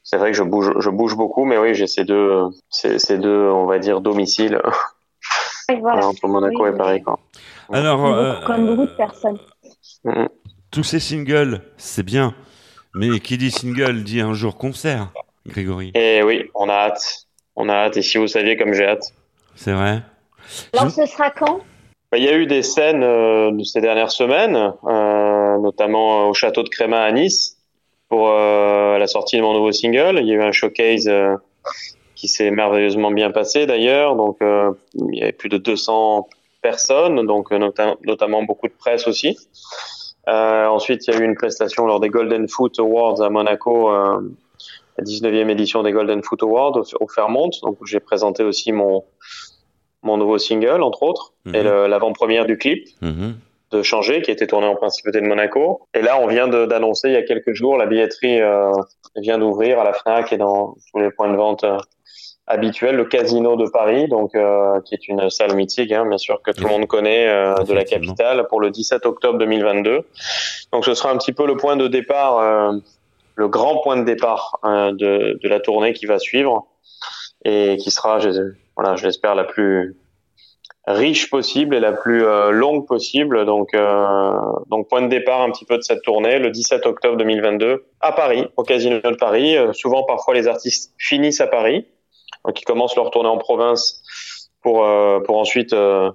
c'est 0.09 0.17
vrai 0.17 0.31
que 0.31 0.37
je 0.37 0.43
bouge 0.43 0.71
je 0.79 0.89
bouge 0.89 1.15
beaucoup, 1.15 1.45
mais 1.45 1.57
oui, 1.59 1.75
j'ai 1.75 1.85
ces 1.87 2.03
deux 2.03 2.41
ces, 2.69 2.97
ces 2.97 3.17
deux 3.19 3.47
on 3.49 3.65
va 3.65 3.77
dire 3.79 4.01
domiciles 4.01 4.59
voilà. 5.81 6.07
entre 6.07 6.27
Monaco 6.27 6.63
Oui, 6.63 6.69
et 6.73 6.77
Paris, 6.77 7.03
quoi. 7.03 7.19
Alors, 7.71 7.97
Comme 8.01 8.13
euh, 8.15 8.33
beaucoup- 8.33 8.45
Comme 8.47 8.65
beaucoup 8.67 8.85
de 8.91 8.95
personnes. 8.97 9.37
Mm. 10.03 10.25
tous 10.71 10.83
ces 10.83 10.99
singles, 10.99 11.61
c'est 11.77 12.01
bien. 12.03 12.33
Mais 12.95 13.19
qui 13.19 13.37
dit 13.37 13.51
single 13.51 14.03
dit 14.03 14.19
un 14.21 14.33
jour 14.33 14.57
concert, 14.57 15.09
Grégory. 15.45 15.91
Et 15.93 16.23
oui, 16.23 16.49
on 16.55 16.69
a 16.69 16.73
hâte. 16.73 17.27
On 17.55 17.69
a 17.69 17.73
hâte. 17.73 17.97
Et 17.97 18.01
si 18.01 18.17
vous 18.17 18.25
saviez 18.27 18.57
comme 18.57 18.73
j'ai 18.73 18.87
hâte. 18.87 19.13
C'est 19.55 19.73
vrai. 19.73 20.01
Alors, 20.73 20.89
ce 20.89 21.05
sera 21.05 21.29
quand? 21.29 21.59
Bah, 22.11 22.17
Il 22.17 22.23
y 22.23 22.29
a 22.29 22.35
eu 22.35 22.47
des 22.47 22.63
scènes 22.63 23.03
euh, 23.03 23.51
de 23.51 23.63
ces 23.63 23.81
dernières 23.81 24.09
semaines, 24.09 24.55
euh, 24.85 25.57
notamment 25.59 26.29
au 26.29 26.33
château 26.33 26.63
de 26.63 26.69
Créma 26.69 27.01
à 27.03 27.11
Nice, 27.11 27.58
pour 28.09 28.29
euh, 28.29 28.97
la 28.97 29.07
sortie 29.07 29.37
de 29.37 29.41
mon 29.41 29.53
nouveau 29.53 29.71
single. 29.71 30.19
Il 30.19 30.27
y 30.27 30.31
a 30.31 30.35
eu 30.35 30.41
un 30.41 30.51
showcase 30.51 31.07
euh, 31.07 31.35
qui 32.15 32.27
s'est 32.27 32.51
merveilleusement 32.51 33.11
bien 33.11 33.31
passé 33.31 33.65
d'ailleurs. 33.65 34.15
Donc 34.15 34.37
euh, 34.41 34.71
il 34.95 35.19
y 35.19 35.21
avait 35.21 35.31
plus 35.31 35.49
de 35.49 35.57
200 35.57 36.27
personnes, 36.61 37.25
donc 37.25 37.51
nota- 37.51 37.95
notamment 38.03 38.43
beaucoup 38.43 38.67
de 38.67 38.73
presse 38.77 39.07
aussi. 39.07 39.37
Euh, 40.27 40.67
ensuite, 40.67 41.07
il 41.07 41.13
y 41.13 41.17
a 41.17 41.19
eu 41.21 41.23
une 41.23 41.35
prestation 41.35 41.85
lors 41.85 41.99
des 41.99 42.09
Golden 42.09 42.47
Foot 42.49 42.77
Awards 42.79 43.21
à 43.21 43.29
Monaco, 43.29 43.89
euh, 43.89 44.19
la 44.97 45.03
19e 45.03 45.49
édition 45.49 45.81
des 45.81 45.91
Golden 45.93 46.21
Foot 46.23 46.43
Awards 46.43 46.75
au, 46.77 46.83
au 47.03 47.07
Fairmont. 47.07 47.49
Donc 47.63 47.77
j'ai 47.85 47.99
présenté 47.99 48.43
aussi 48.43 48.71
mon 48.71 49.03
mon 50.01 50.15
nouveau 50.15 50.37
single, 50.37 50.81
entre 50.81 51.03
autres, 51.03 51.33
Mhm. 51.45 51.55
et 51.55 51.63
le- 51.63 51.87
l'avant-première 51.87 52.45
du 52.45 52.57
clip 52.57 52.87
Mhm. 53.01 53.35
De 53.71 53.81
Changer, 53.83 54.21
qui 54.21 54.31
a 54.31 54.33
été 54.33 54.47
tourné 54.47 54.67
en 54.67 54.75
Principauté 54.75 55.21
de 55.21 55.27
Monaco. 55.27 55.87
Et 55.93 56.01
là, 56.01 56.19
on 56.19 56.27
vient 56.27 56.47
d'annoncer 56.47 57.09
il 57.09 57.13
y 57.13 57.17
a 57.17 57.23
quelques 57.23 57.53
jours, 57.53 57.77
la 57.77 57.85
billetterie 57.85 58.41
euh, 58.41 58.71
vient 59.15 59.37
d'ouvrir 59.37 59.79
à 59.79 59.83
la 59.83 59.93
FNAC 59.93 60.33
et 60.33 60.37
dans 60.37 60.75
tous 60.91 60.99
les 60.99 61.11
points 61.11 61.31
de 61.31 61.37
vente 61.37 61.63
euh, 61.63 61.77
habituels, 62.49 62.95
le 62.95 63.05
Casino 63.05 63.55
de 63.55 63.69
Paris, 63.69 64.07
donc 64.07 64.35
euh, 64.35 64.81
qui 64.81 64.95
est 64.95 65.07
une 65.07 65.29
salle 65.29 65.53
mythique, 65.55 65.91
hein, 65.91 66.05
bien 66.05 66.17
sûr, 66.17 66.41
que 66.41 66.51
tout 66.51 66.63
le 66.63 66.69
monde 66.69 66.87
connaît, 66.87 67.27
euh, 67.27 67.63
de 67.63 67.73
la 67.73 67.85
capitale, 67.85 68.47
pour 68.49 68.59
le 68.59 68.71
17 68.71 69.05
octobre 69.05 69.37
2022. 69.37 70.01
Donc 70.73 70.83
ce 70.83 70.95
sera 70.95 71.11
un 71.11 71.17
petit 71.17 71.31
peu 71.31 71.45
le 71.45 71.55
point 71.55 71.77
de 71.77 71.87
départ, 71.87 72.39
euh, 72.39 72.71
le 73.35 73.47
grand 73.47 73.77
point 73.77 73.97
de 73.97 74.03
départ 74.03 74.59
euh, 74.65 74.91
de, 74.91 75.39
de 75.41 75.47
la 75.47 75.59
tournée 75.59 75.93
qui 75.93 76.07
va 76.07 76.17
suivre 76.17 76.65
et 77.45 77.77
qui 77.77 77.91
sera, 77.91 78.19
je, 78.19 78.29
voilà, 78.75 78.95
je 78.95 79.05
l'espère, 79.05 79.35
la 79.35 79.43
plus 79.43 79.95
riche 80.87 81.29
possible 81.29 81.75
et 81.75 81.79
la 81.79 81.91
plus 81.91 82.25
euh, 82.25 82.51
longue 82.51 82.87
possible. 82.87 83.45
Donc, 83.45 83.73
euh, 83.73 84.31
donc 84.67 84.87
point 84.89 85.01
de 85.01 85.07
départ 85.07 85.41
un 85.41 85.51
petit 85.51 85.65
peu 85.65 85.77
de 85.77 85.83
cette 85.83 86.01
tournée 86.01 86.39
le 86.39 86.49
17 86.51 86.85
octobre 86.85 87.17
2022 87.17 87.85
à 88.01 88.11
Paris, 88.11 88.47
au 88.57 88.63
Casino 88.63 88.99
de 88.99 89.15
Paris. 89.15 89.55
Euh, 89.57 89.73
souvent, 89.73 90.03
parfois, 90.03 90.33
les 90.33 90.47
artistes 90.47 90.93
finissent 90.97 91.41
à 91.41 91.47
Paris, 91.47 91.85
donc 92.45 92.59
ils 92.59 92.65
commencent 92.65 92.95
leur 92.95 93.11
tournée 93.11 93.29
en 93.29 93.37
province 93.37 94.01
pour 94.61 94.83
euh, 94.83 95.19
pour 95.19 95.37
ensuite 95.37 95.73
euh, 95.73 96.11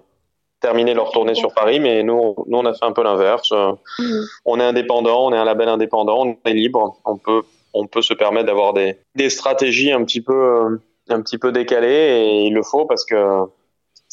terminer 0.61 0.95
leur 0.95 1.13
tournée 1.13 1.35
sur 1.35 1.53
Paris. 1.55 1.79
Mais 1.79 2.03
nous, 2.03 2.35
nous, 2.47 2.59
on 2.59 2.65
a 2.65 2.73
fait 2.73 2.85
un 2.85 2.93
peu 2.93 3.03
l'inverse. 3.03 3.53
Euh, 3.53 3.73
Mhm. 4.01 4.25
on 4.47 4.61
est 4.61 4.65
indépendant, 4.65 5.27
on 5.27 5.33
est 5.33 5.39
un 5.39 5.45
label 5.45 5.69
indépendant, 5.69 6.27
on 6.27 6.37
est 6.49 6.55
libre, 6.55 6.97
on 7.05 7.17
peut 7.17 7.43
on 7.77 7.87
peut 7.87 8.03
se 8.03 8.15
permettre 8.15 8.47
d'avoir 8.47 8.73
des 8.73 8.97
des 9.15 9.31
stratégies 9.31 9.93
un 9.93 10.05
petit 10.05 10.21
peu 10.21 10.33
euh, 10.35 10.81
un 11.11 11.21
petit 11.21 11.39
peu 11.39 11.53
décalées 11.53 11.89
et 11.89 12.47
il 12.47 12.55
le 12.55 12.63
faut 12.63 12.87
parce 12.87 13.05
que 13.05 13.15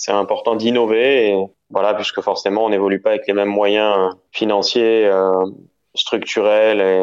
c'est 0.02 0.12
important 0.12 0.56
d'innover 0.56 1.30
et 1.30 1.36
voilà 1.70 1.94
puisque 1.94 2.22
forcément 2.22 2.66
on 2.66 2.70
n'évolue 2.70 3.00
pas 3.02 3.12
avec 3.12 3.28
les 3.28 3.34
mêmes 3.34 3.54
moyens 3.62 3.94
financiers 4.32 5.06
euh, 5.06 5.46
structurels 5.94 6.82
et 6.82 7.00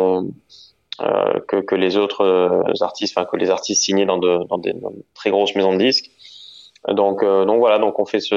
euh, 1.06 1.40
que, 1.48 1.56
que 1.68 1.76
les 1.76 1.96
autres 1.96 2.24
euh, 2.24 2.84
artistes 2.90 3.14
enfin 3.16 3.26
que 3.30 3.36
les 3.36 3.50
artistes 3.50 3.82
signés 3.82 4.04
dans 4.12 4.18
de 4.18 4.32
dans 4.50 4.58
des, 4.58 4.72
dans 4.72 4.90
de 4.90 5.02
très 5.14 5.30
grosses 5.30 5.54
maisons 5.54 5.74
de 5.74 5.78
disques 5.88 6.10
donc 7.00 7.22
euh, 7.22 7.44
donc 7.44 7.58
voilà 7.60 7.78
donc 7.78 7.98
on 8.00 8.06
fait 8.12 8.20
ce, 8.20 8.34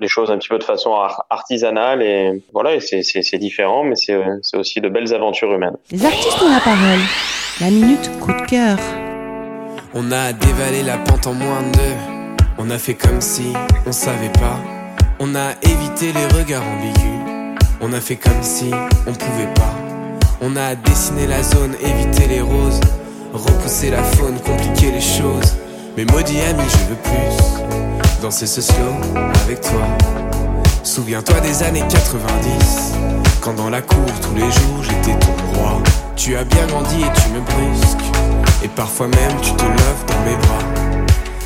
les 0.00 0.08
choses 0.08 0.30
un 0.30 0.38
petit 0.38 0.48
peu 0.48 0.58
de 0.58 0.64
façon 0.64 0.94
ar- 0.94 1.26
artisanale 1.28 2.00
et 2.02 2.42
voilà 2.54 2.74
et 2.76 2.80
c'est 2.80 3.38
différent 3.48 3.84
mais 3.84 3.96
c'est 3.96 4.18
c'est 4.40 4.56
aussi 4.56 4.80
de 4.80 4.88
belles 4.88 5.12
aventures 5.12 5.52
humaines 5.52 5.76
Les 5.90 6.04
artistes 6.06 6.40
ont 6.42 6.50
la 6.50 6.60
parole. 6.60 7.02
La 7.60 7.68
minute 7.68 8.10
coup 8.22 8.32
de 8.32 8.46
cœur. 8.46 8.78
On 9.94 10.10
a 10.10 10.32
dévalé 10.32 10.82
la 10.82 10.96
pente 10.96 11.26
en 11.26 11.34
moins 11.34 11.60
de 11.68 11.72
deux. 11.76 12.11
On 12.64 12.70
a 12.70 12.78
fait 12.78 12.94
comme 12.94 13.20
si 13.20 13.52
on 13.86 13.90
savait 13.90 14.30
pas. 14.34 14.56
On 15.18 15.34
a 15.34 15.50
évité 15.62 16.12
les 16.12 16.26
regards 16.26 16.62
ambigus. 16.62 17.58
On 17.80 17.92
a 17.92 18.00
fait 18.00 18.14
comme 18.14 18.40
si 18.40 18.70
on 19.04 19.12
pouvait 19.12 19.52
pas. 19.52 19.74
On 20.40 20.54
a 20.54 20.76
dessiné 20.76 21.26
la 21.26 21.42
zone, 21.42 21.74
évité 21.82 22.28
les 22.28 22.40
roses. 22.40 22.78
Repousser 23.32 23.90
la 23.90 24.04
faune, 24.04 24.38
compliquer 24.38 24.92
les 24.92 25.00
choses. 25.00 25.56
Mais 25.96 26.04
maudit 26.04 26.40
ami, 26.42 26.62
je 26.68 26.90
veux 26.90 27.00
plus. 27.02 28.22
Danser 28.22 28.46
ce 28.46 28.60
slow 28.60 28.94
avec 29.44 29.60
toi. 29.60 29.82
Souviens-toi 30.84 31.40
des 31.40 31.64
années 31.64 31.82
90. 31.90 32.92
Quand 33.40 33.54
dans 33.54 33.70
la 33.70 33.82
cour 33.82 34.06
tous 34.22 34.36
les 34.36 34.48
jours 34.52 34.82
j'étais 34.82 35.18
ton 35.18 35.58
roi. 35.58 35.82
Tu 36.14 36.36
as 36.36 36.44
bien 36.44 36.64
grandi 36.68 37.02
et 37.02 37.20
tu 37.20 37.28
me 37.30 37.40
brusques. 37.40 38.06
Et 38.62 38.68
parfois 38.68 39.08
même 39.08 39.40
tu 39.42 39.50
te 39.50 39.64
lèves 39.64 40.04
dans 40.06 40.20
mes 40.30 40.36
bras. 40.36 41.01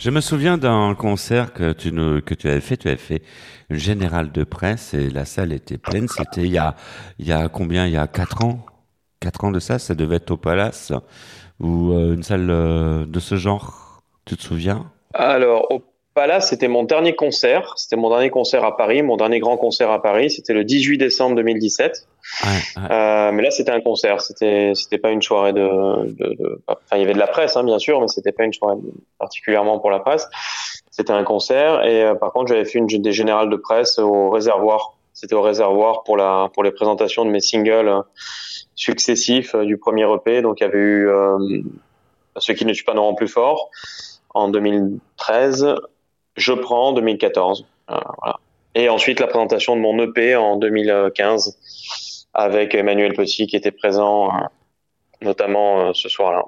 Je 0.00 0.08
me 0.08 0.22
souviens 0.22 0.56
d'un 0.56 0.94
concert 0.94 1.52
que 1.52 1.74
tu, 1.74 1.92
nous, 1.92 2.22
que 2.22 2.32
tu 2.32 2.48
avais 2.48 2.62
fait. 2.62 2.78
Tu 2.78 2.88
avais 2.88 2.96
fait 2.96 3.22
une 3.68 3.76
générale 3.76 4.32
de 4.32 4.44
presse 4.44 4.94
et 4.94 5.10
la 5.10 5.26
salle 5.26 5.52
était 5.52 5.76
pleine. 5.76 6.08
C'était 6.08 6.44
il 6.44 6.52
y 6.52 6.56
a, 6.56 6.74
il 7.18 7.28
y 7.28 7.32
a 7.32 7.50
combien? 7.50 7.84
Il 7.86 7.92
y 7.92 7.98
a 7.98 8.06
quatre 8.06 8.42
ans? 8.42 8.64
Quatre 9.20 9.44
ans 9.44 9.50
de 9.50 9.60
ça? 9.60 9.78
Ça 9.78 9.94
devait 9.94 10.16
être 10.16 10.30
au 10.30 10.38
Palace 10.38 10.94
ou 11.58 11.92
euh, 11.92 12.14
une 12.14 12.22
salle 12.22 12.48
euh, 12.48 13.04
de 13.04 13.20
ce 13.20 13.36
genre. 13.36 14.02
Tu 14.24 14.38
te 14.38 14.42
souviens? 14.42 14.90
Alors, 15.12 15.70
au 15.70 15.80
Palace, 16.14 16.48
c'était 16.50 16.68
mon 16.68 16.82
dernier 16.82 17.14
concert. 17.14 17.72
C'était 17.76 17.96
mon 17.96 18.10
dernier 18.10 18.30
concert 18.30 18.64
à 18.64 18.76
Paris, 18.76 19.02
mon 19.02 19.16
dernier 19.16 19.38
grand 19.38 19.56
concert 19.56 19.90
à 19.90 20.02
Paris. 20.02 20.30
C'était 20.30 20.52
le 20.52 20.64
18 20.64 20.98
décembre 20.98 21.36
2017. 21.36 22.06
Ouais, 22.44 22.50
ouais. 22.50 22.82
Euh, 22.90 23.32
mais 23.32 23.42
là, 23.42 23.50
c'était 23.50 23.70
un 23.70 23.80
concert. 23.80 24.20
C'était, 24.20 24.72
c'était 24.74 24.98
pas 24.98 25.10
une 25.12 25.22
soirée 25.22 25.52
de, 25.52 25.60
de, 25.60 26.34
de- 26.34 26.62
enfin, 26.66 26.78
il 26.96 27.00
y 27.00 27.04
avait 27.04 27.14
de 27.14 27.18
la 27.18 27.28
presse, 27.28 27.56
hein, 27.56 27.62
bien 27.64 27.78
sûr, 27.78 28.00
mais 28.00 28.08
c'était 28.08 28.32
pas 28.32 28.42
une 28.44 28.52
soirée 28.52 28.76
particulièrement 29.18 29.78
pour 29.78 29.90
la 29.90 30.00
presse. 30.00 30.28
C'était 30.90 31.12
un 31.12 31.22
concert. 31.24 31.84
Et 31.84 32.02
euh, 32.04 32.14
par 32.14 32.32
contre, 32.32 32.48
j'avais 32.48 32.64
fait 32.64 32.78
une 32.80 32.86
des 32.86 33.12
générales 33.12 33.48
de 33.48 33.56
presse 33.56 33.98
au 34.00 34.30
réservoir. 34.30 34.94
C'était 35.12 35.34
au 35.34 35.42
réservoir 35.42 36.02
pour 36.02 36.16
la, 36.16 36.50
pour 36.52 36.62
les 36.64 36.72
présentations 36.72 37.24
de 37.24 37.30
mes 37.30 37.40
singles 37.40 37.88
euh, 37.88 38.00
successifs 38.74 39.54
euh, 39.54 39.64
du 39.64 39.76
premier 39.78 40.06
EP. 40.12 40.42
Donc, 40.42 40.60
il 40.60 40.64
y 40.64 40.66
avait 40.66 40.78
eu 40.78 41.08
euh, 41.08 41.38
ceux 42.36 42.54
qui 42.54 42.64
ne 42.64 42.72
tuent 42.72 42.84
pas 42.84 42.94
n'auront 42.94 43.14
plus 43.14 43.28
fort 43.28 43.70
en 44.34 44.48
2013. 44.48 45.74
Je 46.36 46.52
prends 46.52 46.88
en 46.88 46.92
2014. 46.92 47.66
Euh, 47.90 47.94
voilà. 48.20 48.36
Et 48.74 48.88
ensuite, 48.88 49.20
la 49.20 49.26
présentation 49.26 49.74
de 49.76 49.80
mon 49.80 49.98
EP 50.02 50.36
en 50.36 50.56
2015 50.56 51.58
avec 52.34 52.74
Emmanuel 52.74 53.14
Petit 53.14 53.46
qui 53.46 53.56
était 53.56 53.72
présent 53.72 54.28
euh, 54.28 54.38
notamment 55.22 55.88
euh, 55.88 55.90
ce 55.92 56.08
soir-là. 56.08 56.44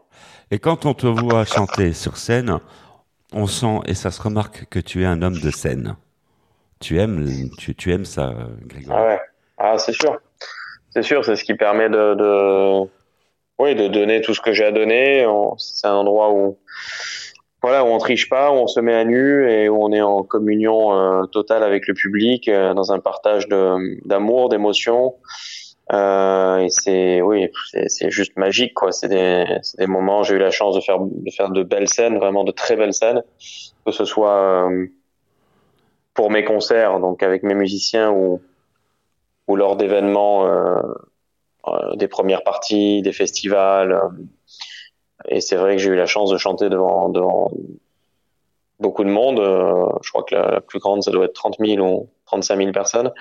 Et 0.51 0.59
quand 0.59 0.87
on 0.87 0.95
te 0.95 1.07
voit 1.07 1.45
chanter 1.45 1.93
sur 1.93 2.16
scène, 2.16 2.59
on 3.33 3.47
sent 3.47 3.80
et 3.87 3.95
ça 3.95 4.11
se 4.11 4.22
remarque 4.22 4.66
que 4.66 4.78
tu 4.78 5.03
es 5.03 5.07
un 5.07 5.22
homme 5.22 5.39
de 5.39 5.51
scène. 5.51 5.97
Tu 6.80 7.01
aimes, 7.01 7.26
tu, 7.59 7.74
tu 7.74 7.93
aimes 7.93 8.05
ça, 8.05 8.33
Grégory. 8.66 8.97
Ah 8.99 9.07
ouais, 9.07 9.20
ah, 9.59 9.78
c'est 9.78 9.93
sûr. 9.93 10.18
C'est 10.91 11.03
sûr, 11.03 11.24
c'est 11.24 11.37
ce 11.37 11.45
qui 11.45 11.55
permet 11.55 11.89
de, 11.89 12.14
de, 12.14 12.80
oui, 13.59 13.74
de 13.74 13.89
donner 13.89 14.20
tout 14.20 14.35
ce 14.35 14.41
que 14.41 14.53
j'ai 14.53 14.64
à 14.64 14.72
donner. 14.72 15.24
On- 15.26 15.57
C'est 15.59 15.87
un 15.87 15.95
endroit 15.95 16.30
où, 16.33 16.59
voilà, 17.62 17.84
où 17.84 17.88
on 17.88 17.98
triche 17.98 18.28
pas, 18.28 18.50
où 18.50 18.54
on 18.54 18.66
se 18.66 18.80
met 18.80 18.94
à 18.94 19.04
nu 19.04 19.48
et 19.50 19.68
où 19.68 19.82
on 19.82 19.92
est 19.92 20.00
en 20.00 20.22
communion 20.22 20.92
euh, 20.92 21.26
totale 21.26 21.62
avec 21.62 21.86
le 21.86 21.94
public, 21.94 22.48
euh, 22.48 22.74
dans 22.74 22.92
un 22.92 22.98
partage 22.98 23.48
d'amour, 23.48 24.48
d'émotions. 24.48 25.14
Euh, 25.92 26.58
et 26.58 26.68
c'est, 26.70 27.20
oui, 27.22 27.48
c'est 27.86 28.10
juste 28.10 28.36
magique, 28.36 28.74
quoi. 28.74 28.92
C'est 28.92 29.08
des, 29.08 29.44
des 29.78 29.86
moments. 29.86 30.22
J'ai 30.22 30.34
eu 30.34 30.38
la 30.38 30.50
chance 30.50 30.74
de 30.74 30.80
faire, 30.80 30.98
de 31.00 31.30
faire 31.30 31.50
de 31.50 31.62
belles 31.62 31.88
scènes, 31.88 32.18
vraiment 32.18 32.44
de 32.44 32.52
très 32.52 32.76
belles 32.76 32.94
scènes, 32.94 33.22
que 33.84 33.92
ce 33.92 34.04
soit 34.04 34.68
euh, 34.68 34.86
pour 36.14 36.30
mes 36.30 36.44
concerts, 36.44 37.00
donc 37.00 37.22
avec 37.22 37.42
mes 37.42 37.54
musiciens 37.54 38.10
ou 38.10 38.40
ou 39.48 39.56
lors 39.56 39.76
d'événements, 39.76 40.46
euh, 40.46 40.80
euh, 41.68 41.96
des 41.96 42.08
premières 42.08 42.42
parties, 42.42 43.02
des 43.02 43.12
festivals. 43.12 44.00
Et 45.28 45.40
c'est 45.40 45.56
vrai 45.56 45.76
que 45.76 45.82
j'ai 45.82 45.90
eu 45.90 45.96
la 45.96 46.06
chance 46.06 46.30
de 46.30 46.38
chanter 46.38 46.68
devant, 46.68 47.08
devant 47.08 47.50
beaucoup 48.80 49.04
de 49.04 49.10
monde. 49.10 49.38
euh, 49.38 49.86
je 50.02 50.10
crois 50.10 50.24
que 50.24 50.34
la, 50.34 50.50
la 50.50 50.60
plus 50.60 50.78
grande, 50.78 51.02
ça 51.02 51.10
doit 51.10 51.24
être 51.26 51.34
30 51.34 51.56
000 51.58 51.86
ou 51.86 52.08
35 52.26 52.56
000 52.56 52.72
personnes. 52.72 53.12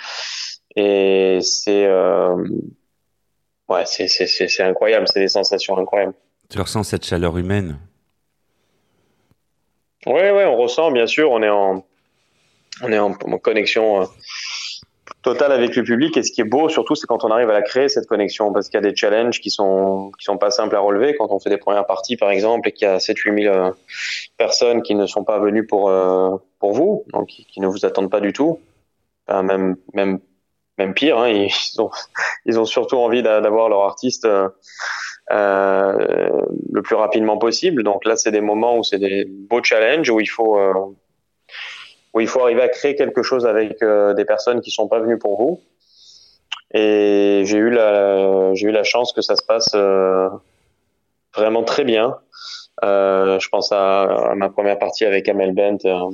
Et 0.75 1.39
c'est 1.41 1.85
euh, 1.85 2.35
ouais, 3.69 3.83
c'est 3.85 4.61
incroyable. 4.61 5.07
C'est 5.07 5.19
des 5.19 5.27
sensations 5.27 5.77
incroyables. 5.77 6.13
Tu 6.49 6.59
ressens 6.59 6.83
cette 6.83 7.05
chaleur 7.05 7.37
humaine? 7.37 7.79
Ouais, 10.05 10.31
ouais, 10.31 10.45
on 10.45 10.57
ressent, 10.57 10.91
bien 10.91 11.05
sûr, 11.05 11.29
on 11.31 11.43
est 11.43 11.49
en, 11.49 11.85
on 12.81 12.91
est 12.91 12.97
en, 12.99 13.11
en 13.11 13.37
connexion 13.37 14.01
euh, 14.01 14.05
totale 15.21 15.51
avec 15.51 15.75
le 15.75 15.83
public. 15.83 16.17
Et 16.17 16.23
ce 16.23 16.31
qui 16.31 16.41
est 16.41 16.45
beau, 16.45 16.69
surtout, 16.69 16.95
c'est 16.95 17.07
quand 17.07 17.23
on 17.23 17.31
arrive 17.31 17.49
à 17.49 17.53
la 17.53 17.61
créer, 17.61 17.89
cette 17.89 18.07
connexion, 18.07 18.51
parce 18.51 18.69
qu'il 18.69 18.79
y 18.79 18.85
a 18.85 18.89
des 18.89 18.95
challenges 18.95 19.39
qui 19.39 19.49
sont, 19.49 20.11
qui 20.17 20.25
sont 20.25 20.37
pas 20.37 20.51
simples 20.51 20.75
à 20.75 20.79
relever. 20.79 21.15
Quand 21.15 21.27
on 21.29 21.39
fait 21.39 21.49
des 21.49 21.57
premières 21.57 21.85
parties, 21.85 22.17
par 22.17 22.31
exemple, 22.31 22.69
et 22.69 22.71
qu'il 22.71 22.87
y 22.87 22.91
a 22.91 22.97
7-8 22.97 23.43
000 23.43 23.55
euh, 23.55 23.71
personnes 24.37 24.81
qui 24.81 24.95
ne 24.95 25.05
sont 25.05 25.23
pas 25.23 25.39
venues 25.39 25.65
pour, 25.65 25.89
euh, 25.89 26.35
pour 26.59 26.73
vous, 26.73 27.05
donc 27.13 27.27
qui, 27.27 27.59
ne 27.59 27.67
vous 27.67 27.85
attendent 27.85 28.11
pas 28.11 28.21
du 28.21 28.33
tout. 28.33 28.59
Même, 29.29 29.77
même, 29.93 30.19
même 30.77 30.93
pire, 30.93 31.17
hein, 31.17 31.29
ils, 31.29 31.79
ont, 31.79 31.89
ils 32.45 32.59
ont 32.59 32.65
surtout 32.65 32.97
envie 32.97 33.23
d'a- 33.23 33.39
d'avoir 33.39 33.69
leur 33.69 33.83
artiste, 33.83 34.25
euh, 34.25 34.49
le 35.29 36.81
plus 36.81 36.95
rapidement 36.95 37.37
possible. 37.37 37.83
Donc 37.83 38.03
là, 38.03 38.17
c'est 38.17 38.31
des 38.31 38.41
moments 38.41 38.77
où 38.77 38.83
c'est 38.83 38.99
des 38.99 39.23
beaux 39.25 39.63
challenges 39.63 40.09
où 40.09 40.19
il 40.19 40.29
faut 40.29 40.57
où 42.13 42.19
il 42.19 42.27
faut 42.27 42.41
arriver 42.41 42.61
à 42.61 42.69
créer 42.69 42.95
quelque 42.95 43.23
chose 43.23 43.45
avec 43.45 43.81
euh, 43.81 44.13
des 44.13 44.25
personnes 44.25 44.61
qui 44.61 44.71
sont 44.71 44.87
pas 44.87 44.99
venues 44.99 45.17
pour 45.19 45.37
vous. 45.37 45.61
Et 46.73 47.43
j'ai 47.45 47.57
eu 47.57 47.69
la 47.69 48.53
j'ai 48.53 48.67
eu 48.67 48.71
la 48.71 48.83
chance 48.83 49.11
que 49.13 49.21
ça 49.21 49.35
se 49.35 49.43
passe 49.43 49.71
euh, 49.75 50.29
vraiment 51.35 51.63
très 51.63 51.83
bien. 51.83 52.17
Euh, 52.83 53.39
je 53.39 53.49
pense 53.49 53.71
à, 53.71 54.03
à 54.31 54.35
ma 54.35 54.49
première 54.49 54.79
partie 54.79 55.05
avec 55.05 55.27
Amel 55.29 55.53
Bent, 55.53 55.77
euh, 55.85 56.11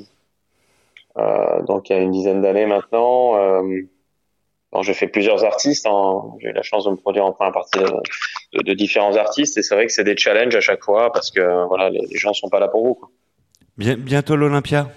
euh, 1.17 1.61
donc 1.63 1.89
il 1.89 1.95
y 1.95 1.99
a 1.99 2.01
une 2.01 2.11
dizaine 2.11 2.41
d'années 2.41 2.65
maintenant. 2.65 3.37
Euh, 3.37 3.81
Bon, 4.73 4.81
j'ai 4.81 4.93
fait 4.93 5.07
plusieurs 5.07 5.45
artistes. 5.45 5.85
hein. 5.87 6.23
J'ai 6.41 6.49
eu 6.49 6.51
la 6.51 6.61
chance 6.61 6.83
de 6.83 6.89
me 6.91 6.97
produire 6.97 7.23
en 7.23 7.31
première 7.31 7.53
partie 7.53 7.79
de, 7.79 8.63
de- 8.63 8.73
différents 8.73 9.15
artistes. 9.15 9.57
Et 9.57 9.63
c'est 9.63 9.73
vrai 9.73 9.85
que 9.87 9.93
c'est 9.93 10.03
des 10.03 10.17
challenges 10.17 10.53
à 10.57 10.59
chaque 10.59 10.83
fois 10.83 11.09
parce 11.13 11.31
que 11.31 11.65
voilà, 11.67 11.89
les, 11.89 12.01
les 12.01 12.17
gens 12.17 12.33
sont 12.33 12.49
pas 12.49 12.59
là 12.59 12.67
pour 12.67 12.85
vous. 12.85 12.93
quoi. 12.95 13.09
Bien, 13.77 13.95
bientôt 13.95 14.35
l'Olympia? 14.35 14.89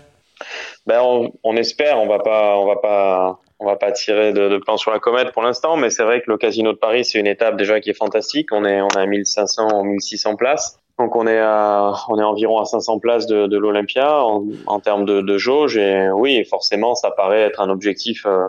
Ben, 0.86 1.00
on, 1.02 1.32
on 1.44 1.56
espère. 1.56 1.98
On 1.98 2.06
va 2.06 2.18
pas, 2.18 2.56
on 2.58 2.66
va 2.66 2.76
pas, 2.76 3.38
on 3.58 3.66
va 3.66 3.76
pas 3.76 3.92
tirer 3.92 4.32
de, 4.32 4.48
de 4.48 4.56
plan 4.58 4.76
sur 4.76 4.90
la 4.90 4.98
comète 4.98 5.32
pour 5.32 5.42
l'instant. 5.42 5.76
Mais 5.76 5.90
c'est 5.90 6.02
vrai 6.02 6.20
que 6.20 6.30
le 6.30 6.36
Casino 6.38 6.72
de 6.72 6.78
Paris, 6.78 7.04
c'est 7.04 7.18
une 7.18 7.26
étape 7.26 7.56
déjà 7.56 7.80
qui 7.80 7.90
est 7.90 7.94
fantastique. 7.94 8.48
On 8.52 8.64
est, 8.64 8.80
on 8.80 8.88
à 8.88 9.06
1500, 9.06 9.84
1600 9.84 10.36
places. 10.36 10.78
Donc 10.98 11.16
on 11.16 11.26
est 11.26 11.38
à, 11.38 11.92
on 12.08 12.18
est 12.18 12.22
environ 12.24 12.58
à 12.60 12.64
500 12.66 12.98
places 12.98 13.26
de, 13.26 13.46
de 13.46 13.56
l'Olympia 13.56 14.22
en, 14.22 14.44
en 14.66 14.80
termes 14.80 15.04
de, 15.06 15.20
de 15.22 15.38
jauge. 15.38 15.76
Et 15.76 16.10
oui, 16.10 16.44
forcément, 16.44 16.94
ça 16.94 17.10
paraît 17.10 17.42
être 17.42 17.60
un 17.60 17.70
objectif. 17.70 18.26
euh, 18.26 18.48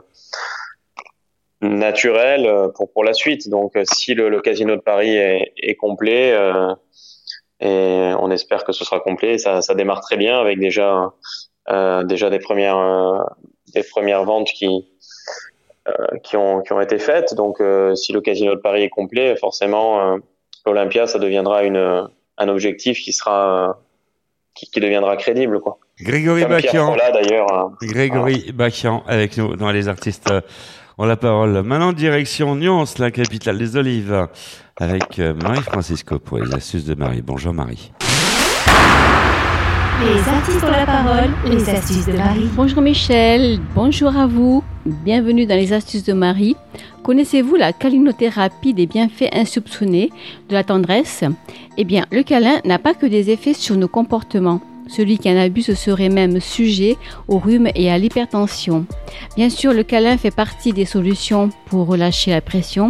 naturel 1.62 2.46
euh, 2.46 2.70
pour 2.70 2.92
pour 2.92 3.04
la 3.04 3.14
suite. 3.14 3.50
Donc 3.50 3.76
euh, 3.76 3.84
si 3.92 4.14
le, 4.16 4.30
le 4.30 4.42
casino 4.42 4.76
de 4.76 4.82
Paris 4.82 5.16
est, 5.16 5.54
est 5.58 5.76
complet 5.76 6.32
euh, 6.34 6.74
et 7.60 8.12
on 8.20 8.32
espère 8.32 8.64
que 8.64 8.72
ce 8.72 8.84
sera 8.84 9.00
complet, 9.00 9.38
ça, 9.38 9.62
ça 9.62 9.76
démarre 9.76 10.02
très 10.02 10.18
bien 10.18 10.40
avec 10.40 10.60
déjà 10.60 11.12
déjà 12.04 12.30
des 12.30 12.40
premières 12.40 12.78
euh, 12.78 13.20
des 13.74 13.84
premières 13.84 14.24
ventes 14.26 14.50
qui 14.58 14.68
euh, 15.88 16.18
qui 16.24 16.36
ont 16.38 16.62
qui 16.62 16.74
ont 16.74 16.82
été 16.82 17.00
faites. 17.00 17.34
Donc 17.36 17.62
euh, 17.62 17.96
si 17.96 18.14
le 18.14 18.22
casino 18.22 18.56
de 18.56 18.62
Paris 18.62 18.84
est 18.84 18.90
complet, 18.90 19.36
forcément 19.38 19.88
euh, 20.00 20.18
l'Olympia 20.66 21.08
ça 21.08 21.20
deviendra 21.20 21.64
une 21.64 22.08
un 22.38 22.48
objectif 22.50 23.00
qui 23.00 23.14
sera 23.14 23.70
euh, 23.70 23.74
qui, 24.56 24.70
qui 24.70 24.80
deviendra 24.80 25.16
crédible 25.18 25.60
quoi. 25.62 25.78
Grégory. 26.00 26.44
Collat, 26.44 27.12
d'ailleurs. 27.12 27.54
hein. 27.54 27.74
Grégory 27.82 28.54
avec 29.08 29.38
nous 29.38 29.56
dans 29.56 29.72
les 29.72 29.88
artistes 29.88 30.30
euh, 30.32 30.42
ont 30.98 31.06
la 31.06 31.16
parole. 31.16 31.62
Maintenant 31.64 31.94
direction 31.94 32.56
Nyons, 32.56 32.86
la 33.00 33.12
capitale 33.12 33.58
des 33.58 33.78
olives, 33.78 34.28
avec 34.78 35.20
euh, 35.20 35.34
Marie-Francisco 35.34 36.20
pour 36.20 36.40
les 36.40 36.54
astuces 36.54 36.86
de 36.86 36.96
Marie. 36.96 37.22
Bonjour 37.22 37.54
Marie. 37.54 37.92
Les 40.04 40.28
artistes 40.28 40.64
ont 40.64 40.72
la 40.72 40.86
parole, 40.86 41.30
les 41.46 41.70
astuces 41.70 42.08
de 42.08 42.14
Marie. 42.14 42.50
Bonjour 42.56 42.82
Michel, 42.82 43.60
bonjour 43.76 44.18
à 44.18 44.26
vous. 44.26 44.64
Bienvenue 44.84 45.46
dans 45.46 45.56
les 45.56 45.74
astuces 45.74 46.04
de 46.04 46.14
Marie. 46.14 46.56
Connaissez-vous 47.04 47.56
la 47.56 47.72
câlinothérapie 47.72 48.74
des 48.74 48.88
bienfaits 48.88 49.30
insoupçonnés 49.32 50.10
de 50.50 50.56
la 50.56 50.64
tendresse? 50.64 51.24
Eh 51.78 51.84
bien, 51.84 52.08
le 52.12 52.24
câlin 52.24 52.62
n'a 52.66 52.80
pas 52.80 52.96
que 52.96 53.06
des 53.06 53.30
effets 53.30 53.54
sur 53.54 53.78
nos 53.78 53.88
comportements. 53.88 54.62
Celui 54.92 55.18
qui 55.18 55.30
en 55.32 55.38
abuse 55.38 55.74
serait 55.74 56.10
même 56.10 56.42
sujet 56.42 56.98
au 57.30 57.38
rhume 57.38 57.70
et 57.76 57.90
à 57.90 57.98
l'hypertension. 57.98 58.86
Bien 59.38 59.50
sûr, 59.50 59.72
le 59.72 59.84
câlin 59.84 60.18
fait 60.18 60.32
partie 60.32 60.74
des 60.74 60.84
solutions 60.84 61.50
pour 61.68 61.88
relâcher 61.88 62.32
la 62.32 62.42
pression 62.42 62.90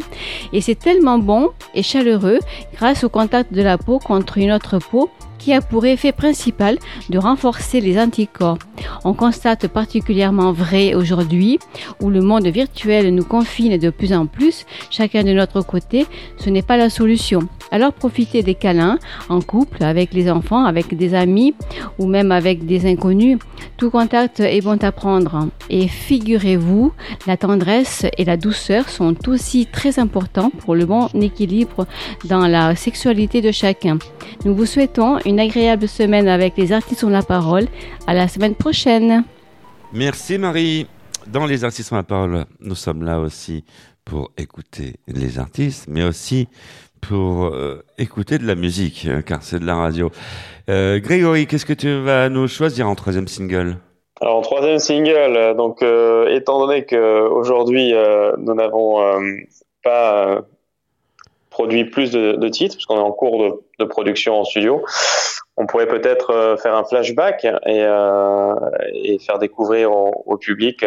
et 0.51 0.61
c'est 0.61 0.79
tellement 0.79 1.19
bon 1.19 1.49
et 1.75 1.83
chaleureux 1.83 2.39
grâce 2.73 3.03
au 3.03 3.09
contact 3.09 3.53
de 3.53 3.61
la 3.61 3.77
peau 3.77 3.99
contre 3.99 4.39
une 4.39 4.51
autre 4.51 4.79
peau 4.79 5.11
qui 5.37 5.53
a 5.53 5.61
pour 5.61 5.85
effet 5.85 6.11
principal 6.11 6.77
de 7.09 7.19
renforcer 7.19 7.81
les 7.81 7.99
anticorps. 7.99 8.59
On 9.03 9.13
constate 9.13 9.67
particulièrement 9.67 10.53
vrai 10.53 10.95
aujourd'hui 10.95 11.59
où 11.99 12.09
le 12.09 12.21
monde 12.21 12.47
virtuel 12.47 13.13
nous 13.13 13.25
confine 13.25 13.77
de 13.77 13.89
plus 13.89 14.13
en 14.13 14.25
plus, 14.25 14.65
chacun 14.89 15.23
de 15.23 15.33
notre 15.33 15.61
côté, 15.61 16.05
ce 16.37 16.49
n'est 16.49 16.61
pas 16.61 16.77
la 16.77 16.89
solution. 16.89 17.47
Alors 17.71 17.93
profitez 17.93 18.43
des 18.43 18.55
câlins 18.55 18.99
en 19.29 19.39
couple, 19.39 19.83
avec 19.83 20.13
les 20.13 20.29
enfants, 20.29 20.65
avec 20.65 20.95
des 20.95 21.13
amis 21.13 21.55
ou 21.97 22.05
même 22.05 22.31
avec 22.33 22.65
des 22.65 22.85
inconnus. 22.85 23.39
Tout 23.77 23.89
contact 23.89 24.41
est 24.41 24.61
bon 24.61 24.77
à 24.83 24.91
prendre. 24.91 25.47
Et 25.69 25.87
figurez-vous, 25.87 26.91
la 27.27 27.37
tendresse 27.37 28.05
et 28.17 28.25
la 28.25 28.35
douceur 28.35 28.89
sont 28.89 29.15
aussi 29.29 29.67
très 29.67 29.99
importants 29.99 30.49
pour 30.49 30.75
le 30.75 30.85
bon 30.85 31.07
équilibre 31.13 31.87
dans 32.25 32.45
la 32.45 32.75
sexualité 32.75 33.41
de 33.41 33.51
chacun. 33.51 33.97
Nous 34.43 34.53
vous 34.53 34.65
souhaitons 34.65 35.19
une 35.25 35.39
agréable 35.39 35.87
semaine 35.87 36.27
avec 36.27 36.57
les 36.57 36.73
artistes 36.73 37.05
ont 37.05 37.09
la 37.09 37.23
parole. 37.23 37.67
À 38.05 38.13
la 38.13 38.27
semaine 38.27 38.55
prochaine. 38.55 39.23
Merci 39.93 40.37
Marie. 40.37 40.87
Dans 41.27 41.45
les 41.45 41.63
artistes 41.63 41.93
ont 41.93 41.95
la 41.95 42.03
parole, 42.03 42.45
nous 42.59 42.75
sommes 42.75 43.03
là 43.03 43.19
aussi 43.19 43.63
pour 44.03 44.31
écouter 44.37 44.95
les 45.07 45.37
artistes, 45.37 45.85
mais 45.87 46.03
aussi 46.03 46.47
pour 47.01 47.45
euh, 47.45 47.83
écouter 47.97 48.37
de 48.37 48.45
la 48.45 48.55
musique, 48.55 49.05
euh, 49.07 49.21
car 49.21 49.43
c'est 49.43 49.59
de 49.59 49.65
la 49.65 49.75
radio. 49.75 50.11
Euh, 50.69 50.99
Grégory, 50.99 51.47
qu'est-ce 51.47 51.65
que 51.65 51.73
tu 51.73 52.01
vas 52.01 52.29
nous 52.29 52.47
choisir 52.47 52.87
en 52.87 52.95
troisième 52.95 53.27
single? 53.27 53.77
Alors, 54.21 54.37
en 54.37 54.41
troisième 54.41 54.79
single, 54.79 55.35
euh, 55.35 55.53
donc, 55.53 55.81
étant 56.31 56.59
donné 56.59 56.85
que 56.85 57.27
aujourd'hui 57.27 57.93
nous 58.37 58.53
n'avons 58.53 59.19
pas 59.83 60.41
produit 61.49 61.85
plus 61.85 62.11
de, 62.11 62.33
de 62.33 62.47
titres, 62.47 62.75
parce 62.75 62.85
qu'on 62.85 62.97
est 62.97 62.99
en 62.99 63.11
cours 63.11 63.61
de, 63.79 63.85
production 63.85 64.39
en 64.39 64.43
studio, 64.43 64.83
on 65.57 65.65
pourrait 65.65 65.87
peut-être 65.87 66.57
faire 66.61 66.75
un 66.75 66.83
flashback 66.83 67.45
et, 67.65 69.17
faire 69.19 69.39
découvrir 69.39 69.91
au, 69.91 70.37
public 70.37 70.85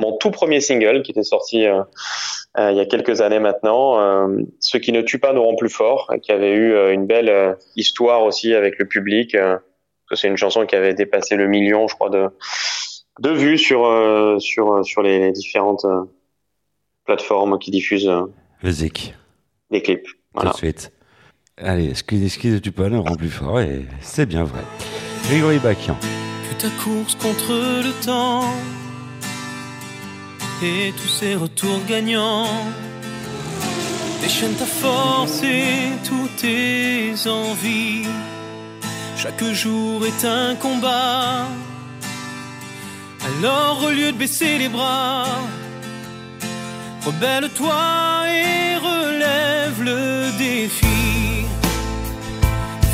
mon 0.00 0.16
tout 0.16 0.30
premier 0.30 0.60
single 0.60 1.02
qui 1.02 1.10
était 1.12 1.22
sorti 1.22 1.66
euh, 1.66 1.82
euh, 2.58 2.72
il 2.72 2.76
y 2.76 2.80
a 2.80 2.86
quelques 2.86 3.20
années 3.20 3.38
maintenant, 3.38 4.00
euh, 4.00 4.42
Ce 4.58 4.76
qui 4.78 4.90
ne 4.92 5.02
tue 5.02 5.18
pas 5.20 5.32
nous 5.32 5.42
rend 5.42 5.54
plus 5.54 5.68
forts, 5.68 6.10
qui 6.22 6.32
avait 6.32 6.52
eu 6.52 6.72
euh, 6.72 6.92
une 6.92 7.06
belle 7.06 7.28
euh, 7.28 7.54
histoire 7.76 8.22
aussi 8.24 8.54
avec 8.54 8.78
le 8.78 8.86
public. 8.86 9.34
euh, 9.34 9.56
parce 10.08 10.08
que 10.08 10.16
c'est 10.22 10.28
une 10.28 10.36
chanson 10.36 10.66
qui 10.66 10.74
avait 10.74 10.94
dépassé 10.94 11.36
le 11.36 11.46
million, 11.46 11.86
je 11.86 11.94
crois, 11.94 12.10
de, 12.10 12.26
de 13.20 13.30
vues 13.30 13.58
sur, 13.58 13.86
euh, 13.86 14.38
sur, 14.40 14.84
sur 14.84 15.02
les, 15.02 15.20
les 15.20 15.30
différentes 15.32 15.84
euh, 15.84 16.02
plateformes 17.04 17.58
qui 17.60 17.70
diffusent 17.70 18.08
euh, 18.08 18.22
Musique, 18.64 19.14
les 19.70 19.80
clips. 19.82 20.08
Voilà. 20.34 20.50
tout 20.50 20.54
de 20.56 20.58
suite. 20.58 20.92
Allez, 21.56 21.94
ce 21.94 22.02
qui, 22.02 22.28
ce 22.28 22.38
qui 22.38 22.48
ne 22.48 22.58
tue 22.58 22.72
pas 22.72 22.88
nous 22.88 23.02
rend 23.02 23.14
plus 23.14 23.28
fort, 23.30 23.60
et 23.60 23.84
c'est 24.00 24.26
bien 24.26 24.44
vrai. 24.44 24.62
Grégory 25.28 25.58
Bakian. 25.58 25.96
que 26.48 26.60
ta 26.62 26.68
course 26.82 27.14
contre 27.14 27.52
le 27.52 27.92
temps 28.04 28.42
et 30.62 30.92
tous 30.92 31.08
ces 31.08 31.34
retours 31.34 31.80
gagnants 31.88 32.46
déchaînent 34.20 34.54
ta 34.54 34.66
force 34.66 35.42
et 35.42 35.92
toutes 36.06 36.36
tes 36.36 37.14
envies. 37.26 38.06
Chaque 39.16 39.44
jour 39.44 40.04
est 40.06 40.24
un 40.24 40.54
combat. 40.56 41.46
Alors 43.24 43.82
au 43.84 43.90
lieu 43.90 44.12
de 44.12 44.18
baisser 44.18 44.58
les 44.58 44.68
bras, 44.68 45.26
rebelle-toi 47.06 47.82
et 48.28 48.76
relève 48.76 49.82
le 49.82 50.38
défi. 50.38 51.46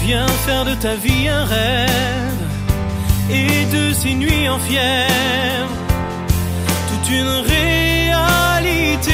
Viens 0.04 0.28
faire 0.46 0.64
de 0.64 0.74
ta 0.74 0.94
vie 0.94 1.28
un 1.28 1.44
rêve 1.44 2.42
et 3.30 3.64
de 3.76 3.92
ces 3.92 4.14
nuits 4.14 4.48
en 4.48 4.58
fièvre 4.60 5.85
une 7.08 7.28
réalité. 7.28 9.12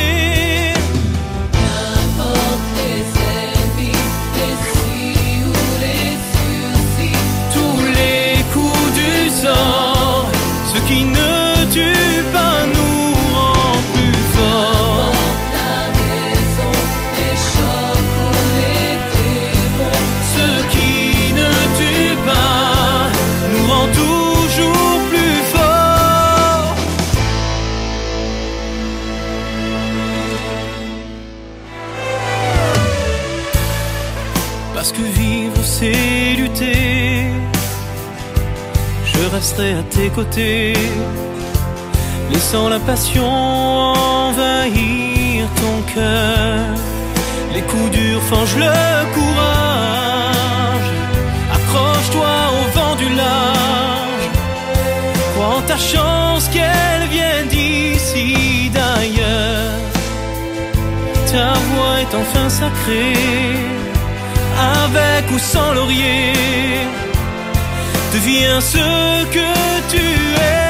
Resterai 39.43 39.73
à 39.73 39.83
tes 39.97 40.09
côtés, 40.09 40.73
laissant 42.31 42.69
la 42.69 42.79
passion 42.79 43.27
envahir 44.29 45.39
ton 45.63 45.77
cœur. 45.95 46.67
Les 47.55 47.63
coups 47.71 47.91
durs 47.91 48.23
forgent 48.31 48.61
le 48.67 48.79
courage. 49.17 50.91
Accroche-toi 51.57 52.35
au 52.57 52.63
vent 52.77 52.95
du 53.03 53.09
large. 53.23 54.27
Crois 55.33 55.53
en 55.59 55.63
ta 55.73 55.79
chance 55.93 56.45
qu'elle 56.55 57.05
vienne 57.17 57.49
d'ici 57.57 58.71
d'ailleurs. 58.79 59.81
Ta 61.33 61.53
voix 61.69 61.95
est 62.05 62.15
enfin 62.23 62.49
sacrée, 62.61 63.57
avec 64.83 65.25
ou 65.35 65.39
sans 65.53 65.71
laurier. 65.75 66.33
Deviens 68.13 68.61
ce 68.61 69.25
que 69.33 69.91
tu 69.91 69.97
es. 69.97 70.62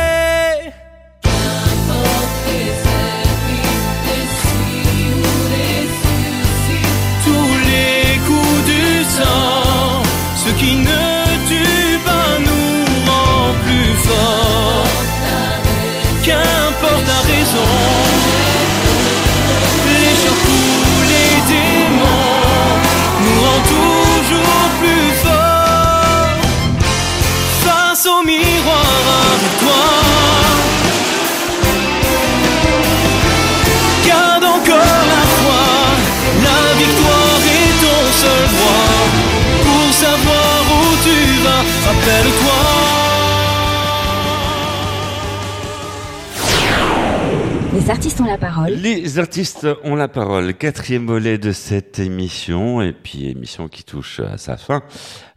Rappelle-toi. 41.93 42.53
Les 47.75 47.91
artistes 47.91 48.21
ont 48.21 48.27
la 48.27 48.39
parole. 48.39 48.71
Les 48.73 49.19
artistes 49.19 49.67
ont 49.83 49.95
la 49.95 50.09
parole. 50.09 50.55
Quatrième 50.55 51.07
volet 51.07 51.39
de 51.39 51.53
cette 51.53 51.99
émission, 51.99 52.83
et 52.83 52.93
puis 52.93 53.29
émission 53.29 53.69
qui 53.69 53.83
touche 53.83 54.21
à 54.21 54.37
sa 54.37 54.57
fin, 54.57 54.83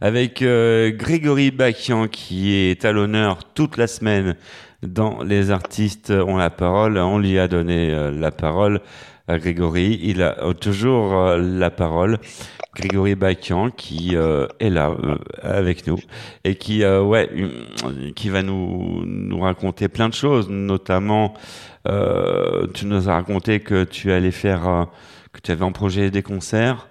avec 0.00 0.42
euh, 0.42 0.90
Grégory 0.92 1.50
Bakian 1.50 2.08
qui 2.08 2.54
est 2.54 2.84
à 2.84 2.92
l'honneur 2.92 3.44
toute 3.54 3.76
la 3.76 3.86
semaine 3.86 4.36
dans 4.82 5.22
Les 5.22 5.50
artistes 5.50 6.10
ont 6.10 6.36
la 6.36 6.50
parole. 6.50 6.98
On 6.98 7.18
lui 7.18 7.38
a 7.38 7.48
donné 7.48 7.90
euh, 7.90 8.10
la 8.12 8.30
parole 8.30 8.80
à 9.28 9.38
Grégory. 9.38 9.98
Il 10.02 10.22
a 10.22 10.36
toujours 10.60 11.14
euh, 11.14 11.38
la 11.38 11.70
parole. 11.70 12.18
Grégory 12.76 13.14
Bakian 13.14 13.70
qui 13.70 14.10
euh, 14.14 14.46
est 14.60 14.68
là 14.68 14.90
euh, 14.90 15.16
avec 15.42 15.86
nous 15.86 15.98
et 16.44 16.56
qui 16.56 16.84
euh, 16.84 17.02
ouais 17.02 17.28
qui 18.14 18.28
va 18.28 18.42
nous 18.42 19.02
nous 19.06 19.40
raconter 19.40 19.88
plein 19.88 20.08
de 20.08 20.14
choses 20.14 20.48
notamment 20.50 21.34
tu 22.74 22.86
nous 22.86 23.08
as 23.08 23.14
raconté 23.14 23.60
que 23.60 23.84
tu 23.84 24.12
allais 24.12 24.32
faire 24.32 24.88
que 25.32 25.40
tu 25.40 25.52
avais 25.52 25.62
en 25.62 25.70
projet 25.70 26.10
des 26.10 26.22
concerts. 26.22 26.88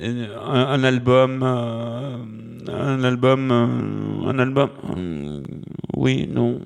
Un, 0.00 0.30
un 0.46 0.84
album 0.84 1.42
un 1.42 3.04
album 3.04 3.52
un 4.26 4.38
album 4.38 4.70
oui 5.94 6.26
non 6.32 6.60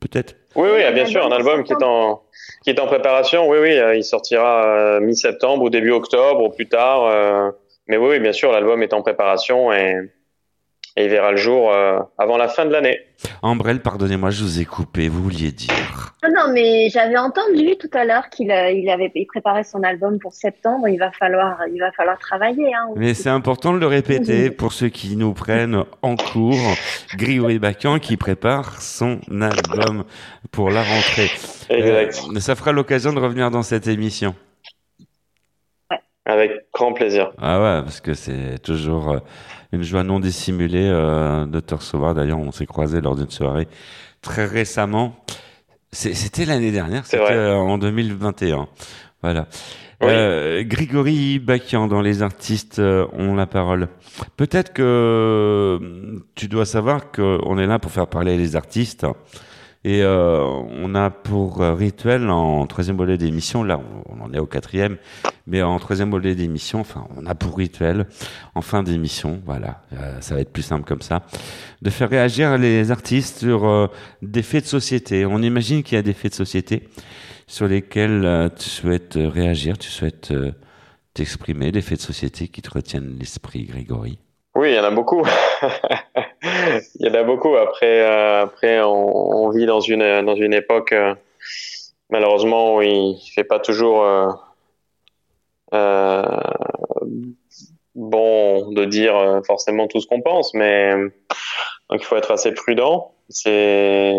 peut-être. 0.00 0.36
Oui 0.56 0.68
oui 0.74 0.92
bien 0.92 1.06
sûr 1.06 1.24
un 1.24 1.32
album 1.32 1.64
qui 1.64 1.72
est 1.72 1.82
en 1.82 2.20
qui 2.62 2.70
est 2.70 2.78
en 2.78 2.86
préparation. 2.86 3.48
Oui 3.48 3.56
oui 3.62 3.78
il 3.96 4.04
sortira 4.04 5.00
mi-septembre 5.00 5.62
ou 5.62 5.70
début 5.70 5.92
octobre 5.92 6.44
ou 6.44 6.50
plus 6.50 6.68
tard 6.68 7.54
mais 7.86 7.96
oui, 7.96 8.18
bien 8.18 8.32
sûr, 8.32 8.52
l'album 8.52 8.82
est 8.82 8.92
en 8.92 9.02
préparation 9.02 9.72
et, 9.72 9.96
il 10.96 11.08
verra 11.08 11.32
le 11.32 11.36
jour 11.36 11.72
euh, 11.72 11.98
avant 12.18 12.36
la 12.36 12.46
fin 12.46 12.64
de 12.64 12.70
l'année. 12.70 13.00
Ambrelle, 13.42 13.80
pardonnez-moi, 13.80 14.30
je 14.30 14.44
vous 14.44 14.60
ai 14.60 14.64
coupé, 14.64 15.08
vous 15.08 15.24
vouliez 15.24 15.50
dire 15.50 16.14
Non, 16.22 16.52
mais 16.52 16.88
j'avais 16.88 17.16
entendu 17.16 17.76
tout 17.80 17.90
à 17.94 18.04
l'heure 18.04 18.28
qu'il 18.30 18.52
euh, 18.52 18.70
il 18.70 18.88
avait 18.88 19.10
préparé 19.26 19.64
son 19.64 19.82
album 19.82 20.20
pour 20.20 20.34
septembre. 20.34 20.86
Il 20.86 20.98
va 20.98 21.10
falloir, 21.10 21.58
il 21.66 21.80
va 21.80 21.90
falloir 21.90 22.16
travailler. 22.20 22.72
Hein, 22.72 22.90
mais 22.94 23.12
c'est 23.12 23.28
important 23.28 23.72
de 23.72 23.78
le 23.78 23.88
répéter 23.88 24.52
pour 24.52 24.72
ceux 24.72 24.88
qui 24.88 25.16
nous 25.16 25.32
prennent 25.32 25.82
en 26.02 26.14
cours. 26.14 26.76
Grigory 27.16 27.58
Bacan 27.58 27.98
qui 27.98 28.16
prépare 28.16 28.80
son 28.80 29.18
album 29.40 30.04
pour 30.52 30.70
la 30.70 30.84
rentrée. 30.84 31.30
Exact. 31.70 32.22
Euh, 32.36 32.38
ça 32.38 32.54
fera 32.54 32.70
l'occasion 32.70 33.12
de 33.12 33.18
revenir 33.18 33.50
dans 33.50 33.64
cette 33.64 33.88
émission. 33.88 34.36
Avec 36.26 36.52
grand 36.72 36.92
plaisir. 36.92 37.32
Ah 37.38 37.58
ouais, 37.58 37.82
parce 37.82 38.00
que 38.00 38.14
c'est 38.14 38.58
toujours 38.62 39.10
euh, 39.10 39.18
une 39.74 39.82
joie 39.82 40.04
non 40.04 40.20
dissimulée 40.20 40.88
euh, 40.88 41.44
de 41.46 41.60
te 41.60 41.74
recevoir. 41.74 42.14
D'ailleurs, 42.14 42.38
on 42.38 42.52
s'est 42.52 42.66
croisés 42.66 43.00
lors 43.00 43.16
d'une 43.16 43.30
soirée 43.30 43.68
très 44.22 44.46
récemment. 44.46 45.16
C'était 45.92 46.44
l'année 46.44 46.72
dernière, 46.72 47.06
c'était 47.06 47.22
euh, 47.32 47.54
en 47.54 47.78
2021. 47.78 48.68
Voilà. 49.22 49.46
Oui. 50.00 50.08
Euh, 50.10 50.64
Grégory 50.64 51.38
Bakian, 51.38 51.86
dans 51.86 52.00
Les 52.00 52.22
artistes 52.22 52.80
ont 52.80 53.34
la 53.34 53.46
parole. 53.46 53.88
Peut-être 54.36 54.72
que 54.72 55.78
tu 56.34 56.48
dois 56.48 56.66
savoir 56.66 57.12
qu'on 57.12 57.58
est 57.58 57.66
là 57.66 57.78
pour 57.78 57.92
faire 57.92 58.06
parler 58.06 58.36
les 58.36 58.56
artistes. 58.56 59.06
Et 59.84 60.02
euh, 60.02 60.42
on 60.42 60.94
a 60.94 61.10
pour 61.10 61.58
rituel 61.60 62.30
en 62.30 62.66
troisième 62.66 62.96
volet 62.96 63.18
d'émission, 63.18 63.62
là 63.62 63.80
on 64.06 64.22
en 64.22 64.32
est 64.32 64.38
au 64.38 64.46
quatrième, 64.46 64.96
mais 65.46 65.62
en 65.62 65.78
troisième 65.78 66.10
volet 66.10 66.34
d'émission, 66.34 66.80
enfin 66.80 67.06
on 67.16 67.26
a 67.26 67.34
pour 67.34 67.56
rituel 67.56 68.06
en 68.54 68.62
fin 68.62 68.82
d'émission, 68.82 69.40
voilà, 69.44 69.82
euh, 69.92 70.20
ça 70.20 70.34
va 70.34 70.40
être 70.40 70.52
plus 70.52 70.62
simple 70.62 70.84
comme 70.84 71.02
ça, 71.02 71.22
de 71.82 71.90
faire 71.90 72.08
réagir 72.08 72.56
les 72.56 72.90
artistes 72.90 73.40
sur 73.40 73.66
euh, 73.66 73.86
des 74.22 74.42
faits 74.42 74.64
de 74.64 74.68
société. 74.68 75.26
On 75.26 75.42
imagine 75.42 75.82
qu'il 75.82 75.96
y 75.96 75.98
a 75.98 76.02
des 76.02 76.14
faits 76.14 76.32
de 76.32 76.36
société 76.36 76.88
sur 77.46 77.66
lesquels 77.68 78.24
euh, 78.24 78.48
tu 78.48 78.68
souhaites 78.68 79.14
réagir, 79.16 79.76
tu 79.76 79.90
souhaites 79.90 80.32
t'exprimer, 81.12 81.72
des 81.72 81.82
faits 81.82 81.98
de 81.98 82.02
société 82.02 82.48
qui 82.48 82.62
te 82.62 82.70
retiennent 82.70 83.16
l'esprit, 83.18 83.64
Grégory. 83.64 84.18
Oui, 84.56 84.70
il 84.70 84.74
y 84.76 84.78
en 84.78 84.84
a 84.84 84.90
beaucoup. 84.90 85.22
il 87.00 87.06
y 87.06 87.10
en 87.10 87.14
a 87.14 87.22
beaucoup. 87.22 87.56
Après, 87.56 88.02
euh, 88.02 88.42
après, 88.42 88.80
on, 88.82 89.48
vit 89.50 89.66
dans 89.66 89.80
une 89.80 90.22
dans 90.22 90.36
une 90.36 90.52
époque 90.52 90.92
euh, 90.92 91.14
malheureusement 92.10 92.76
où 92.76 92.82
il 92.82 93.18
fait 93.34 93.44
pas 93.44 93.58
toujours 93.58 94.04
euh 95.72 96.40
bon 97.94 98.70
de 98.72 98.84
dire 98.84 99.40
forcément 99.46 99.86
tout 99.86 100.00
ce 100.00 100.06
qu'on 100.06 100.20
pense, 100.20 100.52
mais 100.54 100.92
donc 101.90 102.00
il 102.00 102.04
faut 102.04 102.16
être 102.16 102.30
assez 102.30 102.52
prudent. 102.52 103.12
C'est 103.28 104.14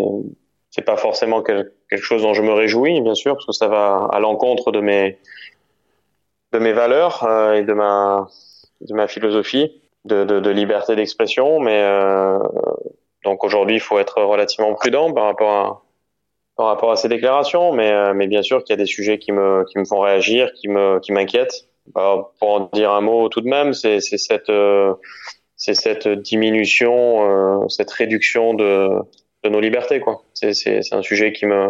c'est 0.70 0.82
pas 0.82 0.96
forcément 0.96 1.42
quelque 1.42 2.02
chose 2.02 2.22
dont 2.22 2.34
je 2.34 2.42
me 2.42 2.52
réjouis, 2.52 3.00
bien 3.00 3.14
sûr, 3.14 3.34
parce 3.34 3.46
que 3.46 3.52
ça 3.52 3.68
va 3.68 4.08
à 4.12 4.20
l'encontre 4.20 4.72
de 4.72 4.80
mes 4.80 5.18
de 6.52 6.58
mes 6.58 6.72
valeurs 6.72 7.26
et 7.54 7.62
de 7.62 7.72
ma 7.72 8.28
de 8.80 8.94
ma 8.94 9.08
philosophie 9.08 9.70
de, 10.06 10.50
liberté 10.50 10.96
d'expression, 10.96 11.60
mais 11.60 11.80
euh, 11.82 12.38
donc 13.24 13.44
aujourd'hui 13.44 13.76
il 13.76 13.80
faut 13.80 13.98
être 13.98 14.22
relativement 14.22 14.72
prudent 14.74 15.12
par 15.12 15.26
rapport 16.56 16.90
à 16.90 16.96
ces 16.96 17.08
déclarations, 17.08 17.72
mais 17.72 17.90
euh, 17.90 18.12
mais 18.14 18.26
bien 18.26 18.42
sûr 18.42 18.64
qu'il 18.64 18.72
y 18.72 18.78
a 18.78 18.82
des 18.82 18.86
sujets 18.86 19.18
qui 19.18 19.32
me 19.32 19.64
font 19.88 20.00
réagir, 20.00 20.52
qui 20.54 20.68
m'inquiètent. 20.68 21.68
pour 21.92 22.32
en 22.40 22.68
dire 22.72 22.92
un 22.92 23.00
mot 23.00 23.28
tout 23.28 23.40
de 23.40 23.48
même, 23.48 23.72
c'est 23.72 23.98
euh, 24.48 24.94
cette 25.56 26.08
diminution, 26.08 27.68
cette 27.68 27.90
réduction 27.90 28.54
de 28.54 29.02
nos 29.44 29.60
libertés. 29.60 30.02
C'est 30.34 30.92
un 30.92 31.02
sujet 31.02 31.32
qui 31.32 31.46
me 31.46 31.68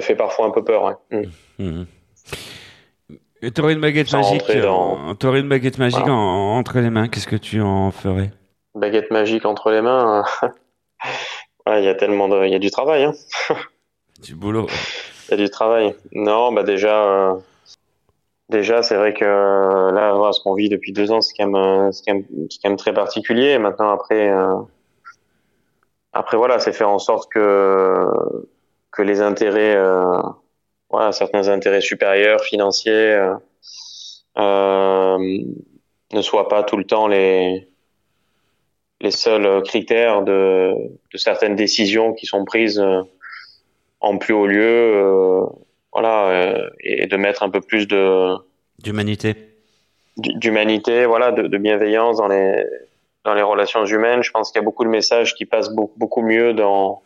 fait 0.00 0.16
parfois 0.16 0.46
un 0.46 0.50
peu 0.50 0.64
peur. 0.64 0.84
Ouais. 0.84 0.94
Mmh. 1.10 1.22
Mmh. 1.58 1.84
Et 3.42 3.50
t'aurais 3.52 3.74
une 3.74 3.80
baguette 3.80 4.12
magique, 4.12 4.50
dans... 4.60 5.14
t'aurais 5.14 5.40
une 5.40 5.48
baguette 5.48 5.78
magique 5.78 6.00
voilà. 6.00 6.14
en, 6.14 6.58
entre 6.58 6.80
les 6.80 6.90
mains, 6.90 7.08
qu'est-ce 7.08 7.28
que 7.28 7.36
tu 7.36 7.60
en 7.60 7.90
ferais? 7.90 8.32
Baguette 8.74 9.10
magique 9.10 9.44
entre 9.44 9.70
les 9.70 9.80
mains, 9.80 10.24
il 11.66 11.84
y 11.84 11.88
a 11.88 11.94
tellement 11.94 12.28
de, 12.28 12.44
il 12.44 12.52
y 12.52 12.54
a 12.54 12.58
du 12.58 12.70
travail. 12.70 13.04
Hein. 13.04 13.12
du 14.22 14.34
boulot. 14.34 14.66
Il 15.28 15.32
y 15.32 15.34
a 15.34 15.36
du 15.36 15.50
travail. 15.50 15.94
Non, 16.12 16.52
bah 16.52 16.64
déjà, 16.64 17.04
euh... 17.04 17.34
déjà 18.48 18.82
c'est 18.82 18.96
vrai 18.96 19.14
que 19.14 19.24
euh, 19.24 19.92
là, 19.92 20.14
voilà, 20.14 20.32
ce 20.32 20.40
qu'on 20.42 20.54
vit 20.54 20.68
depuis 20.68 20.92
deux 20.92 21.12
ans, 21.12 21.20
c'est 21.20 21.34
quand 21.36 21.48
même, 21.48 21.92
c'est 21.92 22.02
quand 22.06 22.14
même, 22.14 22.24
c'est 22.50 22.58
quand 22.62 22.70
même 22.70 22.78
très 22.78 22.92
particulier. 22.92 23.58
Maintenant, 23.58 23.90
après, 23.90 24.30
euh... 24.30 24.56
après 26.12 26.36
voilà, 26.36 26.58
c'est 26.58 26.72
faire 26.72 26.90
en 26.90 26.98
sorte 26.98 27.30
que 27.30 28.08
que 28.90 29.02
les 29.02 29.20
intérêts 29.20 29.76
euh, 29.76 30.18
voilà, 30.90 31.12
certains 31.12 31.48
intérêts 31.48 31.80
supérieurs 31.80 32.42
financiers 32.42 32.92
euh, 32.92 33.34
euh, 34.38 35.18
ne 36.12 36.22
soient 36.22 36.48
pas 36.48 36.62
tout 36.62 36.76
le 36.76 36.84
temps 36.84 37.06
les 37.06 37.68
les 39.00 39.10
seuls 39.10 39.62
critères 39.62 40.22
de, 40.22 40.74
de 41.12 41.18
certaines 41.18 41.54
décisions 41.54 42.14
qui 42.14 42.26
sont 42.26 42.44
prises 42.44 42.80
euh, 42.80 43.02
en 44.00 44.18
plus 44.18 44.34
haut 44.34 44.46
lieu, 44.46 44.60
euh, 44.60 45.46
voilà, 45.92 46.28
euh, 46.28 46.68
et 46.80 47.06
de 47.06 47.16
mettre 47.16 47.42
un 47.42 47.50
peu 47.50 47.60
plus 47.60 47.86
de 47.86 48.34
d'humanité, 48.82 49.34
d'humanité, 50.16 51.04
voilà, 51.06 51.32
de, 51.32 51.42
de, 51.42 51.58
bienveillance 51.58 52.18
dans 52.18 52.28
les 52.28 52.64
dans 53.24 53.34
les 53.34 53.42
relations 53.42 53.84
humaines. 53.84 54.22
Je 54.22 54.30
pense 54.30 54.50
qu'il 54.50 54.60
y 54.60 54.62
a 54.62 54.64
beaucoup 54.64 54.84
de 54.84 54.88
messages 54.88 55.34
qui 55.34 55.46
passent 55.46 55.70
beaucoup, 55.70 55.98
beaucoup 55.98 56.22
mieux 56.22 56.52
dans 56.54 57.02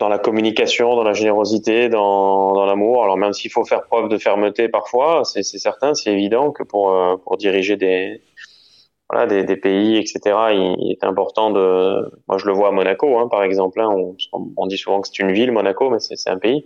dans 0.00 0.08
la 0.08 0.18
communication, 0.18 0.96
dans 0.96 1.04
la 1.04 1.12
générosité, 1.12 1.90
dans, 1.90 2.54
dans 2.54 2.64
l'amour. 2.64 3.04
Alors 3.04 3.18
même 3.18 3.34
s'il 3.34 3.52
faut 3.52 3.64
faire 3.64 3.84
preuve 3.84 4.08
de 4.08 4.16
fermeté 4.16 4.68
parfois, 4.68 5.22
c'est 5.24 5.42
certain, 5.42 5.94
c'est 5.94 6.10
évident 6.10 6.50
que 6.50 6.62
pour 6.62 6.90
euh, 6.90 7.16
pour 7.18 7.36
diriger 7.36 7.76
des 7.76 8.22
voilà 9.10 9.26
des, 9.26 9.44
des 9.44 9.56
pays, 9.56 9.96
etc. 9.98 10.20
Il, 10.52 10.92
est 10.92 11.04
important 11.04 11.50
de. 11.50 12.10
Moi, 12.28 12.38
je 12.38 12.46
le 12.46 12.52
vois 12.52 12.68
à 12.68 12.70
Monaco, 12.70 13.18
hein, 13.18 13.28
par 13.28 13.42
exemple. 13.42 13.80
Hein, 13.80 13.88
on, 13.90 14.16
on, 14.56 14.66
dit 14.66 14.78
souvent 14.78 15.00
que 15.00 15.08
c'est 15.08 15.18
une 15.18 15.32
ville, 15.32 15.50
Monaco, 15.52 15.90
mais 15.90 15.98
c'est 15.98 16.30
un 16.30 16.38
pays. 16.38 16.64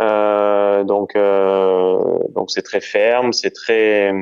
Euh, 0.00 0.84
donc 0.84 1.14
euh, 1.16 2.18
donc 2.34 2.50
c'est 2.50 2.62
très 2.62 2.80
ferme, 2.80 3.32
c'est 3.32 3.52
très. 3.52 4.12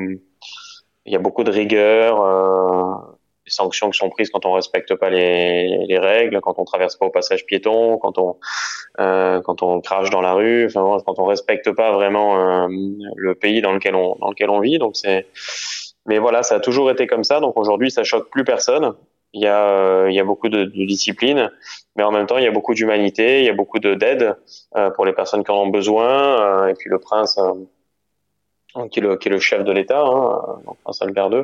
Il 1.05 1.13
y 1.13 1.15
a 1.15 1.19
beaucoup 1.19 1.43
de 1.43 1.51
rigueur. 1.51 3.14
Euh, 3.45 3.51
les 3.51 3.51
sanctions 3.51 3.89
qui 3.89 3.97
sont 3.97 4.09
prises 4.09 4.29
quand 4.29 4.45
on 4.45 4.53
respecte 4.53 4.95
pas 4.95 5.09
les, 5.09 5.85
les, 5.87 5.99
règles, 5.99 6.41
quand 6.41 6.57
on 6.57 6.65
traverse 6.65 6.95
pas 6.95 7.05
au 7.05 7.09
passage 7.09 7.45
piéton, 7.45 7.97
quand 7.97 8.17
on 8.17 8.37
euh, 8.99 9.41
quand 9.41 9.61
on 9.61 9.81
crache 9.81 10.09
dans 10.09 10.21
la 10.21 10.33
rue, 10.33 10.65
enfin 10.65 10.97
quand 11.05 11.19
on 11.19 11.25
respecte 11.25 11.71
pas 11.71 11.91
vraiment 11.91 12.65
euh, 12.65 12.67
le 13.15 13.35
pays 13.35 13.61
dans 13.61 13.71
lequel 13.71 13.95
on 13.95 14.15
dans 14.19 14.29
lequel 14.29 14.49
on 14.49 14.59
vit. 14.59 14.79
Donc 14.79 14.95
c'est 14.95 15.27
mais 16.05 16.19
voilà, 16.19 16.43
ça 16.43 16.55
a 16.55 16.59
toujours 16.59 16.91
été 16.91 17.07
comme 17.07 17.23
ça. 17.23 17.39
Donc 17.39 17.57
aujourd'hui, 17.57 17.89
ça 17.91 18.03
choque 18.03 18.29
plus 18.29 18.43
personne. 18.43 18.93
Il 19.33 19.41
y 19.41 19.47
a 19.47 19.67
euh, 19.67 20.07
il 20.09 20.15
y 20.15 20.19
a 20.19 20.23
beaucoup 20.23 20.49
de, 20.49 20.63
de, 20.63 20.85
discipline, 20.85 21.51
mais 21.95 22.03
en 22.03 22.11
même 22.11 22.25
temps, 22.25 22.37
il 22.37 22.43
y 22.43 22.47
a 22.47 22.51
beaucoup 22.51 22.73
d'humanité, 22.73 23.39
il 23.39 23.45
y 23.45 23.49
a 23.49 23.53
beaucoup 23.53 23.79
de 23.79 23.93
d'aide 23.95 24.37
euh, 24.77 24.91
pour 24.91 25.05
les 25.05 25.13
personnes 25.13 25.43
qui 25.43 25.51
en 25.51 25.57
ont 25.57 25.67
besoin. 25.67 26.63
Euh, 26.63 26.67
et 26.67 26.73
puis 26.73 26.89
le 26.89 26.99
prince 26.99 27.39
qui 28.91 28.99
est 28.99 29.01
le 29.01 29.17
qui 29.17 29.29
est 29.29 29.31
le 29.31 29.39
chef 29.39 29.63
de 29.63 29.71
l'État, 29.71 30.01
hein, 30.05 30.59
prince 30.83 31.01
Albert 31.01 31.29
II. 31.31 31.43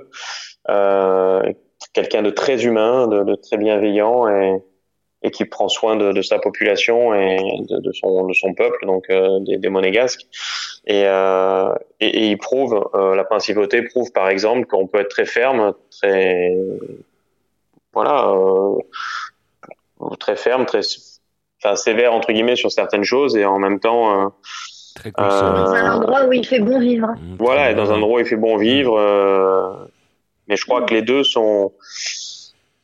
Quelqu'un 1.93 2.21
de 2.21 2.29
très 2.29 2.65
humain, 2.65 3.07
de, 3.07 3.23
de, 3.23 3.35
très 3.35 3.57
bienveillant 3.57 4.27
et, 4.27 4.61
et 5.23 5.31
qui 5.31 5.45
prend 5.45 5.67
soin 5.67 5.95
de, 5.95 6.11
de 6.11 6.21
sa 6.21 6.39
population 6.39 7.13
et 7.13 7.37
de, 7.37 7.79
de, 7.79 7.91
son, 7.91 8.25
de 8.25 8.33
son 8.33 8.53
peuple, 8.53 8.85
donc 8.85 9.09
euh, 9.09 9.39
des, 9.41 9.57
des, 9.57 9.69
monégasques. 9.69 10.25
Et, 10.87 11.03
euh, 11.05 11.73
et, 11.99 12.07
et, 12.07 12.27
il 12.31 12.37
prouve, 12.37 12.89
euh, 12.95 13.15
la 13.15 13.23
principauté 13.23 13.83
prouve 13.83 14.11
par 14.11 14.29
exemple 14.29 14.65
qu'on 14.65 14.87
peut 14.87 14.99
être 14.99 15.09
très 15.09 15.25
ferme, 15.25 15.73
très 15.91 16.55
voilà, 17.93 18.29
euh, 18.29 18.79
très 20.19 20.35
ferme, 20.35 20.65
très 20.65 20.81
enfin, 21.63 21.75
sévère 21.75 22.13
entre 22.13 22.31
guillemets 22.31 22.55
sur 22.55 22.71
certaines 22.71 23.03
choses 23.03 23.35
et 23.35 23.45
en 23.45 23.59
même 23.59 23.79
temps 23.79 24.33
Très 24.95 25.11
Dans 25.11 25.23
un 25.23 25.93
endroit 25.93 26.25
où 26.25 26.33
il 26.33 26.45
fait 26.45 26.59
bon 26.59 26.77
vivre. 26.77 27.13
Voilà, 27.39 27.71
et 27.71 27.75
dans 27.75 27.91
un 27.91 27.95
endroit 27.95 28.17
où 28.17 28.19
il 28.19 28.25
fait 28.25 28.35
bon 28.35 28.57
vivre. 28.57 29.89
Mais 30.51 30.57
je 30.57 30.65
crois 30.65 30.81
que 30.81 30.93
les 30.93 31.01
deux 31.01 31.23
sont 31.23 31.71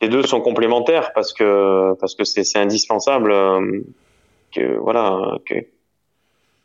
les 0.00 0.08
deux 0.08 0.22
sont 0.22 0.40
complémentaires 0.40 1.12
parce 1.12 1.34
que 1.34 1.94
c'est 2.24 2.56
indispensable 2.56 3.30
euh, 3.30 3.82
voilà 4.80 5.36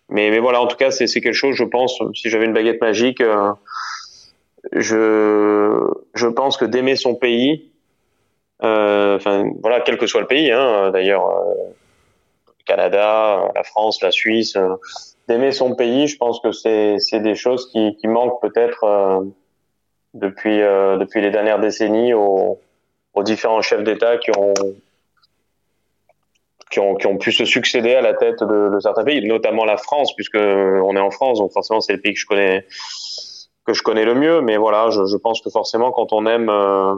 mais 0.07 0.39
voilà 0.39 0.61
en 0.61 0.67
tout 0.67 0.77
cas 0.77 0.91
c'est 0.91 1.07
quelque 1.07 1.33
chose 1.33 1.55
je 1.55 1.65
pense 1.65 2.01
si 2.15 2.29
j'avais 2.29 2.45
une 2.45 2.53
baguette 2.53 2.79
magique 2.79 3.21
euh, 3.21 3.51
je 4.71 6.27
pense 6.27 6.55
que 6.55 6.63
d'aimer 6.63 6.95
son 6.95 7.15
pays 7.15 7.69
euh, 8.63 9.19
voilà 9.61 9.81
quel 9.81 9.97
que 9.97 10.07
soit 10.07 10.21
le 10.21 10.27
pays 10.27 10.51
hein, 10.51 10.89
d'ailleurs 10.91 11.27
le 12.47 12.63
Canada 12.65 13.51
la 13.53 13.63
France 13.63 14.01
la 14.01 14.11
Suisse 14.11 14.57
d'aimer 15.27 15.51
son 15.51 15.75
pays 15.75 16.07
je 16.07 16.15
pense 16.15 16.39
que 16.39 16.53
c'est 16.53 17.19
des 17.19 17.35
choses 17.35 17.69
qui 17.69 18.07
manquent 18.07 18.41
peut-être 18.41 19.33
depuis 20.13 20.61
euh, 20.61 20.97
depuis 20.97 21.21
les 21.21 21.31
dernières 21.31 21.59
décennies 21.59 22.13
aux, 22.13 22.59
aux 23.13 23.23
différents 23.23 23.61
chefs 23.61 23.83
d'État 23.83 24.17
qui 24.17 24.31
ont 24.37 24.53
qui 26.69 26.79
ont 26.79 26.95
qui 26.95 27.07
ont 27.07 27.17
pu 27.17 27.31
se 27.31 27.45
succéder 27.45 27.95
à 27.95 28.01
la 28.01 28.13
tête 28.13 28.39
de, 28.39 28.69
de 28.73 28.79
certains 28.79 29.03
pays, 29.03 29.25
notamment 29.27 29.65
la 29.65 29.77
France, 29.77 30.15
puisque 30.15 30.37
on 30.37 30.95
est 30.95 30.99
en 30.99 31.11
France, 31.11 31.39
donc 31.39 31.51
forcément 31.51 31.81
c'est 31.81 31.93
le 31.93 32.01
pays 32.01 32.13
que 32.13 32.19
je 32.19 32.25
connais 32.25 32.65
que 33.65 33.73
je 33.73 33.81
connais 33.81 34.05
le 34.05 34.15
mieux. 34.15 34.41
Mais 34.41 34.57
voilà, 34.57 34.89
je, 34.89 35.05
je 35.05 35.17
pense 35.17 35.41
que 35.41 35.49
forcément 35.49 35.91
quand 35.91 36.13
on 36.13 36.25
aime 36.25 36.49
euh, 36.49 36.95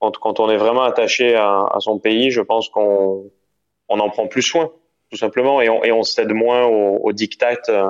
quand, 0.00 0.16
quand 0.18 0.40
on 0.40 0.48
est 0.50 0.56
vraiment 0.56 0.82
attaché 0.82 1.34
à, 1.34 1.64
à 1.72 1.80
son 1.80 1.98
pays, 1.98 2.30
je 2.30 2.40
pense 2.40 2.68
qu'on 2.68 3.30
on 3.88 4.00
en 4.00 4.10
prend 4.10 4.26
plus 4.26 4.42
soin, 4.42 4.70
tout 5.10 5.16
simplement, 5.16 5.60
et 5.62 5.68
on, 5.68 5.82
et 5.84 5.92
on 5.92 6.02
cède 6.02 6.32
moins 6.32 6.66
aux, 6.66 6.98
aux 7.02 7.12
diktats 7.12 7.56
euh, 7.70 7.88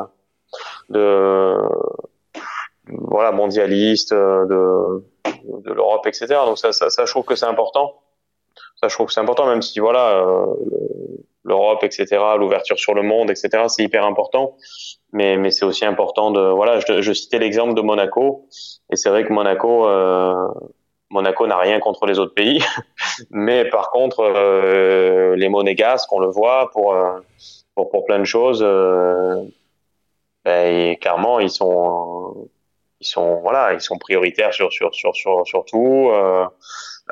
de 0.89 1.57
voilà 2.93 3.33
mondialiste 3.33 4.13
euh, 4.13 4.47
de 4.47 5.05
de 5.65 5.73
l'Europe 5.73 6.07
etc 6.07 6.27
donc 6.47 6.59
ça, 6.59 6.73
ça 6.73 6.91
ça 6.91 7.05
je 7.05 7.11
trouve 7.11 7.25
que 7.25 7.35
c'est 7.35 7.47
important. 7.47 7.95
Ça 8.81 8.89
je 8.89 8.95
trouve 8.95 9.09
que 9.09 9.13
c'est 9.13 9.21
important 9.21 9.47
même 9.47 9.63
si 9.63 9.81
voilà 9.81 10.19
euh, 10.19 10.47
l'Europe 11.45 11.83
etc 11.83 12.07
l'ouverture 12.39 12.79
sur 12.79 12.95
le 12.95 13.03
monde 13.03 13.31
etc 13.31 13.65
c'est 13.69 13.83
hyper 13.83 14.05
important. 14.05 14.57
Mais 15.13 15.37
mais 15.37 15.51
c'est 15.51 15.65
aussi 15.65 15.85
important 15.85 16.31
de 16.31 16.41
voilà 16.41 16.81
je, 16.81 17.01
je 17.01 17.13
citais 17.13 17.39
l'exemple 17.39 17.75
de 17.75 17.83
Monaco. 17.83 18.47
Et 18.91 18.97
c'est 18.97 19.11
vrai 19.11 19.25
que 19.25 19.33
Monaco 19.33 19.87
euh, 19.87 20.49
Monaco 21.11 21.47
n'a 21.47 21.57
rien 21.57 21.81
contre 21.81 22.07
les 22.07 22.19
autres 22.19 22.35
pays. 22.35 22.63
Mais 23.31 23.69
par 23.69 23.91
contre 23.91 24.21
euh, 24.21 25.37
les 25.37 25.49
monégasques 25.49 26.13
on 26.13 26.21
le 26.21 26.29
voit 26.29 26.71
pour 26.73 26.95
euh, 26.95 27.19
pour 27.75 27.89
pour 27.91 28.05
plein 28.05 28.19
de 28.19 28.25
choses 28.25 28.63
euh, 28.63 29.43
ben, 30.45 30.75
et 30.75 30.97
clairement 30.97 31.41
ils 31.41 31.51
sont 31.51 32.49
ils 33.01 33.07
sont 33.07 33.41
voilà 33.41 33.73
ils 33.75 33.81
sont 33.81 33.99
prioritaires 33.99 34.53
sur 34.53 34.73
sur 34.73 34.95
sur 34.95 35.15
sur 35.15 35.47
sur 35.47 35.65
tout 35.65 36.11
euh, 36.13 36.47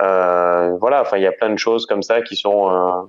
euh, 0.00 0.76
voilà 0.78 1.02
enfin 1.02 1.16
il 1.16 1.22
y 1.22 1.26
a 1.26 1.32
plein 1.32 1.50
de 1.50 1.58
choses 1.58 1.86
comme 1.86 2.02
ça 2.02 2.22
qui 2.22 2.36
sont 2.36 2.70
euh, 2.70 3.02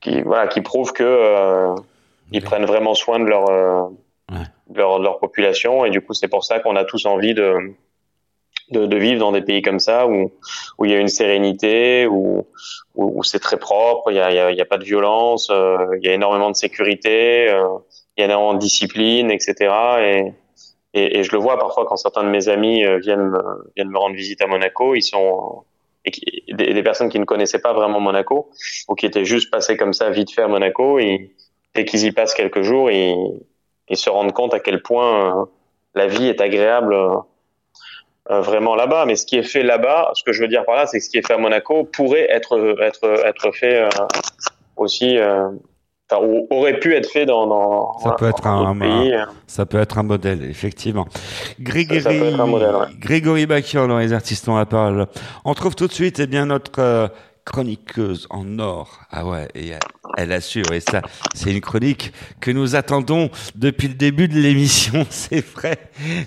qui 0.00 0.22
voilà 0.22 0.46
qui 0.48 0.60
prouvent 0.60 0.92
que 0.92 1.04
euh, 1.04 1.74
ils 2.32 2.42
prennent 2.42 2.66
vraiment 2.66 2.94
soin 2.94 3.18
de 3.18 3.24
leur 3.24 3.48
euh, 3.50 3.88
de 4.68 4.78
leur 4.78 4.98
de 4.98 5.04
leur 5.04 5.18
population. 5.18 5.84
Et 5.84 5.90
du 5.90 6.00
coup 6.00 6.14
c'est 6.14 6.28
pour 6.28 6.44
ça 6.44 6.60
qu'on 6.60 6.76
a 6.76 6.84
tous 6.84 7.06
envie 7.06 7.34
de 7.34 7.74
de, 8.70 8.84
de 8.84 8.96
vivre 8.98 9.20
dans 9.20 9.32
des 9.32 9.40
pays 9.40 9.62
comme 9.62 9.80
ça 9.80 10.06
où 10.06 10.32
où 10.78 10.84
il 10.84 10.90
y 10.90 10.94
a 10.94 10.98
une 10.98 11.08
sérénité 11.08 12.06
où 12.06 12.46
où, 12.94 13.18
où 13.18 13.24
c'est 13.24 13.38
très 13.38 13.56
propre 13.56 14.10
il 14.10 14.16
y 14.16 14.20
a 14.20 14.30
il 14.30 14.36
y 14.36 14.38
a, 14.38 14.52
y 14.52 14.60
a 14.60 14.66
pas 14.66 14.78
de 14.78 14.84
violence 14.84 15.48
euh, 15.50 15.78
il 16.00 16.06
y 16.06 16.10
a 16.10 16.14
énormément 16.14 16.50
de 16.50 16.56
sécurité 16.56 17.48
euh, 17.48 17.66
il 18.16 18.20
y 18.20 18.22
a 18.22 18.26
énormément 18.26 18.54
de 18.54 18.58
discipline 18.58 19.30
etc 19.30 19.72
et 20.00 20.32
et, 20.98 21.22
je 21.22 21.32
le 21.32 21.38
vois 21.38 21.58
parfois 21.58 21.86
quand 21.86 21.96
certains 21.96 22.24
de 22.24 22.28
mes 22.28 22.48
amis 22.48 22.84
euh, 22.84 22.98
viennent 22.98 23.36
viennent 23.76 23.90
me 23.90 23.98
rendre 23.98 24.16
visite 24.16 24.42
à 24.42 24.46
Monaco, 24.46 24.94
ils 24.94 25.02
sont 25.02 25.64
des, 26.04 26.82
personnes 26.82 27.08
qui 27.08 27.18
ne 27.18 27.24
connaissaient 27.24 27.60
pas 27.60 27.72
vraiment 27.72 28.00
Monaco 28.00 28.50
ou 28.88 28.94
qui 28.94 29.06
étaient 29.06 29.24
juste 29.24 29.50
passées 29.50 29.76
comme 29.76 29.92
ça 29.92 30.10
vite 30.10 30.32
fait 30.32 30.42
à 30.42 30.48
Monaco, 30.48 30.98
et 30.98 31.32
dès 31.74 31.84
qu'ils 31.84 32.04
y 32.04 32.12
passent 32.12 32.34
quelques 32.34 32.62
jours, 32.62 32.90
ils, 32.90 33.16
se 33.92 34.10
rendent 34.10 34.32
compte 34.32 34.54
à 34.54 34.60
quel 34.60 34.82
point 34.82 35.40
euh, 35.40 35.44
la 35.94 36.06
vie 36.06 36.26
est 36.26 36.40
agréable 36.40 36.94
euh, 36.94 38.40
vraiment 38.40 38.74
là-bas. 38.74 39.06
Mais 39.06 39.16
ce 39.16 39.26
qui 39.26 39.36
est 39.36 39.42
fait 39.42 39.62
là-bas, 39.62 40.12
ce 40.14 40.22
que 40.22 40.32
je 40.32 40.42
veux 40.42 40.48
dire 40.48 40.64
par 40.64 40.76
là, 40.76 40.86
c'est 40.86 40.98
que 40.98 41.04
ce 41.04 41.10
qui 41.10 41.18
est 41.18 41.26
fait 41.26 41.34
à 41.34 41.38
Monaco 41.38 41.84
pourrait 41.84 42.26
être 42.30 42.76
être 42.80 43.04
être 43.26 43.52
fait 43.52 43.88
aussi. 44.76 45.18
Aurait 46.16 46.78
pu 46.80 46.94
être 46.94 47.10
fait 47.10 47.26
dans, 47.26 47.46
dans, 47.46 47.92
Ça 47.94 47.98
voilà, 48.02 48.16
peut 48.16 48.28
être 48.28 48.42
dans 48.42 48.66
un, 48.66 48.78
pays. 48.78 49.14
un- 49.14 49.28
ça 49.46 49.66
peut 49.66 49.78
être 49.78 49.98
un 49.98 50.02
modèle, 50.02 50.42
effectivement. 50.44 51.06
Grégory, 51.60 52.00
Ça- 52.00 52.10
ça 52.12 52.18
peut 52.18 52.26
être 52.26 52.40
un 52.40 52.46
modèle, 52.46 52.74
ouais. 52.74 52.86
Grégory 52.98 53.46
Bakian 53.46 53.88
dans 53.88 53.98
les 53.98 54.12
artistes 54.12 54.48
ont 54.48 54.56
la 54.56 54.66
parole. 54.66 55.06
On 55.44 55.54
trouve 55.54 55.74
tout 55.74 55.86
de 55.86 55.92
suite, 55.92 56.18
eh 56.20 56.26
bien, 56.26 56.46
notre 56.46 56.78
euh, 56.80 57.08
chroniqueuse 57.44 58.26
en 58.30 58.58
or. 58.58 59.00
Ah 59.10 59.26
ouais, 59.26 59.48
et 59.54 59.68
elle, 59.68 59.78
elle 60.16 60.32
assure. 60.32 60.70
Et 60.72 60.80
ça, 60.80 61.02
c'est 61.34 61.50
une 61.50 61.60
chronique 61.60 62.12
que 62.40 62.50
nous 62.50 62.74
attendons 62.76 63.30
depuis 63.54 63.88
le 63.88 63.94
début 63.94 64.28
de 64.28 64.38
l'émission. 64.38 65.06
C'est 65.10 65.44
vrai. 65.54 65.76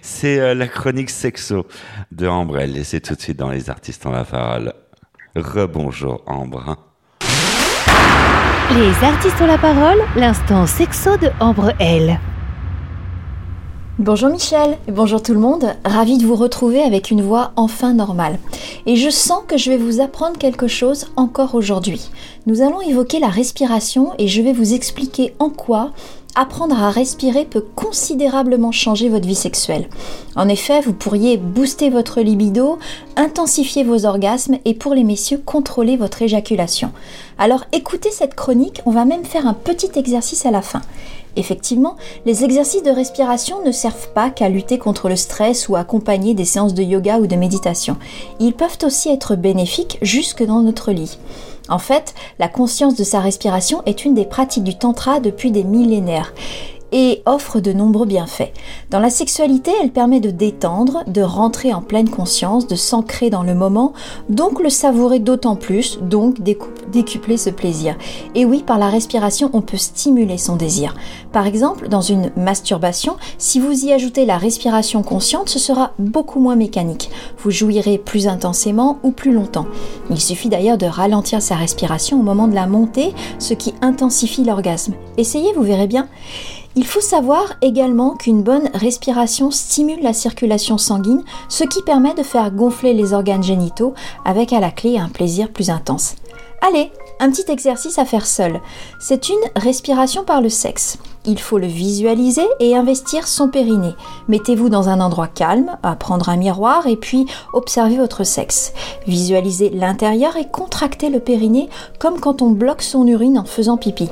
C'est 0.02 0.40
euh, 0.40 0.54
la 0.56 0.68
chronique 0.68 1.10
sexo 1.12 1.66
de 2.12 2.28
Ambrelle. 2.28 2.76
Et 2.78 2.84
c'est 2.84 3.02
tout 3.02 3.16
de 3.16 3.22
suite 3.22 3.38
dans 3.38 3.50
les 3.52 3.70
artistes 3.70 4.06
ont 4.06 4.12
la 4.12 4.26
parole. 4.26 4.74
Rebonjour 5.36 6.22
Ambre. 6.28 6.76
Les 8.74 9.06
artistes 9.06 9.42
ont 9.42 9.48
la 9.48 9.58
parole, 9.58 9.98
l'instant 10.16 10.66
sexo 10.66 11.18
de 11.18 11.30
Ambre 11.42 11.74
L. 11.80 12.18
Bonjour 14.02 14.30
Michel 14.32 14.80
bonjour 14.88 15.22
tout 15.22 15.36
le 15.36 15.40
monde, 15.40 15.76
ravi 15.86 16.18
de 16.18 16.26
vous 16.26 16.36
retrouver 16.36 16.82
avec 16.82 17.12
une 17.12 17.22
voix 17.22 17.52
enfin 17.56 17.94
normale. 17.94 18.40
Et 18.88 18.96
je 18.96 19.12
sens 19.12 19.44
que 19.48 19.58
je 19.58 19.70
vais 19.70 19.78
vous 19.78 20.02
apprendre 20.02 20.40
quelque 20.40 20.68
chose 20.68 21.06
encore 21.18 21.54
aujourd'hui. 21.54 22.10
Nous 22.48 22.64
allons 22.64 22.82
évoquer 22.82 23.20
la 23.20 23.28
respiration 23.28 24.14
et 24.18 24.28
je 24.28 24.42
vais 24.42 24.54
vous 24.54 24.74
expliquer 24.74 25.36
en 25.38 25.52
quoi 25.52 25.92
apprendre 26.34 26.82
à 26.82 26.90
respirer 26.90 27.46
peut 27.46 27.66
considérablement 27.76 28.72
changer 28.72 29.08
votre 29.08 29.28
vie 29.28 29.36
sexuelle. 29.36 29.88
En 30.36 30.48
effet, 30.48 30.82
vous 30.82 30.94
pourriez 30.94 31.38
booster 31.38 31.92
votre 31.92 32.22
libido, 32.22 32.80
intensifier 33.18 33.84
vos 33.84 34.06
orgasmes 34.06 34.58
et 34.66 34.74
pour 34.74 34.96
les 34.96 35.04
messieurs, 35.04 35.42
contrôler 35.46 35.96
votre 35.96 36.24
éjaculation. 36.24 36.92
Alors 37.38 37.66
écoutez 37.72 38.10
cette 38.10 38.34
chronique, 38.34 38.82
on 38.88 38.92
va 38.92 39.06
même 39.06 39.26
faire 39.26 39.46
un 39.46 39.54
petit 39.54 39.92
exercice 39.96 40.48
à 40.48 40.52
la 40.52 40.64
fin. 40.64 40.82
Effectivement, 41.36 41.96
les 42.26 42.44
exercices 42.44 42.84
de 42.84 42.92
respiration 42.92 43.64
ne 43.64 43.72
servent 43.72 44.10
pas 44.14 44.30
qu'à 44.30 44.50
lutter 44.50 44.78
contre 44.78 45.10
le 45.10 45.16
stress 45.16 45.70
ou 45.70 45.76
accompagner 45.76 46.34
des 46.34 46.46
séances 46.46 46.74
de 46.74 46.84
yoga 46.84 47.20
ou 47.20 47.28
de 47.28 47.36
méditation. 47.36 47.98
Ils 48.40 48.54
peuvent 48.54 48.78
aussi 48.84 49.10
être 49.10 49.36
bénéfiques 49.36 49.98
jusque 50.02 50.44
dans 50.44 50.62
notre 50.62 50.92
lit. 50.92 51.18
En 51.70 51.80
fait, 51.80 52.14
la 52.38 52.50
conscience 52.50 52.96
de 52.96 53.04
sa 53.04 53.20
respiration 53.20 53.82
est 53.86 54.04
une 54.04 54.14
des 54.14 54.26
pratiques 54.26 54.64
du 54.64 54.78
tantra 54.78 55.20
depuis 55.20 55.52
des 55.52 55.64
millénaires 55.64 56.34
et 56.92 57.22
offre 57.26 57.60
de 57.60 57.74
nombreux 57.74 58.06
bienfaits. 58.06 58.52
Dans 58.90 59.00
la 59.00 59.10
sexualité, 59.10 59.72
elle 59.82 59.92
permet 59.92 60.20
de 60.20 60.32
détendre, 60.32 61.04
de 61.08 61.22
rentrer 61.22 61.74
en 61.74 61.82
pleine 61.82 62.10
conscience, 62.10 62.68
de 62.68 62.76
s'ancrer 62.76 63.30
dans 63.30 63.44
le 63.44 63.56
moment, 63.56 63.94
donc 64.30 64.62
le 64.62 64.70
savourer 64.70 65.20
d'autant 65.20 65.56
plus, 65.56 66.00
donc 66.02 66.42
décupler 66.42 67.38
ce 67.38 67.50
plaisir. 67.50 67.96
Et 68.36 68.46
oui, 68.46 68.64
par 68.66 68.78
la 68.78 68.90
respiration, 68.90 69.50
on 69.54 69.62
peut 69.62 69.78
stimuler 69.78 70.38
son 70.38 70.56
désir. 70.56 70.96
Par 71.32 71.48
exemple, 71.48 71.88
dans 71.88 72.02
une 72.02 72.32
masturbation, 72.36 73.16
si 73.38 73.60
vous 73.60 73.86
y 73.86 73.94
ajoutez 73.94 74.26
la 74.26 74.38
respiration 74.38 75.04
consciente, 75.04 75.50
ce 75.50 75.60
sera 75.60 75.94
beaucoup 76.00 76.40
moins 76.40 76.56
mécanique. 76.56 77.10
Vous 77.40 77.52
jouirez 77.52 77.98
plus 77.98 78.28
intensément 78.28 79.00
ou 79.04 79.12
plus 79.12 79.32
longtemps. 79.32 79.68
Il 80.10 80.20
suffit 80.20 80.50
d'ailleurs 80.50 80.78
de 80.78 80.86
ralentir 80.86 81.42
sa 81.42 81.56
respiration 81.56 82.20
au 82.20 82.24
moment 82.24 82.48
de 82.48 82.56
la 82.56 82.68
montée, 82.68 83.14
ce 83.40 83.54
qui 83.54 83.74
intensifie 83.82 84.44
l'orgasme. 84.44 84.94
Essayez, 85.18 85.54
vous 85.54 85.64
verrez 85.64 85.88
bien. 85.88 86.08
Il 86.76 86.88
faut 86.88 87.02
savoir 87.02 87.54
également 87.62 88.16
qu'une 88.16 88.44
bonne 88.44 88.70
respiration 88.74 89.52
stimule 89.52 90.02
la 90.02 90.14
circulation 90.14 90.78
sanguine, 90.78 91.24
ce 91.50 91.66
qui 91.66 91.82
permet 91.82 92.14
de 92.14 92.24
faire 92.24 92.50
gonfler 92.50 92.94
les 92.94 93.14
organes 93.14 93.44
génitaux 93.44 93.94
avec 94.24 94.54
à 94.54 94.62
la 94.62 94.72
clé 94.72 94.98
un 94.98 95.10
plaisir 95.10 95.52
plus 95.52 95.70
intense. 95.70 96.16
Allez, 96.62 96.92
un 97.20 97.30
petit 97.30 97.52
exercice 97.52 98.00
à 98.00 98.06
faire 98.06 98.26
seul. 98.26 98.62
C'est 99.02 99.28
une 99.28 99.62
respiration 99.62 100.24
par 100.24 100.42
le 100.42 100.48
sexe. 100.48 100.98
Il 101.26 101.40
faut 101.40 101.58
le 101.58 101.68
visualiser 101.68 102.48
et 102.62 102.76
investir 102.76 103.28
son 103.28 103.50
périnée. 103.50 103.96
Mettez-vous 104.30 104.70
dans 104.70 104.88
un 104.88 105.02
endroit 105.02 105.28
calme, 105.28 105.78
à 105.84 105.96
prendre 105.96 106.30
un 106.30 106.38
miroir 106.38 106.88
et 106.88 106.96
puis 106.96 107.26
observez 107.52 107.98
votre 107.98 108.24
sexe. 108.24 108.72
Visualisez 109.08 109.72
l'intérieur 109.72 110.38
et 110.38 110.48
contractez 110.48 111.10
le 111.10 111.20
périnée 111.20 111.70
comme 112.00 112.20
quand 112.20 112.42
on 112.42 112.52
bloque 112.52 112.82
son 112.82 113.06
urine 113.06 113.40
en 113.40 113.46
faisant 113.46 113.78
pipi. 113.78 114.10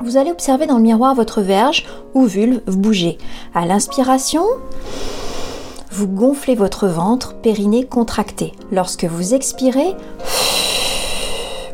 Vous 0.00 0.16
allez 0.16 0.30
observer 0.30 0.66
dans 0.66 0.76
le 0.76 0.82
miroir 0.82 1.14
votre 1.14 1.40
verge 1.40 1.86
ou 2.14 2.24
vulve 2.24 2.60
bouger. 2.66 3.18
À 3.54 3.64
l'inspiration, 3.64 4.44
vous 5.90 6.08
gonflez 6.08 6.54
votre 6.54 6.86
ventre, 6.86 7.34
périnée 7.34 7.86
contracté. 7.86 8.52
Lorsque 8.72 9.04
vous 9.04 9.34
expirez, 9.34 9.94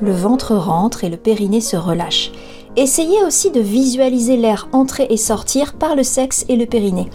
le 0.00 0.12
ventre 0.12 0.54
rentre 0.54 1.04
et 1.04 1.08
le 1.08 1.16
périnée 1.16 1.60
se 1.60 1.76
relâche. 1.76 2.30
Essayez 2.76 3.24
aussi 3.24 3.50
de 3.50 3.60
visualiser 3.60 4.36
l'air 4.36 4.68
entrer 4.72 5.06
et 5.10 5.16
sortir 5.16 5.74
par 5.74 5.96
le 5.96 6.04
sexe 6.04 6.44
et 6.48 6.56
le 6.56 6.66
périnée. 6.66 7.10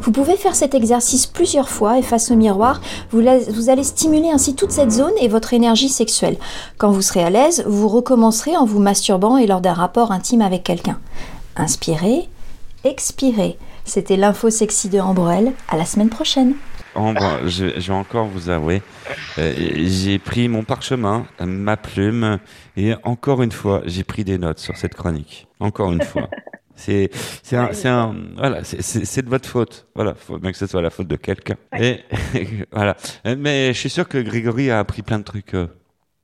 Vous 0.00 0.12
pouvez 0.12 0.36
faire 0.36 0.54
cet 0.54 0.74
exercice 0.74 1.26
plusieurs 1.26 1.68
fois 1.68 1.98
et 1.98 2.02
face 2.02 2.30
au 2.30 2.36
miroir, 2.36 2.80
vous, 3.10 3.20
allez 3.68 3.84
stimuler 3.84 4.30
ainsi 4.30 4.54
toute 4.54 4.70
cette 4.70 4.92
zone 4.92 5.12
et 5.20 5.28
votre 5.28 5.54
énergie 5.54 5.88
sexuelle. 5.88 6.36
Quand 6.78 6.92
vous 6.92 7.02
serez 7.02 7.24
à 7.24 7.30
l'aise, 7.30 7.64
vous 7.66 7.88
recommencerez 7.88 8.56
en 8.56 8.64
vous 8.64 8.80
masturbant 8.80 9.36
et 9.36 9.46
lors 9.46 9.60
d'un 9.60 9.74
rapport 9.74 10.12
intime 10.12 10.42
avec 10.42 10.62
quelqu'un. 10.62 11.00
Inspirez, 11.56 12.28
expirez. 12.84 13.58
C'était 13.84 14.16
l'info 14.16 14.50
sexy 14.50 14.88
de 14.88 15.00
Ambrel. 15.00 15.52
À 15.68 15.76
la 15.76 15.84
semaine 15.84 16.10
prochaine. 16.10 16.54
Ambre, 16.94 17.40
je, 17.46 17.80
je 17.80 17.86
vais 17.88 17.98
encore 17.98 18.26
vous 18.26 18.50
avouer, 18.50 18.82
euh, 19.38 19.52
j'ai 19.86 20.18
pris 20.18 20.48
mon 20.48 20.62
parchemin, 20.62 21.26
ma 21.40 21.76
plume, 21.76 22.38
et 22.76 22.94
encore 23.02 23.42
une 23.42 23.52
fois, 23.52 23.82
j'ai 23.86 24.04
pris 24.04 24.24
des 24.24 24.36
notes 24.38 24.58
sur 24.58 24.76
cette 24.76 24.94
chronique. 24.94 25.46
Encore 25.58 25.92
une 25.92 26.02
fois. 26.02 26.28
C'est, 26.74 27.10
c'est 27.42 27.56
un, 27.56 27.72
c'est 27.74 27.88
un, 27.88 28.16
voilà, 28.34 28.64
c'est, 28.64 28.82
c'est, 28.82 29.04
c'est 29.04 29.22
de 29.22 29.28
votre 29.28 29.48
faute. 29.48 29.86
Voilà, 29.94 30.14
faut 30.14 30.38
bien 30.38 30.50
que 30.50 30.56
ce 30.56 30.66
soit 30.66 30.80
la 30.82 30.90
faute 30.90 31.06
de 31.06 31.16
quelqu'un. 31.16 31.56
Et 31.78 32.00
voilà. 32.72 32.96
Mais 33.36 33.72
je 33.74 33.78
suis 33.78 33.90
sûr 33.90 34.08
que 34.08 34.18
Grégory 34.18 34.70
a 34.70 34.78
appris 34.80 35.02
plein 35.02 35.18
de 35.18 35.24
trucs 35.24 35.54
euh, 35.54 35.68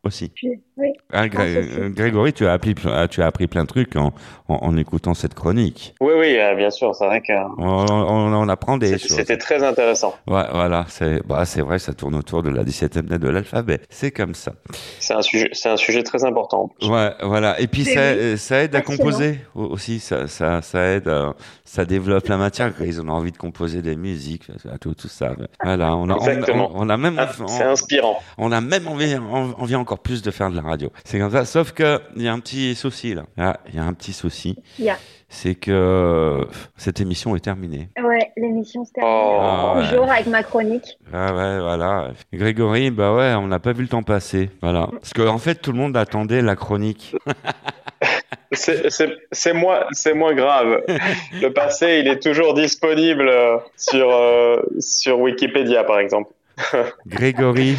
aussi. 0.04 0.32
Oui. 0.76 0.92
Ah, 1.12 1.28
Gré- 1.28 1.56
euh, 1.56 1.88
Grégory, 1.90 2.32
tu 2.32 2.46
as 2.46 2.52
appris, 2.52 2.74
ah, 2.86 3.08
tu 3.08 3.22
as 3.22 3.26
appris 3.26 3.46
plein 3.46 3.62
de 3.62 3.66
trucs 3.68 3.96
en, 3.96 4.12
en, 4.48 4.54
en 4.56 4.76
écoutant 4.76 5.14
cette 5.14 5.34
chronique. 5.34 5.94
Oui, 6.00 6.12
oui, 6.16 6.38
euh, 6.38 6.54
bien 6.54 6.70
sûr, 6.70 6.94
c'est 6.94 7.06
vrai 7.06 7.20
que 7.20 7.32
On, 7.58 7.86
on, 7.90 8.32
on 8.34 8.48
apprend 8.48 8.78
des 8.78 8.88
c'était 8.88 9.08
choses. 9.08 9.16
c'était 9.16 9.36
très 9.38 9.62
intéressant. 9.64 10.14
Ouais, 10.26 10.44
voilà, 10.52 10.84
c'est 10.88 11.26
bah, 11.26 11.44
c'est 11.44 11.62
vrai, 11.62 11.78
ça 11.78 11.94
tourne 11.94 12.14
autour 12.14 12.42
de 12.42 12.50
la 12.50 12.62
17e 12.62 13.08
lettre 13.10 13.24
de 13.24 13.28
l'alphabet. 13.28 13.80
C'est 13.90 14.10
comme 14.12 14.34
ça. 14.34 14.52
C'est 15.00 15.14
un 15.14 15.22
sujet, 15.22 15.48
c'est 15.52 15.68
un 15.70 15.76
sujet 15.76 16.02
très 16.02 16.24
important. 16.24 16.70
Ouais, 16.82 17.10
voilà. 17.22 17.58
Et 17.60 17.66
puis 17.66 17.84
ça, 17.84 18.12
oui. 18.14 18.38
ça 18.38 18.62
aide 18.62 18.74
à 18.76 18.82
composer 18.82 19.40
au- 19.54 19.64
aussi. 19.66 19.98
Ça, 19.98 20.28
ça, 20.28 20.62
ça 20.62 20.84
aide, 20.84 21.08
euh, 21.08 21.32
ça 21.64 21.84
développe 21.84 22.28
la 22.28 22.36
matière. 22.36 22.72
Ils 22.80 23.00
ont 23.00 23.08
envie 23.08 23.32
de 23.32 23.36
composer 23.38 23.82
des 23.82 23.96
musiques, 23.96 24.48
tout, 24.80 24.94
tout 24.94 25.08
ça. 25.08 25.32
Voilà, 25.64 25.96
on 25.96 26.08
a, 26.08 26.14
on, 26.14 26.16
Exactement. 26.18 26.70
on, 26.74 26.86
on 26.86 26.88
a 26.88 26.96
même, 26.96 27.16
Ah, 27.18 27.28
c'est 27.48 27.64
inspirant. 27.64 28.18
On 28.36 28.52
a 28.52 28.60
même 28.60 28.86
envie, 28.86 29.16
en- 29.16 29.52
envie 29.58 29.74
encore 29.88 30.00
plus 30.00 30.20
de 30.20 30.30
faire 30.30 30.50
de 30.50 30.56
la 30.56 30.60
radio. 30.62 30.90
C'est 31.04 31.18
comme 31.18 31.30
ça. 31.30 31.46
Sauf 31.46 31.72
que 31.72 31.98
il 32.14 32.22
y 32.22 32.28
a 32.28 32.32
un 32.34 32.40
petit 32.40 32.74
souci 32.74 33.14
là. 33.14 33.22
Ah, 33.38 33.56
Il 33.70 33.76
y 33.76 33.78
a 33.78 33.84
un 33.84 33.94
petit 33.94 34.12
souci. 34.12 34.56
C'est 35.30 35.54
que 35.54 36.46
cette 36.76 37.00
émission 37.00 37.34
est 37.36 37.40
terminée. 37.40 37.88
Ouais, 38.02 38.30
l'émission 38.36 38.84
se 38.84 38.92
termine 38.92 39.12
Oh, 39.14 39.72
ouais. 39.76 39.88
toujours 39.88 40.10
avec 40.10 40.26
ma 40.26 40.42
chronique. 40.42 40.98
Ah 41.12 41.34
ouais, 41.34 41.58
voilà. 41.60 42.10
Grégory, 42.32 42.90
bah 42.90 43.14
ouais, 43.14 43.34
on 43.34 43.46
n'a 43.46 43.58
pas 43.58 43.72
vu 43.72 43.82
le 43.82 43.88
temps 43.88 44.02
passer. 44.02 44.50
Voilà. 44.62 44.88
Parce 44.90 45.12
qu'en 45.14 45.28
en 45.34 45.38
fait, 45.38 45.56
tout 45.56 45.72
le 45.72 45.78
monde 45.78 45.96
attendait 45.96 46.42
la 46.42 46.54
chronique. 46.56 47.14
Moins, 49.54 49.80
c'est 49.92 50.14
moins 50.14 50.34
grave. 50.34 50.82
Le 51.40 51.48
passé, 51.52 52.00
il 52.02 52.08
est 52.08 52.20
toujours 52.22 52.54
disponible 52.54 53.28
euh, 53.28 53.56
sur, 53.76 54.10
euh, 54.10 54.56
sur 54.80 55.20
Wikipédia, 55.20 55.84
par 55.84 55.98
exemple. 55.98 56.32
Grégory, 57.06 57.76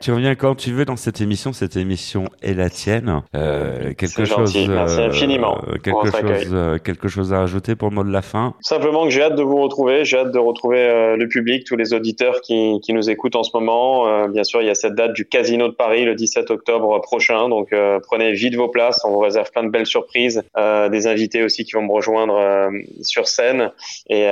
tu 0.00 0.12
reviens 0.12 0.34
quand 0.34 0.54
tu 0.54 0.72
veux 0.72 0.84
dans 0.84 0.96
cette 0.96 1.20
émission. 1.20 1.52
Cette 1.52 1.76
émission 1.76 2.24
est 2.42 2.54
la 2.54 2.70
tienne. 2.70 3.22
Euh, 3.34 3.94
quelque 3.94 4.24
chose, 4.24 4.52
gentil. 4.52 4.68
Merci 4.68 5.00
infiniment 5.00 5.58
euh, 5.66 5.78
quelque 5.78 6.10
chose, 6.10 6.50
euh, 6.52 6.78
quelque 6.78 7.08
chose 7.08 7.32
à 7.32 7.42
ajouter 7.42 7.74
pour 7.74 7.88
le 7.88 7.94
mot 7.94 8.04
de 8.04 8.10
la 8.10 8.22
fin? 8.22 8.54
Simplement 8.60 9.04
que 9.04 9.10
j'ai 9.10 9.22
hâte 9.22 9.36
de 9.36 9.42
vous 9.42 9.56
retrouver, 9.56 10.04
j'ai 10.04 10.18
hâte 10.18 10.32
de 10.32 10.38
retrouver 10.38 11.16
le 11.16 11.28
public, 11.28 11.64
tous 11.64 11.76
les 11.76 11.94
auditeurs 11.94 12.40
qui, 12.40 12.80
qui 12.82 12.92
nous 12.92 13.08
écoutent 13.08 13.36
en 13.36 13.42
ce 13.42 13.50
moment. 13.54 14.28
Bien 14.28 14.44
sûr, 14.44 14.60
il 14.60 14.66
y 14.66 14.70
a 14.70 14.74
cette 14.74 14.94
date 14.94 15.12
du 15.12 15.26
Casino 15.26 15.68
de 15.68 15.74
Paris 15.74 16.04
le 16.04 16.14
17 16.14 16.50
octobre 16.50 17.00
prochain, 17.00 17.48
donc 17.48 17.74
prenez 18.02 18.32
vite 18.32 18.56
vos 18.56 18.68
places, 18.68 19.00
on 19.04 19.10
vous 19.10 19.20
réserve 19.20 19.50
plein 19.50 19.64
de 19.64 19.70
belles 19.70 19.86
surprises, 19.86 20.42
des 20.90 21.06
invités 21.06 21.42
aussi 21.42 21.64
qui 21.64 21.72
vont 21.72 21.82
me 21.82 21.92
rejoindre 21.92 22.70
sur 23.00 23.26
scène, 23.26 23.70
et, 24.08 24.26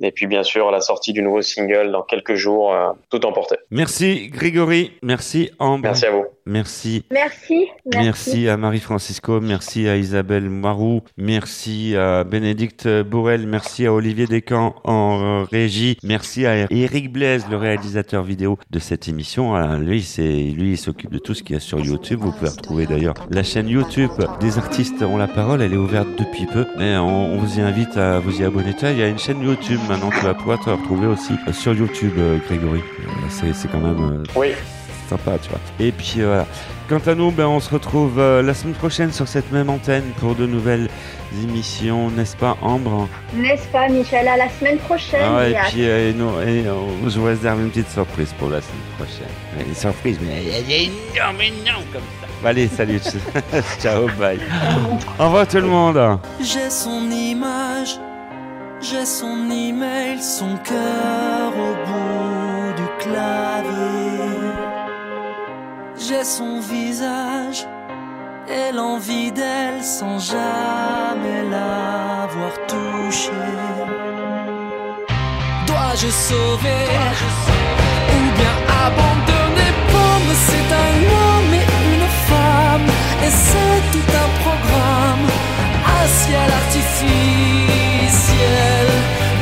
et 0.00 0.12
puis 0.12 0.26
bien 0.26 0.42
sûr 0.42 0.70
la 0.70 0.80
sortie 0.80 1.12
du 1.12 1.22
nouveau 1.22 1.42
single 1.42 1.92
dans 1.92 2.02
quelques 2.02 2.34
jours, 2.34 2.74
tout 3.10 3.24
emporté. 3.26 3.56
Merci 3.70 4.28
Grégory, 4.28 4.92
merci 5.02 5.50
Ambre. 5.58 5.84
Merci 5.84 6.06
à 6.06 6.10
vous. 6.12 6.24
Merci. 6.46 7.04
Merci. 7.12 7.66
Merci 7.94 8.48
à 8.48 8.56
Marie-Francisco, 8.56 9.40
merci 9.40 9.88
à 9.88 9.96
Isabelle 9.96 10.48
Moirou, 10.50 11.02
merci 11.16 11.94
à 11.96 12.24
Bénédicte 12.24 12.88
Bourrel, 13.02 13.46
merci 13.46 13.86
à 13.86 13.92
Olivier 13.92 14.26
Descamps 14.26 14.74
en 14.84 15.44
régie, 15.44 15.96
merci 16.02 16.46
à 16.46 16.66
Eric 16.70 17.12
Blaise, 17.12 17.44
le 17.50 17.56
réalisateur 17.56 18.22
vidéo 18.22 18.58
de 18.70 18.78
cette 18.78 19.08
émission. 19.08 19.54
Ah, 19.54 19.78
lui, 19.78 20.02
c'est 20.02 20.22
lui, 20.22 20.72
il 20.72 20.78
s'occupe 20.78 21.10
de 21.12 21.18
tout 21.18 21.34
ce 21.34 21.42
qu'il 21.42 21.54
y 21.54 21.56
a 21.56 21.60
sur 21.60 21.78
YouTube. 21.80 22.20
Vous 22.22 22.32
pouvez 22.32 22.50
retrouver 22.50 22.86
d'ailleurs 22.86 23.14
la 23.30 23.42
chaîne 23.42 23.68
YouTube 23.68 24.10
des 24.40 24.58
artistes 24.58 25.02
ont 25.02 25.16
la 25.16 25.28
parole. 25.28 25.62
Elle 25.62 25.74
est 25.74 25.76
ouverte 25.76 26.08
depuis 26.18 26.46
peu, 26.46 26.66
mais 26.78 26.96
on, 26.96 27.34
on 27.34 27.38
vous 27.38 27.58
y 27.58 27.60
invite 27.62 27.96
à 27.96 28.18
vous 28.18 28.40
y 28.40 28.44
abonner. 28.44 28.72
Tu 28.74 28.80
vois, 28.80 28.90
Il 28.90 28.98
y 28.98 29.02
a 29.02 29.08
une 29.08 29.18
chaîne 29.18 29.42
YouTube 29.42 29.80
maintenant. 29.88 30.10
Tu 30.10 30.24
vas 30.24 30.34
pouvoir 30.34 30.58
te 30.64 30.70
retrouver 30.70 31.06
aussi 31.06 31.34
sur 31.52 31.72
YouTube, 31.74 32.12
euh, 32.18 32.38
Grégory. 32.48 32.80
Euh, 32.80 33.04
C'est 33.28 33.52
c'est 33.54 33.68
quand 33.70 33.80
même. 33.80 34.20
euh, 34.20 34.22
Oui. 34.36 34.48
Sympa, 35.08 35.32
tu 35.42 35.48
vois. 35.50 35.58
Et 35.80 35.92
puis 35.92 36.14
euh, 36.18 36.26
voilà. 36.26 36.46
Quant 36.88 37.10
à 37.10 37.14
nous, 37.14 37.30
ben, 37.30 37.46
on 37.46 37.60
se 37.60 37.70
retrouve 37.70 38.18
euh, 38.18 38.42
la 38.42 38.52
semaine 38.54 38.74
prochaine 38.74 39.12
sur 39.12 39.26
cette 39.26 39.50
même 39.52 39.70
antenne 39.70 40.04
pour 40.20 40.34
de 40.34 40.46
nouvelles 40.46 40.88
émissions, 41.42 42.10
n'est-ce 42.10 42.36
pas, 42.36 42.56
Ambre? 42.60 43.08
N'est-ce 43.34 43.66
pas, 43.68 43.88
Michel? 43.88 44.28
À 44.28 44.36
la 44.36 44.48
semaine 44.50 44.76
prochaine. 44.78 45.22
Ah, 45.24 45.48
Et 45.48 45.54
puis, 45.70 45.88
euh, 45.88 46.10
et 46.10 46.12
nous- 46.12 46.40
et, 46.42 46.66
euh, 46.66 46.74
je 47.08 47.18
vous 47.18 47.24
réserve 47.26 47.60
une 47.62 47.70
petite 47.70 47.88
surprise 47.90 48.34
pour 48.38 48.50
la 48.50 48.60
semaine 48.60 48.82
prochaine. 48.98 49.66
Une 49.68 49.74
surprise, 49.74 50.18
mais 50.20 50.42
elle 50.58 50.70
est 50.70 50.84
énorme, 51.14 51.40
énorme 51.40 51.84
comme 51.92 52.02
ça. 52.20 52.48
Allez, 52.48 52.66
salut. 52.68 53.00
Ciao, 53.80 54.08
bye. 54.18 54.40
Au 55.18 55.24
revoir 55.26 55.46
tout 55.46 55.58
le 55.58 55.68
monde. 55.68 56.18
J'ai 56.40 56.68
son 56.68 57.08
image, 57.10 57.96
j'ai 58.80 59.06
son 59.06 59.48
email, 59.50 60.20
son 60.20 60.56
cœur 60.56 61.52
au 61.56 61.86
bout 61.86 62.74
du 62.76 62.88
clavier. 63.04 64.21
Son 66.20 66.60
visage 66.60 67.66
et 68.48 68.70
l'envie 68.72 69.32
d'elle 69.32 69.82
sans 69.82 70.18
jamais 70.20 71.42
l'avoir 71.50 72.52
touchée. 72.68 73.32
Dois-je 75.66 76.08
sauver 76.08 76.86
ou 78.14 78.30
bien 78.38 78.56
abandonner? 78.86 79.72
Pomme, 79.90 80.32
c'est 80.46 80.70
un 80.86 80.96
homme 81.18 81.54
et 81.54 81.66
une 81.92 82.08
femme 82.28 82.88
et 83.26 83.32
c'est 83.46 83.80
tout 83.90 84.10
un 84.24 84.30
programme 84.42 85.26
un 85.98 86.06
ciel 86.06 86.50
artificiel. 86.62 88.86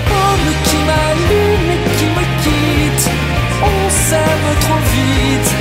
Pomme 0.08 0.50
qui 0.64 0.78
m'allume 0.88 1.70
et 1.74 1.80
qui 1.98 2.06
me 2.16 2.24
quitte 2.42 3.06
On 3.62 3.90
s'aime 3.90 4.50
trop 4.60 4.82
vite 4.94 5.52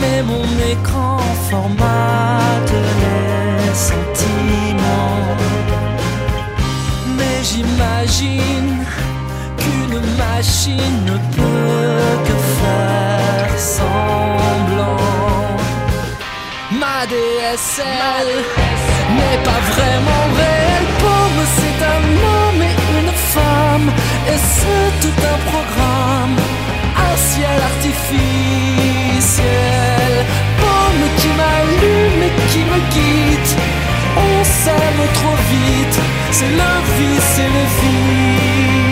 mais 0.00 0.22
mon 0.22 0.44
écran 0.72 1.18
formate 1.50 2.72
les 3.00 3.74
sentiments. 3.74 5.36
Mais 7.16 7.38
j'imagine 7.42 8.84
qu'une 9.58 10.00
machine 10.16 10.96
ne 11.10 11.16
peut 11.36 12.18
que 12.26 12.36
faire 12.60 13.58
semblant. 13.58 14.96
Ma 16.80 17.06
DSL 17.06 18.28
n'est 19.18 19.42
pas 19.48 19.60
vraiment 19.72 20.24
réelle 20.38 20.88
pour 21.00 21.22
c'est 21.56 21.80
un 21.96 22.04
homme 22.32 22.62
et 22.62 22.76
une 22.98 23.12
femme, 23.34 23.88
et 24.32 24.40
c'est 24.54 24.90
tout 25.02 25.18
un 25.32 25.38
programme, 25.50 26.36
un 27.08 27.16
ciel 27.16 27.58
artificiel 27.70 28.91
ciel. 29.36 30.14
Qui 31.18 31.28
m'allume 31.28 32.22
et 32.26 32.32
qui 32.50 32.60
me 32.70 32.78
quitte. 32.94 33.56
On 34.16 34.44
s'aime 34.44 35.04
trop 35.14 35.36
vite, 35.52 35.98
c'est 36.30 36.52
la 36.62 36.74
vie, 36.96 37.20
c'est 37.34 37.50
le 37.56 37.64
vide. 37.78 38.91